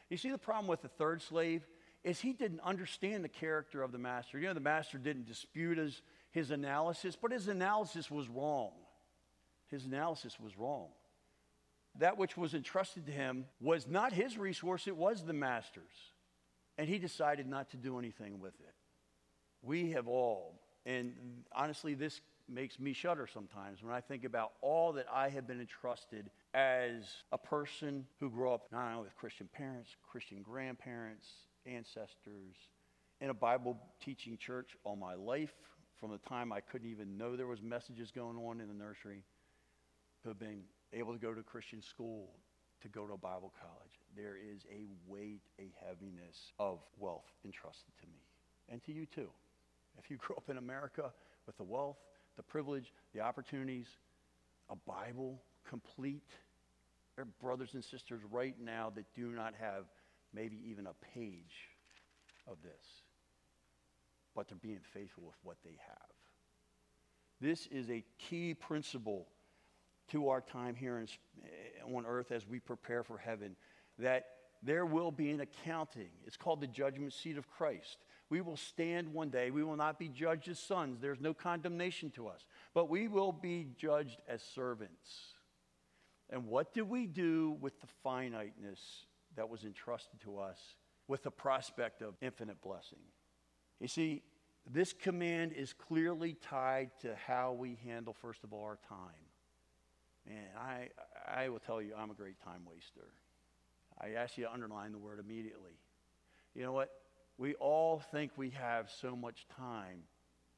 You 0.09 0.16
see, 0.16 0.30
the 0.30 0.38
problem 0.38 0.66
with 0.66 0.83
the 0.83 0.88
third 0.88 1.22
slave 1.22 1.66
is 2.02 2.18
he 2.18 2.33
didn't 2.33 2.61
understand 2.61 3.22
the 3.22 3.28
character 3.28 3.83
of 3.83 3.92
the 3.92 3.98
master. 3.98 4.38
You 4.38 4.48
know, 4.48 4.54
the 4.54 4.61
master 4.61 4.98
didn't 4.98 5.26
dispute 5.26 5.78
his, 5.78 6.02
his 6.33 6.50
analysis, 6.50 7.16
but 7.20 7.30
his 7.30 7.48
analysis 7.48 8.11
was 8.11 8.28
wrong. 8.28 8.72
His 9.68 9.85
analysis 9.85 10.40
was 10.40 10.59
wrong. 10.59 10.88
That 11.98 12.18
which 12.18 12.37
was 12.37 12.55
entrusted 12.55 13.07
to 13.07 13.12
him 13.12 13.46
was 13.61 13.87
not 13.87 14.12
his 14.12 14.38
resource, 14.38 14.87
it 14.87 14.96
was 14.96 15.24
the 15.24 15.33
master's. 15.33 15.85
And 16.79 16.88
he 16.88 16.98
decided 16.98 17.46
not 17.46 17.70
to 17.70 17.76
do 17.76 17.98
anything 17.98 18.40
with 18.40 18.55
it. 18.61 18.74
We 19.62 19.90
have 19.90 20.09
all, 20.09 20.61
and 20.87 21.12
honestly, 21.53 21.94
this 21.94 22.20
makes 22.48 22.81
me 22.81 22.92
shudder 22.92 23.26
sometimes 23.33 23.83
when 23.83 23.94
I 23.94 24.00
think 24.00 24.24
about 24.24 24.53
all 24.61 24.92
that 24.94 25.07
I 25.12 25.29
have 25.29 25.46
been 25.46 25.61
entrusted 25.61 26.31
as 26.55 27.05
a 27.31 27.38
person 27.38 28.07
who 28.18 28.31
grew 28.31 28.50
up 28.50 28.66
not 28.72 28.90
only 28.90 29.05
with 29.05 29.16
Christian 29.16 29.48
parents, 29.53 29.94
Christian 30.11 30.42
grandparents, 30.42 31.26
ancestors, 31.66 32.57
in 33.20 33.31
a 33.31 33.35
Bible 33.35 33.79
teaching 34.03 34.37
church 34.37 34.76
all 34.83 34.96
my 34.96 35.14
life, 35.14 35.53
from 35.98 36.11
the 36.11 36.18
time 36.18 36.53
I 36.53 36.61
couldn't 36.61 36.90
even 36.90 37.18
know 37.18 37.37
there 37.37 37.46
was 37.46 37.62
messages 37.62 38.11
going 38.11 38.37
on 38.38 38.61
in 38.61 38.68
the 38.68 38.74
nursery, 38.74 39.22
to 40.24 40.35
being 40.35 40.62
able 40.92 41.12
to 41.12 41.18
go 41.18 41.33
to 41.33 41.42
Christian 41.42 41.83
school, 41.83 42.31
to 42.83 42.88
go 42.88 43.07
to 43.07 43.14
a 43.14 43.18
Bible 43.18 43.53
college. 43.61 43.92
There 44.16 44.37
is 44.37 44.62
a 44.70 44.87
weight, 45.07 45.42
a 45.59 45.72
heaviness 45.85 46.53
of 46.59 46.79
wealth 46.98 47.31
entrusted 47.44 47.92
to 48.00 48.07
me 48.07 48.20
and 48.68 48.83
to 48.85 48.92
you 48.92 49.07
too. 49.07 49.29
If 49.98 50.11
you 50.11 50.16
grew 50.18 50.37
up 50.37 50.48
in 50.48 50.57
America 50.57 51.12
with 51.46 51.57
the 51.57 51.64
wealth, 51.64 51.98
the 52.37 52.42
privilege, 52.42 52.92
the 53.14 53.20
opportunities, 53.20 53.88
a 54.70 54.76
Bible 54.76 55.42
complete, 55.68 56.31
there 57.16 57.24
are 57.24 57.29
brothers 57.44 57.74
and 57.74 57.85
sisters 57.85 58.20
right 58.31 58.55
now 58.61 58.90
that 58.94 59.05
do 59.14 59.31
not 59.31 59.55
have 59.61 59.85
maybe 60.33 60.59
even 60.64 60.87
a 60.87 60.94
page 61.14 61.68
of 62.46 62.57
this 62.62 63.03
but 64.35 64.48
they're 64.48 64.59
being 64.59 64.81
faithful 64.94 65.24
with 65.24 65.37
what 65.42 65.57
they 65.64 65.76
have. 65.87 65.96
This 67.40 67.66
is 67.66 67.90
a 67.90 68.05
key 68.18 68.55
principle 68.55 69.26
to 70.11 70.29
our 70.29 70.40
time 70.40 70.75
here 70.75 70.99
in, 70.99 71.09
eh, 71.44 71.94
on 71.94 72.07
earth 72.07 72.33
as 72.33 72.46
we 72.46 72.61
prepare 72.61 73.03
for 73.03 73.18
heaven 73.18 73.57
that 73.99 74.27
there 74.62 74.85
will 74.85 75.11
be 75.11 75.31
an 75.31 75.40
accounting. 75.40 76.11
It's 76.27 76.37
called 76.37 76.61
the 76.61 76.66
judgment 76.66 77.12
seat 77.12 77.38
of 77.38 77.49
Christ. 77.49 77.99
We 78.29 78.40
will 78.40 78.57
stand 78.57 79.12
one 79.12 79.31
day. 79.31 79.51
We 79.51 79.64
will 79.64 79.77
not 79.77 79.99
be 79.99 80.09
judged 80.09 80.49
as 80.49 80.59
sons. 80.59 81.01
There's 81.01 81.20
no 81.20 81.35
condemnation 81.35 82.11
to 82.12 82.29
us. 82.29 82.44
But 82.75 82.88
we 82.88 83.09
will 83.09 83.33
be 83.33 83.68
judged 83.77 84.20
as 84.29 84.42
servants. 84.42 85.35
And 86.29 86.46
what 86.46 86.73
do 86.73 86.85
we 86.85 87.07
do 87.07 87.57
with 87.61 87.81
the 87.81 87.88
finiteness 88.05 89.07
that 89.35 89.49
was 89.49 89.64
entrusted 89.64 90.20
to 90.20 90.38
us 90.38 90.59
with 91.09 91.25
the 91.25 91.31
prospect 91.31 92.03
of 92.03 92.14
infinite 92.20 92.61
blessing? 92.62 93.01
You 93.81 93.88
see, 93.88 94.23
this 94.70 94.92
command 94.92 95.53
is 95.53 95.73
clearly 95.73 96.35
tied 96.35 96.90
to 97.01 97.16
how 97.16 97.53
we 97.53 97.79
handle, 97.85 98.12
first 98.12 98.44
of 98.44 98.53
all, 98.53 98.62
our 98.62 98.79
time. 98.88 99.29
Man, 100.30 100.46
I, 100.56 101.42
I 101.42 101.48
will 101.48 101.58
tell 101.58 101.82
you, 101.82 101.92
I'm 101.98 102.12
a 102.12 102.14
great 102.14 102.40
time 102.44 102.60
waster. 102.64 103.08
I 104.00 104.10
ask 104.10 104.38
you 104.38 104.44
to 104.44 104.52
underline 104.52 104.92
the 104.92 104.98
word 104.98 105.18
immediately. 105.18 105.72
You 106.54 106.62
know 106.62 106.72
what? 106.72 106.90
We 107.36 107.54
all 107.54 108.00
think 108.12 108.32
we 108.36 108.50
have 108.50 108.88
so 109.00 109.16
much 109.16 109.46
time 109.56 110.04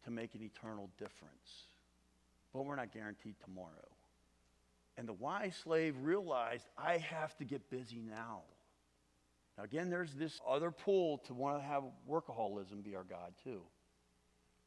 to 0.05 0.11
make 0.11 0.35
an 0.35 0.43
eternal 0.43 0.91
difference, 0.99 1.69
but 2.53 2.67
we're 2.67 2.77
not 2.77 2.93
guaranteed 2.93 3.37
tomorrow. 3.43 3.89
And 4.99 5.09
the 5.09 5.15
wise 5.15 5.57
slave 5.63 5.95
realized, 6.03 6.65
I 6.77 6.99
have 6.99 7.35
to 7.39 7.45
get 7.45 7.71
busy 7.71 8.03
now. 8.07 8.43
Now, 9.57 9.65
again, 9.65 9.89
there's 9.89 10.13
this 10.13 10.39
other 10.47 10.71
pull 10.71 11.19
to 11.29 11.35
want 11.35 11.63
to 11.63 11.67
have 11.67 11.85
workaholism 12.07 12.85
be 12.85 12.95
our 12.95 13.05
God, 13.05 13.33
too. 13.43 13.63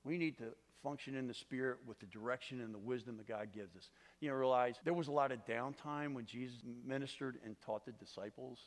We 0.03 0.17
need 0.17 0.39
to 0.39 0.45
function 0.83 1.15
in 1.15 1.27
the 1.27 1.33
Spirit 1.33 1.79
with 1.85 1.99
the 1.99 2.05
direction 2.05 2.61
and 2.61 2.73
the 2.73 2.79
wisdom 2.79 3.17
that 3.17 3.27
God 3.27 3.49
gives 3.53 3.75
us. 3.75 3.89
You 4.19 4.29
know, 4.29 4.35
realize 4.35 4.75
there 4.83 4.93
was 4.93 5.07
a 5.07 5.11
lot 5.11 5.31
of 5.31 5.45
downtime 5.45 6.13
when 6.13 6.25
Jesus 6.25 6.59
ministered 6.85 7.37
and 7.43 7.55
taught 7.65 7.85
the 7.85 7.91
disciples. 7.93 8.59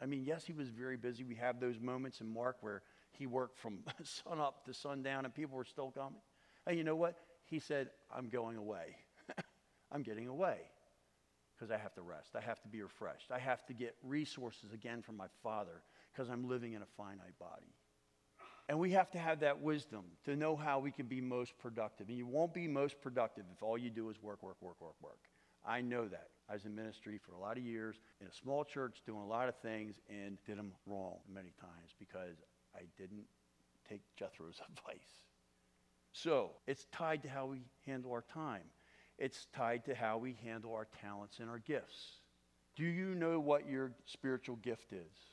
I 0.00 0.06
mean, 0.06 0.24
yes, 0.24 0.44
he 0.44 0.52
was 0.52 0.68
very 0.68 0.96
busy. 0.96 1.24
We 1.24 1.34
have 1.36 1.60
those 1.60 1.78
moments 1.78 2.20
in 2.20 2.32
Mark 2.32 2.56
where 2.60 2.82
he 3.12 3.26
worked 3.26 3.58
from 3.58 3.78
sun 4.02 4.40
up 4.40 4.64
to 4.66 4.74
sundown 4.74 5.24
and 5.24 5.34
people 5.34 5.56
were 5.56 5.64
still 5.64 5.90
coming. 5.90 6.20
And 6.66 6.76
you 6.78 6.84
know 6.84 6.96
what? 6.96 7.16
He 7.46 7.58
said, 7.58 7.90
I'm 8.14 8.28
going 8.28 8.56
away. 8.56 8.96
I'm 9.92 10.02
getting 10.02 10.28
away 10.28 10.58
because 11.54 11.70
I 11.70 11.76
have 11.76 11.94
to 11.94 12.02
rest. 12.02 12.30
I 12.34 12.40
have 12.40 12.62
to 12.62 12.68
be 12.68 12.80
refreshed. 12.80 13.30
I 13.30 13.38
have 13.38 13.66
to 13.66 13.74
get 13.74 13.94
resources 14.02 14.72
again 14.72 15.02
from 15.02 15.16
my 15.16 15.26
Father 15.42 15.82
because 16.12 16.30
I'm 16.30 16.48
living 16.48 16.72
in 16.72 16.82
a 16.82 16.86
finite 16.96 17.38
body. 17.38 17.74
And 18.70 18.78
we 18.78 18.92
have 18.92 19.10
to 19.10 19.18
have 19.18 19.40
that 19.40 19.60
wisdom 19.60 20.04
to 20.26 20.36
know 20.36 20.54
how 20.54 20.78
we 20.78 20.92
can 20.92 21.06
be 21.06 21.20
most 21.20 21.58
productive. 21.58 22.08
And 22.08 22.16
you 22.16 22.24
won't 22.24 22.54
be 22.54 22.68
most 22.68 23.00
productive 23.02 23.42
if 23.52 23.64
all 23.64 23.76
you 23.76 23.90
do 23.90 24.10
is 24.10 24.22
work, 24.22 24.44
work, 24.44 24.58
work, 24.60 24.80
work, 24.80 24.94
work. 25.02 25.18
I 25.66 25.80
know 25.80 26.06
that. 26.06 26.28
I 26.48 26.52
was 26.52 26.64
in 26.66 26.76
ministry 26.76 27.18
for 27.18 27.32
a 27.32 27.38
lot 27.40 27.56
of 27.56 27.64
years 27.64 27.96
in 28.20 28.28
a 28.28 28.32
small 28.32 28.64
church 28.64 29.02
doing 29.04 29.22
a 29.22 29.26
lot 29.26 29.48
of 29.48 29.56
things 29.56 29.96
and 30.08 30.38
did 30.46 30.56
them 30.56 30.70
wrong 30.86 31.16
many 31.28 31.52
times 31.60 31.96
because 31.98 32.36
I 32.72 32.82
didn't 32.96 33.24
take 33.88 34.02
Jethro's 34.16 34.60
advice. 34.70 35.24
So 36.12 36.52
it's 36.68 36.86
tied 36.92 37.24
to 37.24 37.28
how 37.28 37.46
we 37.46 37.62
handle 37.84 38.12
our 38.12 38.24
time. 38.32 38.62
It's 39.18 39.48
tied 39.52 39.84
to 39.86 39.96
how 39.96 40.18
we 40.18 40.38
handle 40.44 40.74
our 40.74 40.86
talents 41.00 41.40
and 41.40 41.50
our 41.50 41.58
gifts. 41.58 42.20
Do 42.76 42.84
you 42.84 43.16
know 43.16 43.40
what 43.40 43.68
your 43.68 43.90
spiritual 44.06 44.56
gift 44.62 44.92
is? 44.92 45.29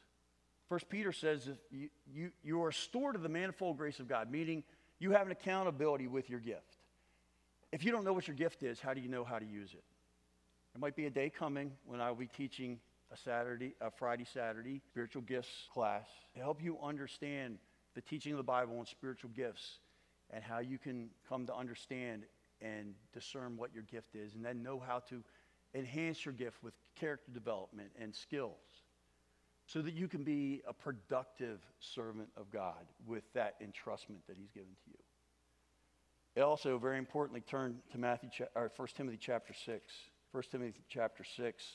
First 0.70 0.90
Peter 0.90 1.12
says 1.12 1.50
you, 1.72 1.90
you, 2.14 2.32
you 2.44 2.64
are 2.64 2.72
stored 2.72 3.16
of 3.16 3.24
the 3.24 3.30
manifold 3.30 3.78
grace 3.78 4.00
of 4.00 4.08
God, 4.08 4.30
meaning 4.30 4.64
you 5.00 5.12
have 5.12 5.26
an 5.26 5.32
accountability 5.32 6.08
with 6.08 6.30
your 6.30 6.40
gift. 6.40 6.78
If 7.72 7.84
you 7.84 7.92
don't 7.92 8.04
know 8.04 8.14
what 8.14 8.28
your 8.28 8.36
gift 8.36 8.64
is, 8.64 8.80
how 8.80 8.94
do 8.94 9.02
you 9.02 9.08
know 9.08 9.24
how 9.24 9.40
to 9.40 9.46
use 9.46 9.74
it? 9.74 9.84
There 10.74 10.80
might 10.80 10.96
be 10.96 11.06
a 11.06 11.10
day 11.10 11.30
coming 11.30 11.72
when 11.86 12.02
I 12.02 12.10
will 12.10 12.18
be 12.18 12.28
teaching 12.28 12.80
a 13.12 13.18
Saturday, 13.18 13.76
a 13.80 13.90
Friday, 13.90 14.26
Saturday 14.26 14.82
spiritual 14.86 15.22
gifts 15.22 15.70
class 15.74 16.06
to 16.34 16.42
help 16.42 16.62
you 16.62 16.78
understand 16.84 17.58
the 17.96 18.02
teaching 18.02 18.34
of 18.34 18.38
the 18.38 18.44
Bible 18.44 18.78
on 18.78 18.86
spiritual 18.86 19.32
gifts 19.36 19.80
and 20.32 20.44
how 20.44 20.60
you 20.60 20.78
can 20.78 21.10
come 21.30 21.46
to 21.46 21.56
understand 21.56 22.24
and 22.62 22.94
discern 23.14 23.56
what 23.56 23.74
your 23.74 23.84
gift 23.84 24.16
is, 24.16 24.34
and 24.34 24.44
then 24.44 24.64
know 24.64 24.82
how 24.86 25.00
to 25.00 25.24
enhance 25.74 26.26
your 26.26 26.34
gift 26.34 26.62
with 26.64 26.74
character 26.96 27.32
development 27.32 27.90
and 28.02 28.14
skills 28.14 28.58
so 29.68 29.82
that 29.82 29.94
you 29.94 30.08
can 30.08 30.24
be 30.24 30.62
a 30.68 30.74
productive 30.74 31.60
servant 31.80 32.30
of 32.38 32.50
God 32.50 32.86
with 33.06 33.24
that 33.34 33.60
entrustment 33.62 34.22
that 34.28 34.38
He's 34.38 34.52
given 34.52 34.70
to 34.86 34.90
you. 34.90 34.98
It 36.36 36.42
also, 36.42 36.78
very 36.78 36.98
importantly, 36.98 37.42
turn 37.42 37.80
to 37.92 37.98
Matthew, 37.98 38.30
or 38.56 38.72
1 38.76 38.88
Timothy 38.96 39.18
chapter 39.20 39.54
6. 39.54 39.94
1 40.32 40.44
Timothy 40.52 40.74
chapter 40.88 41.24
6. 41.24 41.66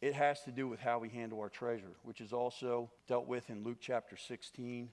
It 0.00 0.14
has 0.14 0.42
to 0.42 0.50
do 0.50 0.66
with 0.66 0.80
how 0.80 0.98
we 0.98 1.08
handle 1.08 1.40
our 1.40 1.48
treasure, 1.48 1.96
which 2.04 2.20
is 2.20 2.32
also 2.32 2.90
dealt 3.06 3.26
with 3.26 3.50
in 3.50 3.64
Luke 3.64 3.78
chapter 3.80 4.16
16, 4.16 4.88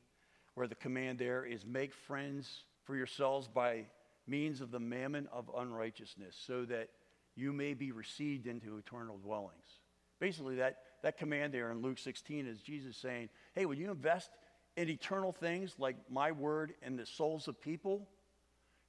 where 0.55 0.67
the 0.67 0.75
command 0.75 1.17
there 1.17 1.45
is 1.45 1.65
make 1.65 1.93
friends 1.93 2.63
for 2.83 2.95
yourselves 2.95 3.47
by 3.47 3.85
means 4.27 4.61
of 4.61 4.71
the 4.71 4.79
mammon 4.79 5.27
of 5.31 5.49
unrighteousness, 5.57 6.35
so 6.45 6.65
that 6.65 6.89
you 7.35 7.53
may 7.53 7.73
be 7.73 7.91
received 7.91 8.47
into 8.47 8.77
eternal 8.77 9.17
dwellings. 9.17 9.79
Basically, 10.19 10.55
that, 10.55 10.79
that 11.03 11.17
command 11.17 11.53
there 11.53 11.71
in 11.71 11.81
Luke 11.81 11.99
16 11.99 12.47
is 12.47 12.61
Jesus 12.61 12.97
saying, 12.97 13.29
hey, 13.53 13.65
when 13.65 13.77
you 13.77 13.91
invest 13.91 14.29
in 14.77 14.89
eternal 14.89 15.31
things 15.31 15.75
like 15.77 15.95
my 16.09 16.31
word 16.31 16.73
and 16.81 16.97
the 16.97 17.05
souls 17.05 17.47
of 17.47 17.59
people, 17.61 18.07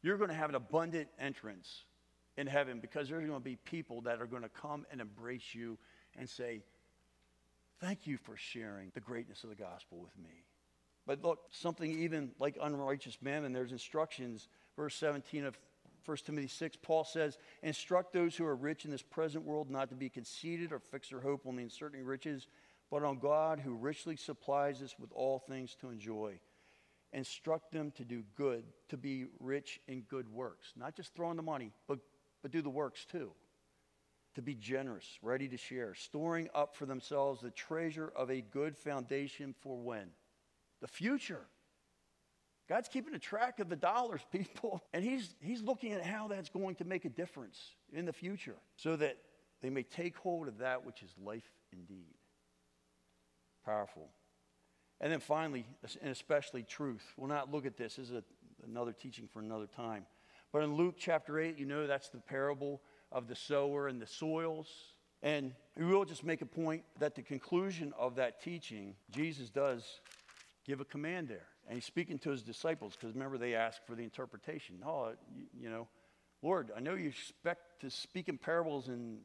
you're 0.02 0.16
going 0.16 0.30
to 0.30 0.36
have 0.36 0.48
an 0.48 0.54
abundant 0.54 1.08
entrance 1.18 1.84
in 2.36 2.46
heaven 2.46 2.80
because 2.80 3.08
there's 3.08 3.26
going 3.26 3.40
to 3.40 3.44
be 3.44 3.56
people 3.56 4.02
that 4.02 4.20
are 4.20 4.26
going 4.26 4.42
to 4.42 4.48
come 4.48 4.86
and 4.90 5.00
embrace 5.00 5.54
you 5.54 5.78
and 6.16 6.28
say, 6.28 6.62
Thank 7.78 8.06
you 8.06 8.16
for 8.16 8.38
sharing 8.38 8.90
the 8.94 9.00
greatness 9.00 9.44
of 9.44 9.50
the 9.50 9.54
gospel 9.54 9.98
with 9.98 10.16
me. 10.16 10.46
But 11.06 11.22
look, 11.22 11.40
something 11.50 11.90
even 11.90 12.30
like 12.38 12.56
unrighteous 12.60 13.18
mammon, 13.20 13.52
there's 13.52 13.70
instructions 13.70 14.48
verse 14.76 14.94
17 14.96 15.44
of 15.44 15.58
1 16.06 16.16
Timothy 16.24 16.46
6, 16.46 16.76
Paul 16.82 17.04
says, 17.04 17.36
Instruct 17.62 18.12
those 18.12 18.36
who 18.36 18.46
are 18.46 18.54
rich 18.54 18.84
in 18.84 18.92
this 18.92 19.02
present 19.02 19.44
world 19.44 19.70
not 19.70 19.88
to 19.90 19.96
be 19.96 20.08
conceited 20.08 20.72
or 20.72 20.78
fix 20.78 21.08
their 21.08 21.20
hope 21.20 21.46
on 21.46 21.56
the 21.56 21.64
uncertain 21.64 22.04
riches, 22.04 22.46
but 22.90 23.02
on 23.02 23.18
God 23.18 23.58
who 23.60 23.74
richly 23.74 24.16
supplies 24.16 24.82
us 24.82 24.94
with 24.98 25.10
all 25.12 25.40
things 25.40 25.76
to 25.80 25.90
enjoy. 25.90 26.38
Instruct 27.12 27.72
them 27.72 27.90
to 27.92 28.04
do 28.04 28.22
good, 28.36 28.64
to 28.88 28.96
be 28.96 29.26
rich 29.40 29.80
in 29.88 30.02
good 30.02 30.28
works. 30.28 30.72
Not 30.76 30.94
just 30.94 31.14
throwing 31.14 31.36
the 31.36 31.42
money, 31.42 31.72
but, 31.88 31.98
but 32.42 32.52
do 32.52 32.62
the 32.62 32.70
works 32.70 33.04
too. 33.04 33.32
To 34.36 34.42
be 34.42 34.54
generous, 34.54 35.18
ready 35.22 35.48
to 35.48 35.56
share, 35.56 35.94
storing 35.94 36.48
up 36.54 36.76
for 36.76 36.86
themselves 36.86 37.40
the 37.40 37.50
treasure 37.50 38.12
of 38.14 38.30
a 38.30 38.42
good 38.42 38.76
foundation 38.76 39.54
for 39.60 39.76
when? 39.78 40.10
The 40.80 40.88
future 40.88 41.46
God's 42.68 42.88
keeping 42.88 43.14
a 43.14 43.18
track 43.18 43.60
of 43.60 43.68
the 43.68 43.76
dollars, 43.76 44.20
people, 44.32 44.82
and 44.92 45.04
he's, 45.04 45.34
he's 45.40 45.62
looking 45.62 45.92
at 45.92 46.02
how 46.04 46.28
that's 46.28 46.48
going 46.48 46.74
to 46.76 46.84
make 46.84 47.04
a 47.04 47.08
difference 47.08 47.58
in 47.92 48.04
the 48.04 48.12
future 48.12 48.56
so 48.76 48.96
that 48.96 49.18
they 49.62 49.70
may 49.70 49.82
take 49.82 50.16
hold 50.16 50.48
of 50.48 50.58
that 50.58 50.84
which 50.84 51.02
is 51.02 51.10
life 51.22 51.50
indeed. 51.72 52.14
Powerful. 53.64 54.08
And 55.00 55.12
then 55.12 55.20
finally, 55.20 55.66
and 56.00 56.10
especially 56.10 56.62
truth. 56.62 57.02
We'll 57.16 57.28
not 57.28 57.52
look 57.52 57.66
at 57.66 57.76
this. 57.76 57.96
This 57.96 58.10
is 58.10 58.14
a, 58.14 58.24
another 58.64 58.92
teaching 58.92 59.28
for 59.30 59.40
another 59.40 59.66
time. 59.66 60.06
But 60.52 60.62
in 60.62 60.74
Luke 60.74 60.94
chapter 60.98 61.38
8, 61.38 61.58
you 61.58 61.66
know 61.66 61.86
that's 61.86 62.08
the 62.08 62.18
parable 62.18 62.80
of 63.12 63.28
the 63.28 63.34
sower 63.34 63.88
and 63.88 64.00
the 64.00 64.06
soils. 64.06 64.68
And 65.22 65.52
we 65.76 65.84
will 65.84 66.04
just 66.04 66.24
make 66.24 66.42
a 66.42 66.46
point 66.46 66.82
that 66.98 67.14
the 67.14 67.22
conclusion 67.22 67.92
of 67.98 68.16
that 68.16 68.42
teaching, 68.42 68.94
Jesus 69.10 69.50
does 69.50 70.00
give 70.64 70.80
a 70.80 70.84
command 70.84 71.28
there. 71.28 71.48
And 71.66 71.74
he's 71.74 71.84
speaking 71.84 72.18
to 72.20 72.30
his 72.30 72.42
disciples 72.42 72.94
because 72.94 73.14
remember, 73.14 73.38
they 73.38 73.54
asked 73.54 73.80
for 73.86 73.94
the 73.94 74.02
interpretation. 74.04 74.76
Oh, 74.86 75.12
you, 75.34 75.46
you 75.62 75.70
know, 75.70 75.88
Lord, 76.42 76.70
I 76.76 76.80
know 76.80 76.94
you 76.94 77.08
expect 77.08 77.80
to 77.80 77.90
speak 77.90 78.28
in 78.28 78.38
parables 78.38 78.88
and 78.88 79.18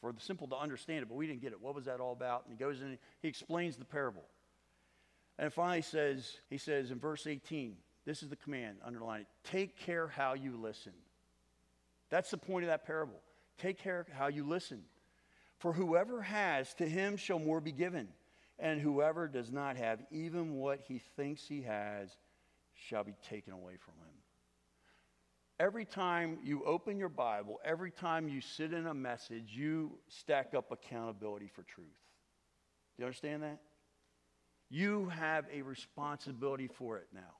for 0.00 0.12
the 0.12 0.20
simple 0.20 0.48
to 0.48 0.56
understand 0.56 1.02
it, 1.02 1.08
but 1.08 1.16
we 1.16 1.26
didn't 1.26 1.42
get 1.42 1.52
it. 1.52 1.60
What 1.60 1.74
was 1.74 1.86
that 1.86 2.00
all 2.00 2.12
about? 2.12 2.44
And 2.44 2.56
he 2.56 2.58
goes 2.58 2.80
in, 2.80 2.98
he 3.20 3.28
explains 3.28 3.76
the 3.76 3.84
parable. 3.84 4.24
And 5.38 5.52
finally 5.52 5.82
says, 5.82 6.30
he 6.50 6.58
says 6.58 6.90
in 6.90 6.98
verse 6.98 7.26
18, 7.26 7.76
this 8.04 8.22
is 8.22 8.28
the 8.28 8.36
command, 8.36 8.78
underline 8.84 9.22
it. 9.22 9.26
Take 9.44 9.76
care 9.78 10.08
how 10.08 10.34
you 10.34 10.56
listen. 10.56 10.92
That's 12.10 12.30
the 12.30 12.36
point 12.36 12.64
of 12.64 12.68
that 12.68 12.84
parable. 12.84 13.20
Take 13.58 13.78
care 13.78 14.06
how 14.12 14.26
you 14.26 14.44
listen. 14.44 14.82
For 15.58 15.72
whoever 15.72 16.20
has, 16.20 16.74
to 16.74 16.88
him 16.88 17.16
shall 17.16 17.38
more 17.38 17.60
be 17.60 17.72
given. 17.72 18.08
And 18.62 18.80
whoever 18.80 19.26
does 19.26 19.50
not 19.50 19.76
have, 19.76 19.98
even 20.12 20.54
what 20.54 20.80
he 20.86 21.02
thinks 21.16 21.44
he 21.46 21.62
has, 21.62 22.16
shall 22.74 23.02
be 23.02 23.16
taken 23.28 23.52
away 23.52 23.74
from 23.76 23.94
him. 23.94 24.14
Every 25.58 25.84
time 25.84 26.38
you 26.44 26.64
open 26.64 26.96
your 26.96 27.08
Bible, 27.08 27.58
every 27.64 27.90
time 27.90 28.28
you 28.28 28.40
sit 28.40 28.72
in 28.72 28.86
a 28.86 28.94
message, 28.94 29.50
you 29.52 29.98
stack 30.08 30.54
up 30.56 30.70
accountability 30.70 31.48
for 31.48 31.64
truth. 31.64 31.88
Do 32.96 33.02
you 33.02 33.04
understand 33.04 33.42
that? 33.42 33.58
You 34.70 35.08
have 35.08 35.44
a 35.52 35.62
responsibility 35.62 36.68
for 36.68 36.98
it 36.98 37.08
now. 37.12 37.34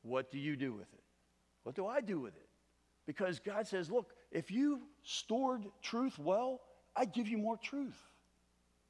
What 0.00 0.32
do 0.32 0.38
you 0.38 0.56
do 0.56 0.72
with 0.72 0.92
it? 0.94 1.04
What 1.62 1.74
do 1.74 1.86
I 1.86 2.00
do 2.00 2.18
with 2.18 2.34
it? 2.36 2.48
Because 3.06 3.38
God 3.38 3.66
says, 3.66 3.90
look, 3.90 4.14
if 4.30 4.50
you 4.50 4.80
stored 5.02 5.66
truth 5.82 6.18
well, 6.18 6.62
I 6.96 7.04
give 7.04 7.28
you 7.28 7.36
more 7.36 7.58
truth. 7.58 8.00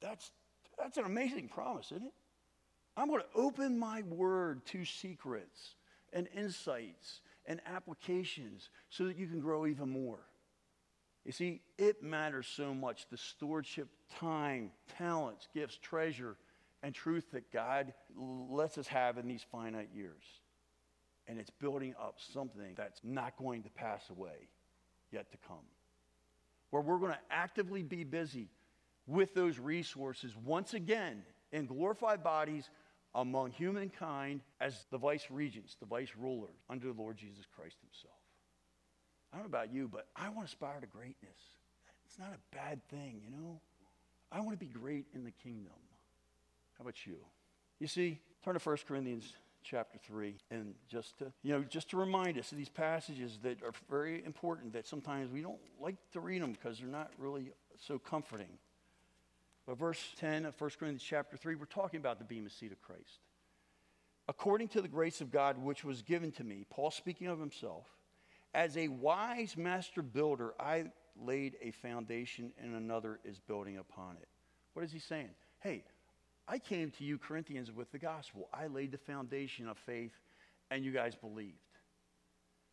That's, 0.01 0.31
that's 0.77 0.97
an 0.97 1.05
amazing 1.05 1.47
promise, 1.47 1.87
isn't 1.87 2.07
it? 2.07 2.13
I'm 2.95 3.07
going 3.07 3.21
to 3.21 3.39
open 3.39 3.77
my 3.77 4.03
word 4.03 4.65
to 4.67 4.85
secrets 4.85 5.75
and 6.11 6.27
insights 6.35 7.21
and 7.45 7.59
applications 7.65 8.69
so 8.89 9.05
that 9.05 9.17
you 9.17 9.27
can 9.27 9.39
grow 9.39 9.65
even 9.65 9.89
more. 9.89 10.19
You 11.25 11.31
see, 11.31 11.61
it 11.77 12.03
matters 12.03 12.47
so 12.47 12.73
much 12.73 13.07
the 13.09 13.17
stewardship, 13.17 13.87
time, 14.19 14.71
talents, 14.97 15.47
gifts, 15.53 15.77
treasure, 15.81 16.35
and 16.83 16.93
truth 16.93 17.31
that 17.31 17.51
God 17.51 17.93
lets 18.15 18.77
us 18.77 18.87
have 18.87 19.17
in 19.17 19.27
these 19.27 19.45
finite 19.51 19.89
years. 19.95 20.23
And 21.27 21.39
it's 21.39 21.49
building 21.49 21.95
up 21.99 22.17
something 22.33 22.73
that's 22.75 22.99
not 23.03 23.37
going 23.37 23.63
to 23.63 23.69
pass 23.69 24.09
away 24.09 24.49
yet 25.11 25.31
to 25.31 25.37
come. 25.47 25.65
Where 26.71 26.81
we're 26.81 26.97
going 26.97 27.13
to 27.13 27.19
actively 27.31 27.83
be 27.83 28.03
busy 28.03 28.49
with 29.07 29.33
those 29.33 29.59
resources 29.59 30.33
once 30.43 30.73
again 30.73 31.23
in 31.51 31.65
glorified 31.65 32.23
bodies 32.23 32.69
among 33.15 33.51
humankind 33.51 34.41
as 34.59 34.85
the 34.91 34.97
vice 34.97 35.27
regents, 35.29 35.75
the 35.79 35.85
vice 35.85 36.11
rulers 36.17 36.55
under 36.69 36.87
the 36.87 37.01
Lord 37.01 37.17
Jesus 37.17 37.45
Christ 37.55 37.77
himself. 37.81 38.17
I 39.31 39.37
don't 39.37 39.51
know 39.51 39.57
about 39.57 39.73
you, 39.73 39.87
but 39.87 40.07
I 40.15 40.29
want 40.29 40.47
to 40.47 40.53
aspire 40.53 40.79
to 40.79 40.87
greatness. 40.87 41.37
It's 42.05 42.19
not 42.19 42.29
a 42.33 42.55
bad 42.55 42.87
thing, 42.89 43.21
you 43.23 43.31
know? 43.31 43.59
I 44.31 44.39
want 44.39 44.51
to 44.51 44.65
be 44.65 44.71
great 44.71 45.05
in 45.13 45.23
the 45.23 45.31
kingdom. 45.31 45.73
How 46.77 46.83
about 46.83 47.05
you? 47.05 47.17
You 47.79 47.87
see, 47.87 48.19
turn 48.43 48.55
to 48.55 48.59
1 48.59 48.77
Corinthians 48.87 49.33
chapter 49.63 49.97
3 50.05 50.35
and 50.51 50.73
just 50.89 51.17
to 51.17 51.31
you 51.41 51.53
know 51.53 51.63
just 51.63 51.89
to 51.89 51.95
remind 51.95 52.37
us 52.37 52.51
of 52.51 52.57
these 52.57 52.67
passages 52.67 53.39
that 53.41 53.63
are 53.63 53.71
very 53.89 54.21
important 54.25 54.73
that 54.73 54.85
sometimes 54.85 55.31
we 55.31 55.41
don't 55.41 55.59
like 55.79 55.95
to 56.11 56.19
read 56.19 56.41
them 56.41 56.51
because 56.51 56.79
they're 56.79 56.87
not 56.87 57.11
really 57.17 57.53
so 57.79 57.97
comforting 57.97 58.49
but 59.65 59.77
verse 59.77 60.01
10 60.17 60.45
of 60.45 60.59
1 60.59 60.69
Corinthians 60.79 61.03
chapter 61.03 61.37
3, 61.37 61.55
we're 61.55 61.65
talking 61.65 61.99
about 61.99 62.19
the 62.19 62.25
bema 62.25 62.49
seat 62.49 62.71
of 62.71 62.81
Christ. 62.81 63.19
According 64.27 64.69
to 64.69 64.81
the 64.81 64.87
grace 64.87 65.21
of 65.21 65.31
God 65.31 65.57
which 65.57 65.83
was 65.83 66.01
given 66.01 66.31
to 66.33 66.43
me, 66.43 66.65
Paul 66.69 66.91
speaking 66.91 67.27
of 67.27 67.39
himself, 67.39 67.85
as 68.53 68.77
a 68.77 68.87
wise 68.87 69.57
master 69.57 70.01
builder, 70.01 70.53
I 70.59 70.85
laid 71.21 71.57
a 71.61 71.71
foundation 71.71 72.51
and 72.61 72.75
another 72.75 73.19
is 73.23 73.39
building 73.39 73.77
upon 73.77 74.17
it. 74.21 74.27
What 74.73 74.85
is 74.85 74.91
he 74.91 74.99
saying? 74.99 75.29
Hey, 75.59 75.83
I 76.47 76.59
came 76.59 76.91
to 76.91 77.03
you, 77.03 77.17
Corinthians, 77.17 77.71
with 77.71 77.91
the 77.91 77.99
gospel. 77.99 78.49
I 78.53 78.67
laid 78.67 78.91
the 78.91 78.97
foundation 78.97 79.67
of 79.67 79.77
faith, 79.77 80.11
and 80.71 80.83
you 80.83 80.91
guys 80.91 81.15
believed. 81.15 81.57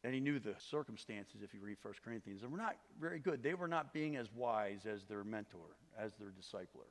And 0.02 0.14
he 0.14 0.20
knew 0.20 0.38
the 0.38 0.54
circumstances, 0.58 1.42
if 1.42 1.52
you 1.52 1.60
read 1.60 1.76
1 1.82 1.94
Corinthians, 2.02 2.42
and 2.42 2.50
were 2.50 2.58
not 2.58 2.76
very 2.98 3.18
good. 3.18 3.42
They 3.42 3.54
were 3.54 3.68
not 3.68 3.92
being 3.92 4.16
as 4.16 4.32
wise 4.32 4.86
as 4.86 5.04
their 5.04 5.24
mentor, 5.24 5.76
as 5.98 6.12
their 6.14 6.28
discipler. 6.30 6.88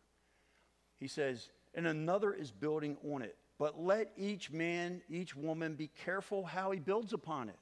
He 1.00 1.08
says, 1.08 1.50
and 1.74 1.88
another 1.88 2.34
is 2.34 2.52
building 2.52 2.98
on 3.12 3.22
it. 3.22 3.36
But 3.58 3.80
let 3.80 4.12
each 4.16 4.52
man, 4.52 5.02
each 5.10 5.36
woman 5.36 5.76
be 5.76 5.90
careful 6.06 6.46
how 6.46 6.72
he 6.72 6.80
builds 6.80 7.14
upon 7.14 7.50
it. 7.50 7.60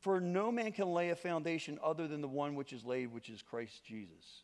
For 0.00 0.20
no 0.20 0.50
man 0.50 0.72
can 0.72 0.92
lay 0.92 1.10
a 1.10 1.16
foundation 1.16 1.78
other 1.82 2.08
than 2.08 2.20
the 2.20 2.28
one 2.28 2.54
which 2.54 2.72
is 2.72 2.84
laid, 2.84 3.12
which 3.12 3.28
is 3.28 3.40
Christ 3.40 3.84
Jesus. 3.84 4.42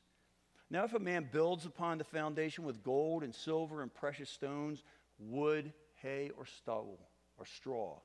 Now, 0.70 0.84
if 0.84 0.94
a 0.94 0.98
man 0.98 1.28
builds 1.32 1.66
upon 1.66 1.98
the 1.98 2.04
foundation 2.04 2.64
with 2.64 2.82
gold 2.82 3.22
and 3.22 3.34
silver 3.34 3.82
and 3.82 3.92
precious 3.92 4.30
stones, 4.30 4.84
wood, 5.18 5.72
hay, 5.96 6.30
or 6.36 6.46
stubble, 6.46 7.00
or 7.38 7.46
straw, 7.46 7.98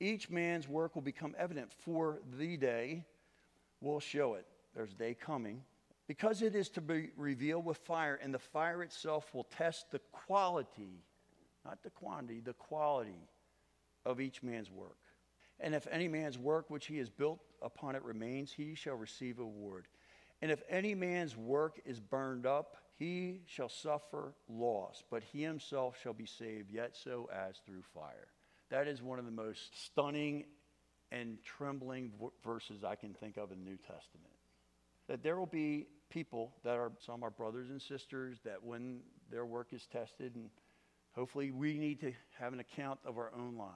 each 0.00 0.30
man's 0.30 0.66
work 0.66 0.94
will 0.94 1.02
become 1.02 1.34
evident, 1.38 1.72
for 1.84 2.20
the 2.38 2.56
day 2.56 3.04
will 3.80 4.00
show 4.00 4.34
it. 4.34 4.46
There's 4.74 4.92
a 4.92 4.96
day 4.96 5.14
coming. 5.14 5.62
Because 6.08 6.42
it 6.42 6.56
is 6.56 6.68
to 6.70 6.80
be 6.80 7.10
revealed 7.16 7.64
with 7.64 7.76
fire, 7.78 8.18
and 8.20 8.34
the 8.34 8.38
fire 8.38 8.82
itself 8.82 9.32
will 9.32 9.44
test 9.44 9.92
the 9.92 10.00
quality, 10.10 11.04
not 11.64 11.82
the 11.82 11.90
quantity, 11.90 12.40
the 12.40 12.54
quality 12.54 13.28
of 14.04 14.20
each 14.20 14.42
man's 14.42 14.70
work. 14.70 14.96
And 15.60 15.74
if 15.74 15.86
any 15.88 16.08
man's 16.08 16.38
work 16.38 16.70
which 16.70 16.86
he 16.86 16.96
has 16.98 17.10
built 17.10 17.40
upon 17.62 17.94
it 17.94 18.02
remains, 18.02 18.50
he 18.50 18.74
shall 18.74 18.96
receive 18.96 19.38
a 19.38 19.42
reward. 19.42 19.86
And 20.42 20.50
if 20.50 20.62
any 20.68 20.94
man's 20.94 21.36
work 21.36 21.80
is 21.84 22.00
burned 22.00 22.46
up, 22.46 22.76
he 22.98 23.42
shall 23.46 23.68
suffer 23.68 24.34
loss, 24.48 25.04
but 25.10 25.22
he 25.22 25.42
himself 25.42 25.96
shall 26.02 26.14
be 26.14 26.26
saved, 26.26 26.70
yet 26.70 26.96
so 26.96 27.28
as 27.32 27.58
through 27.66 27.82
fire. 27.94 28.28
That 28.70 28.86
is 28.86 29.02
one 29.02 29.18
of 29.18 29.24
the 29.24 29.32
most 29.32 29.84
stunning 29.84 30.44
and 31.12 31.38
trembling 31.44 32.12
verses 32.44 32.84
I 32.84 32.94
can 32.94 33.14
think 33.14 33.36
of 33.36 33.50
in 33.50 33.64
the 33.64 33.70
New 33.70 33.76
Testament. 33.76 34.32
That 35.08 35.22
there 35.22 35.36
will 35.36 35.46
be 35.46 35.86
people 36.08 36.52
that 36.64 36.76
are 36.76 36.92
some 37.04 37.24
are 37.24 37.30
brothers 37.30 37.70
and 37.70 37.82
sisters 37.82 38.38
that 38.44 38.62
when 38.62 39.00
their 39.30 39.44
work 39.44 39.72
is 39.72 39.86
tested, 39.86 40.36
and 40.36 40.50
hopefully 41.12 41.50
we 41.50 41.78
need 41.78 42.00
to 42.00 42.12
have 42.38 42.52
an 42.52 42.60
account 42.60 43.00
of 43.04 43.18
our 43.18 43.32
own 43.36 43.56
lives. 43.56 43.74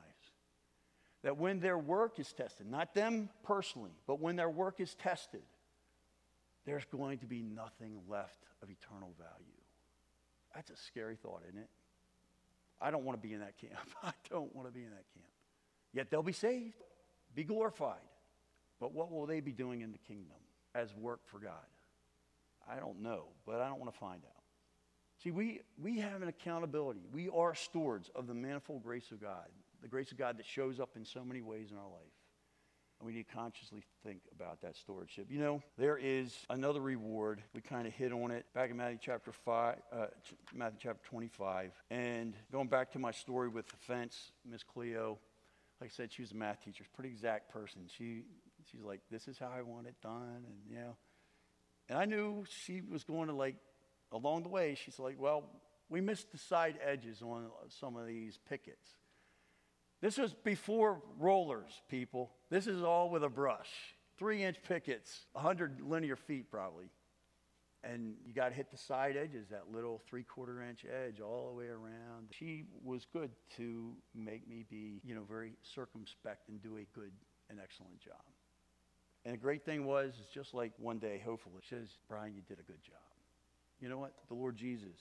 That 1.22 1.38
when 1.38 1.58
their 1.58 1.78
work 1.78 2.20
is 2.20 2.32
tested, 2.32 2.70
not 2.70 2.94
them 2.94 3.30
personally, 3.42 3.92
but 4.06 4.20
when 4.20 4.36
their 4.36 4.50
work 4.50 4.78
is 4.78 4.94
tested, 4.94 5.42
there's 6.66 6.84
going 6.84 7.18
to 7.18 7.26
be 7.26 7.42
nothing 7.42 7.98
left 8.08 8.44
of 8.62 8.70
eternal 8.70 9.12
value. 9.18 9.60
That's 10.54 10.70
a 10.70 10.76
scary 10.76 11.16
thought, 11.16 11.42
isn't 11.48 11.60
it? 11.60 11.68
I 12.84 12.90
don't 12.90 13.04
want 13.04 13.20
to 13.20 13.26
be 13.26 13.32
in 13.32 13.40
that 13.40 13.56
camp. 13.56 13.88
I 14.02 14.12
don't 14.28 14.54
want 14.54 14.68
to 14.68 14.72
be 14.72 14.84
in 14.84 14.90
that 14.90 15.06
camp. 15.14 15.32
Yet 15.94 16.10
they'll 16.10 16.22
be 16.22 16.32
saved, 16.32 16.74
be 17.34 17.42
glorified. 17.42 17.96
But 18.78 18.92
what 18.92 19.10
will 19.10 19.24
they 19.24 19.40
be 19.40 19.52
doing 19.52 19.80
in 19.80 19.90
the 19.90 19.98
kingdom 19.98 20.36
as 20.74 20.94
work 20.94 21.20
for 21.24 21.38
God? 21.38 21.52
I 22.70 22.76
don't 22.76 23.00
know, 23.00 23.28
but 23.46 23.60
I 23.60 23.68
don't 23.68 23.80
want 23.80 23.90
to 23.90 23.98
find 23.98 24.22
out. 24.24 24.42
See, 25.22 25.30
we, 25.30 25.62
we 25.80 25.98
have 26.00 26.20
an 26.20 26.28
accountability. 26.28 27.00
We 27.10 27.30
are 27.30 27.54
stewards 27.54 28.10
of 28.14 28.26
the 28.26 28.34
manifold 28.34 28.82
grace 28.82 29.10
of 29.10 29.20
God, 29.20 29.46
the 29.80 29.88
grace 29.88 30.12
of 30.12 30.18
God 30.18 30.36
that 30.38 30.44
shows 30.44 30.78
up 30.78 30.90
in 30.96 31.06
so 31.06 31.24
many 31.24 31.40
ways 31.40 31.70
in 31.70 31.78
our 31.78 31.84
life. 31.84 32.12
We 33.02 33.12
need 33.12 33.28
to 33.28 33.34
consciously 33.34 33.82
think 34.02 34.20
about 34.34 34.62
that 34.62 34.76
stewardship. 34.76 35.26
You 35.28 35.38
know, 35.38 35.62
there 35.76 35.98
is 35.98 36.34
another 36.48 36.80
reward. 36.80 37.42
We 37.54 37.60
kind 37.60 37.86
of 37.86 37.92
hit 37.92 38.12
on 38.12 38.30
it 38.30 38.46
back 38.54 38.70
in 38.70 38.76
Matthew 38.76 38.98
chapter 39.00 39.32
5, 39.32 39.76
uh, 39.92 40.06
Matthew 40.54 40.78
chapter 40.82 41.00
25. 41.08 41.72
And 41.90 42.34
going 42.50 42.68
back 42.68 42.92
to 42.92 42.98
my 42.98 43.10
story 43.10 43.48
with 43.48 43.68
the 43.68 43.76
fence, 43.76 44.32
Miss 44.48 44.62
Cleo, 44.62 45.18
like 45.80 45.90
I 45.90 45.92
said, 45.92 46.12
she 46.12 46.22
was 46.22 46.32
a 46.32 46.36
math 46.36 46.64
teacher, 46.64 46.84
pretty 46.94 47.10
exact 47.10 47.50
person. 47.50 47.82
She, 47.98 48.22
she's 48.70 48.82
like, 48.82 49.00
this 49.10 49.28
is 49.28 49.38
how 49.38 49.50
I 49.54 49.62
want 49.62 49.86
it 49.86 49.96
done. 50.02 50.44
And, 50.46 50.56
you 50.70 50.76
know, 50.76 50.96
and 51.88 51.98
I 51.98 52.04
knew 52.06 52.44
she 52.48 52.80
was 52.80 53.04
going 53.04 53.28
to 53.28 53.34
like, 53.34 53.56
along 54.12 54.44
the 54.44 54.48
way, 54.48 54.76
she's 54.82 54.98
like, 54.98 55.16
well, 55.18 55.44
we 55.90 56.00
missed 56.00 56.32
the 56.32 56.38
side 56.38 56.78
edges 56.82 57.22
on 57.22 57.48
some 57.68 57.96
of 57.96 58.06
these 58.06 58.38
pickets. 58.48 58.88
This 60.00 60.18
was 60.18 60.34
before 60.34 61.02
rollers, 61.18 61.82
people. 61.88 62.32
This 62.50 62.66
is 62.66 62.82
all 62.82 63.10
with 63.10 63.24
a 63.24 63.28
brush. 63.28 63.68
Three 64.18 64.42
inch 64.42 64.58
pickets, 64.68 65.26
100 65.32 65.80
linear 65.80 66.16
feet 66.16 66.50
probably. 66.50 66.90
And 67.82 68.14
you 68.24 68.32
got 68.32 68.48
to 68.48 68.54
hit 68.54 68.70
the 68.70 68.78
side 68.78 69.16
edges, 69.16 69.48
that 69.50 69.64
little 69.70 70.00
three 70.08 70.22
quarter 70.22 70.62
inch 70.62 70.84
edge 70.84 71.20
all 71.20 71.50
the 71.50 71.58
way 71.58 71.66
around. 71.66 72.28
She 72.30 72.64
was 72.82 73.06
good 73.12 73.30
to 73.56 73.92
make 74.14 74.48
me 74.48 74.64
be, 74.70 75.00
you 75.04 75.14
know, 75.14 75.24
very 75.28 75.52
circumspect 75.62 76.48
and 76.48 76.62
do 76.62 76.76
a 76.76 76.98
good 76.98 77.12
an 77.50 77.60
excellent 77.62 78.00
job. 78.00 78.22
And 79.24 79.34
the 79.34 79.38
great 79.38 79.64
thing 79.64 79.84
was, 79.84 80.12
it's 80.20 80.32
just 80.32 80.54
like 80.54 80.72
one 80.78 80.98
day, 80.98 81.22
hopefully, 81.24 81.56
it 81.58 81.64
says, 81.68 81.88
Brian, 82.08 82.34
you 82.34 82.42
did 82.46 82.58
a 82.58 82.62
good 82.62 82.82
job. 82.82 82.96
You 83.80 83.88
know 83.88 83.98
what? 83.98 84.12
The 84.28 84.34
Lord 84.34 84.56
Jesus, 84.56 84.98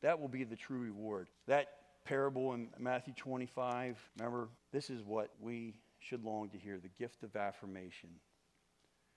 that 0.00 0.20
will 0.20 0.28
be 0.28 0.44
the 0.44 0.56
true 0.56 0.78
reward. 0.78 1.28
That 1.46 1.68
parable 2.08 2.54
in 2.54 2.68
Matthew 2.78 3.12
25, 3.14 3.98
remember, 4.18 4.48
this 4.72 4.88
is 4.88 5.02
what 5.02 5.30
we 5.40 5.74
should 5.98 6.24
long 6.24 6.48
to 6.48 6.58
hear 6.58 6.78
the 6.78 6.88
gift 6.98 7.22
of 7.22 7.36
affirmation. 7.36 8.08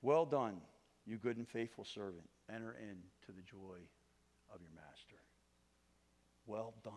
Well 0.01 0.25
done, 0.25 0.57
you 1.05 1.17
good 1.17 1.37
and 1.37 1.47
faithful 1.47 1.85
servant. 1.85 2.27
Enter 2.53 2.75
into 2.81 3.35
the 3.35 3.43
joy 3.43 3.77
of 4.53 4.59
your 4.61 4.71
master. 4.75 5.15
Well 6.45 6.73
done. 6.83 6.93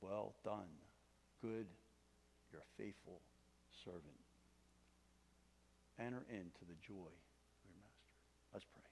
Well 0.00 0.34
done. 0.44 0.68
Good, 1.40 1.66
you're 2.52 2.62
faithful 2.76 3.20
servant. 3.84 4.02
Enter 6.00 6.24
into 6.30 6.64
the 6.68 6.74
joy 6.84 6.92
of 6.94 7.64
your 7.64 7.76
master. 7.80 8.52
Let's 8.52 8.64
pray. 8.64 8.82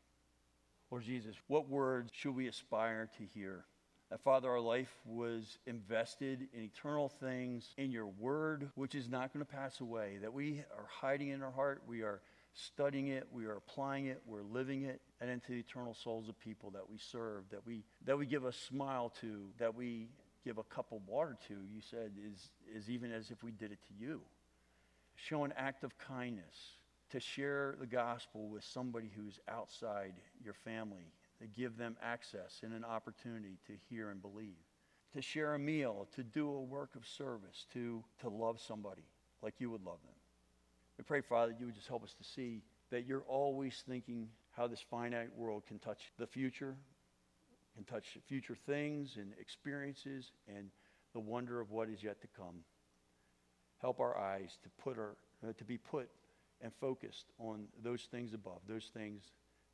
Lord 0.93 1.03
Jesus, 1.03 1.35
what 1.49 1.69
words 1.69 2.13
should 2.15 2.37
we 2.37 2.47
aspire 2.47 3.09
to 3.19 3.25
hear? 3.25 3.65
That, 4.11 4.21
Father, 4.21 4.49
our 4.49 4.61
life 4.61 4.95
was 5.05 5.59
invested 5.67 6.47
in 6.55 6.63
eternal 6.63 7.09
things, 7.09 7.75
in 7.77 7.91
your 7.91 8.07
word, 8.07 8.71
which 8.77 8.95
is 8.95 9.09
not 9.09 9.33
going 9.33 9.45
to 9.45 9.51
pass 9.51 9.81
away, 9.81 10.19
that 10.23 10.33
we 10.33 10.61
are 10.77 10.87
hiding 10.89 11.31
in 11.31 11.43
our 11.43 11.51
heart, 11.51 11.83
we 11.89 12.03
are 12.03 12.21
studying 12.55 13.09
it, 13.09 13.27
we 13.33 13.47
are 13.47 13.57
applying 13.57 14.07
it, 14.07 14.23
we're 14.25 14.45
living 14.45 14.85
it, 14.85 15.01
and 15.21 15.29
into 15.29 15.53
the 15.53 15.59
eternal 15.59 15.93
souls 15.93 16.29
of 16.29 16.39
people 16.39 16.71
that 16.71 16.89
we 16.89 16.99
serve, 16.99 17.45
that 17.51 17.67
we, 17.67 17.83
that 18.05 18.17
we 18.17 18.27
give 18.27 18.45
a 18.45 18.53
smile 18.53 19.13
to, 19.21 19.49
that 19.59 19.75
we 19.75 20.09
give 20.45 20.59
a 20.59 20.63
cup 20.63 20.93
of 20.93 21.01
water 21.09 21.37
to, 21.49 21.55
you 21.55 21.81
said, 21.91 22.13
is, 22.33 22.51
is 22.73 22.89
even 22.89 23.13
as 23.13 23.33
if 23.33 23.43
we 23.43 23.51
did 23.51 23.73
it 23.73 23.79
to 23.89 23.95
you. 23.99 24.21
Show 25.17 25.43
an 25.43 25.53
act 25.57 25.83
of 25.83 25.99
kindness 25.99 26.55
to 27.11 27.19
share 27.19 27.75
the 27.81 27.87
gospel 27.87 28.49
with 28.49 28.63
somebody 28.63 29.11
who's 29.17 29.41
outside 29.49 30.15
your 30.45 30.55
family, 30.55 31.13
to 31.41 31.47
give 31.47 31.77
them 31.77 31.97
access 32.03 32.61
and 32.63 32.73
an 32.73 32.85
opportunity 32.85 33.59
to 33.67 33.73
hear 33.89 34.11
and 34.11 34.23
believe, 34.23 34.57
to 35.15 35.23
share 35.23 35.55
a 35.55 35.59
meal, 35.59 36.09
to 36.15 36.23
do 36.23 36.49
a 36.49 36.63
work 36.63 36.95
of 36.97 37.07
service, 37.07 37.67
to, 37.73 38.03
to 38.21 38.29
love 38.29 38.61
somebody 38.61 39.05
like 39.43 39.55
you 39.59 39.71
would 39.71 39.85
love 39.85 39.99
them. 40.05 40.15
We 40.99 41.05
pray, 41.05 41.21
Father, 41.21 41.53
that 41.53 41.61
you 41.61 41.67
would 41.67 41.75
just 41.75 41.89
help 41.89 42.05
us 42.05 42.15
to 42.15 42.25
see 42.25 42.63
that 42.91 43.07
you're 43.07 43.25
always 43.29 43.83
thinking 43.87 44.29
how 44.57 44.67
this 44.67 44.85
finite 44.91 45.35
world 45.37 45.65
can 45.67 45.79
touch 45.79 46.13
the 46.19 46.27
future, 46.27 46.77
can 47.75 47.85
touch 47.85 48.17
future 48.27 48.57
things 48.67 49.17
and 49.17 49.33
experiences 49.39 50.33
and 50.49 50.71
the 51.13 51.21
wonder 51.21 51.61
of 51.61 51.71
what 51.71 51.89
is 51.89 52.03
yet 52.03 52.21
to 52.23 52.29
come. 52.37 52.65
Help 53.81 54.01
our 54.01 54.17
eyes 54.17 54.59
to 54.63 54.71
put 54.83 54.99
our, 54.99 55.17
uh, 55.47 55.53
to 55.59 55.65
be 55.65 55.77
put 55.77 56.09
and 56.63 56.73
focused 56.81 57.27
on 57.39 57.67
those 57.83 58.09
things 58.11 58.33
above, 58.33 58.61
those 58.67 58.91
things 58.95 59.23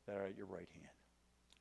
that 0.05 0.17
are 0.17 0.25
at 0.25 0.37
your 0.37 0.45
right 0.45 0.67
hand. 0.73 1.02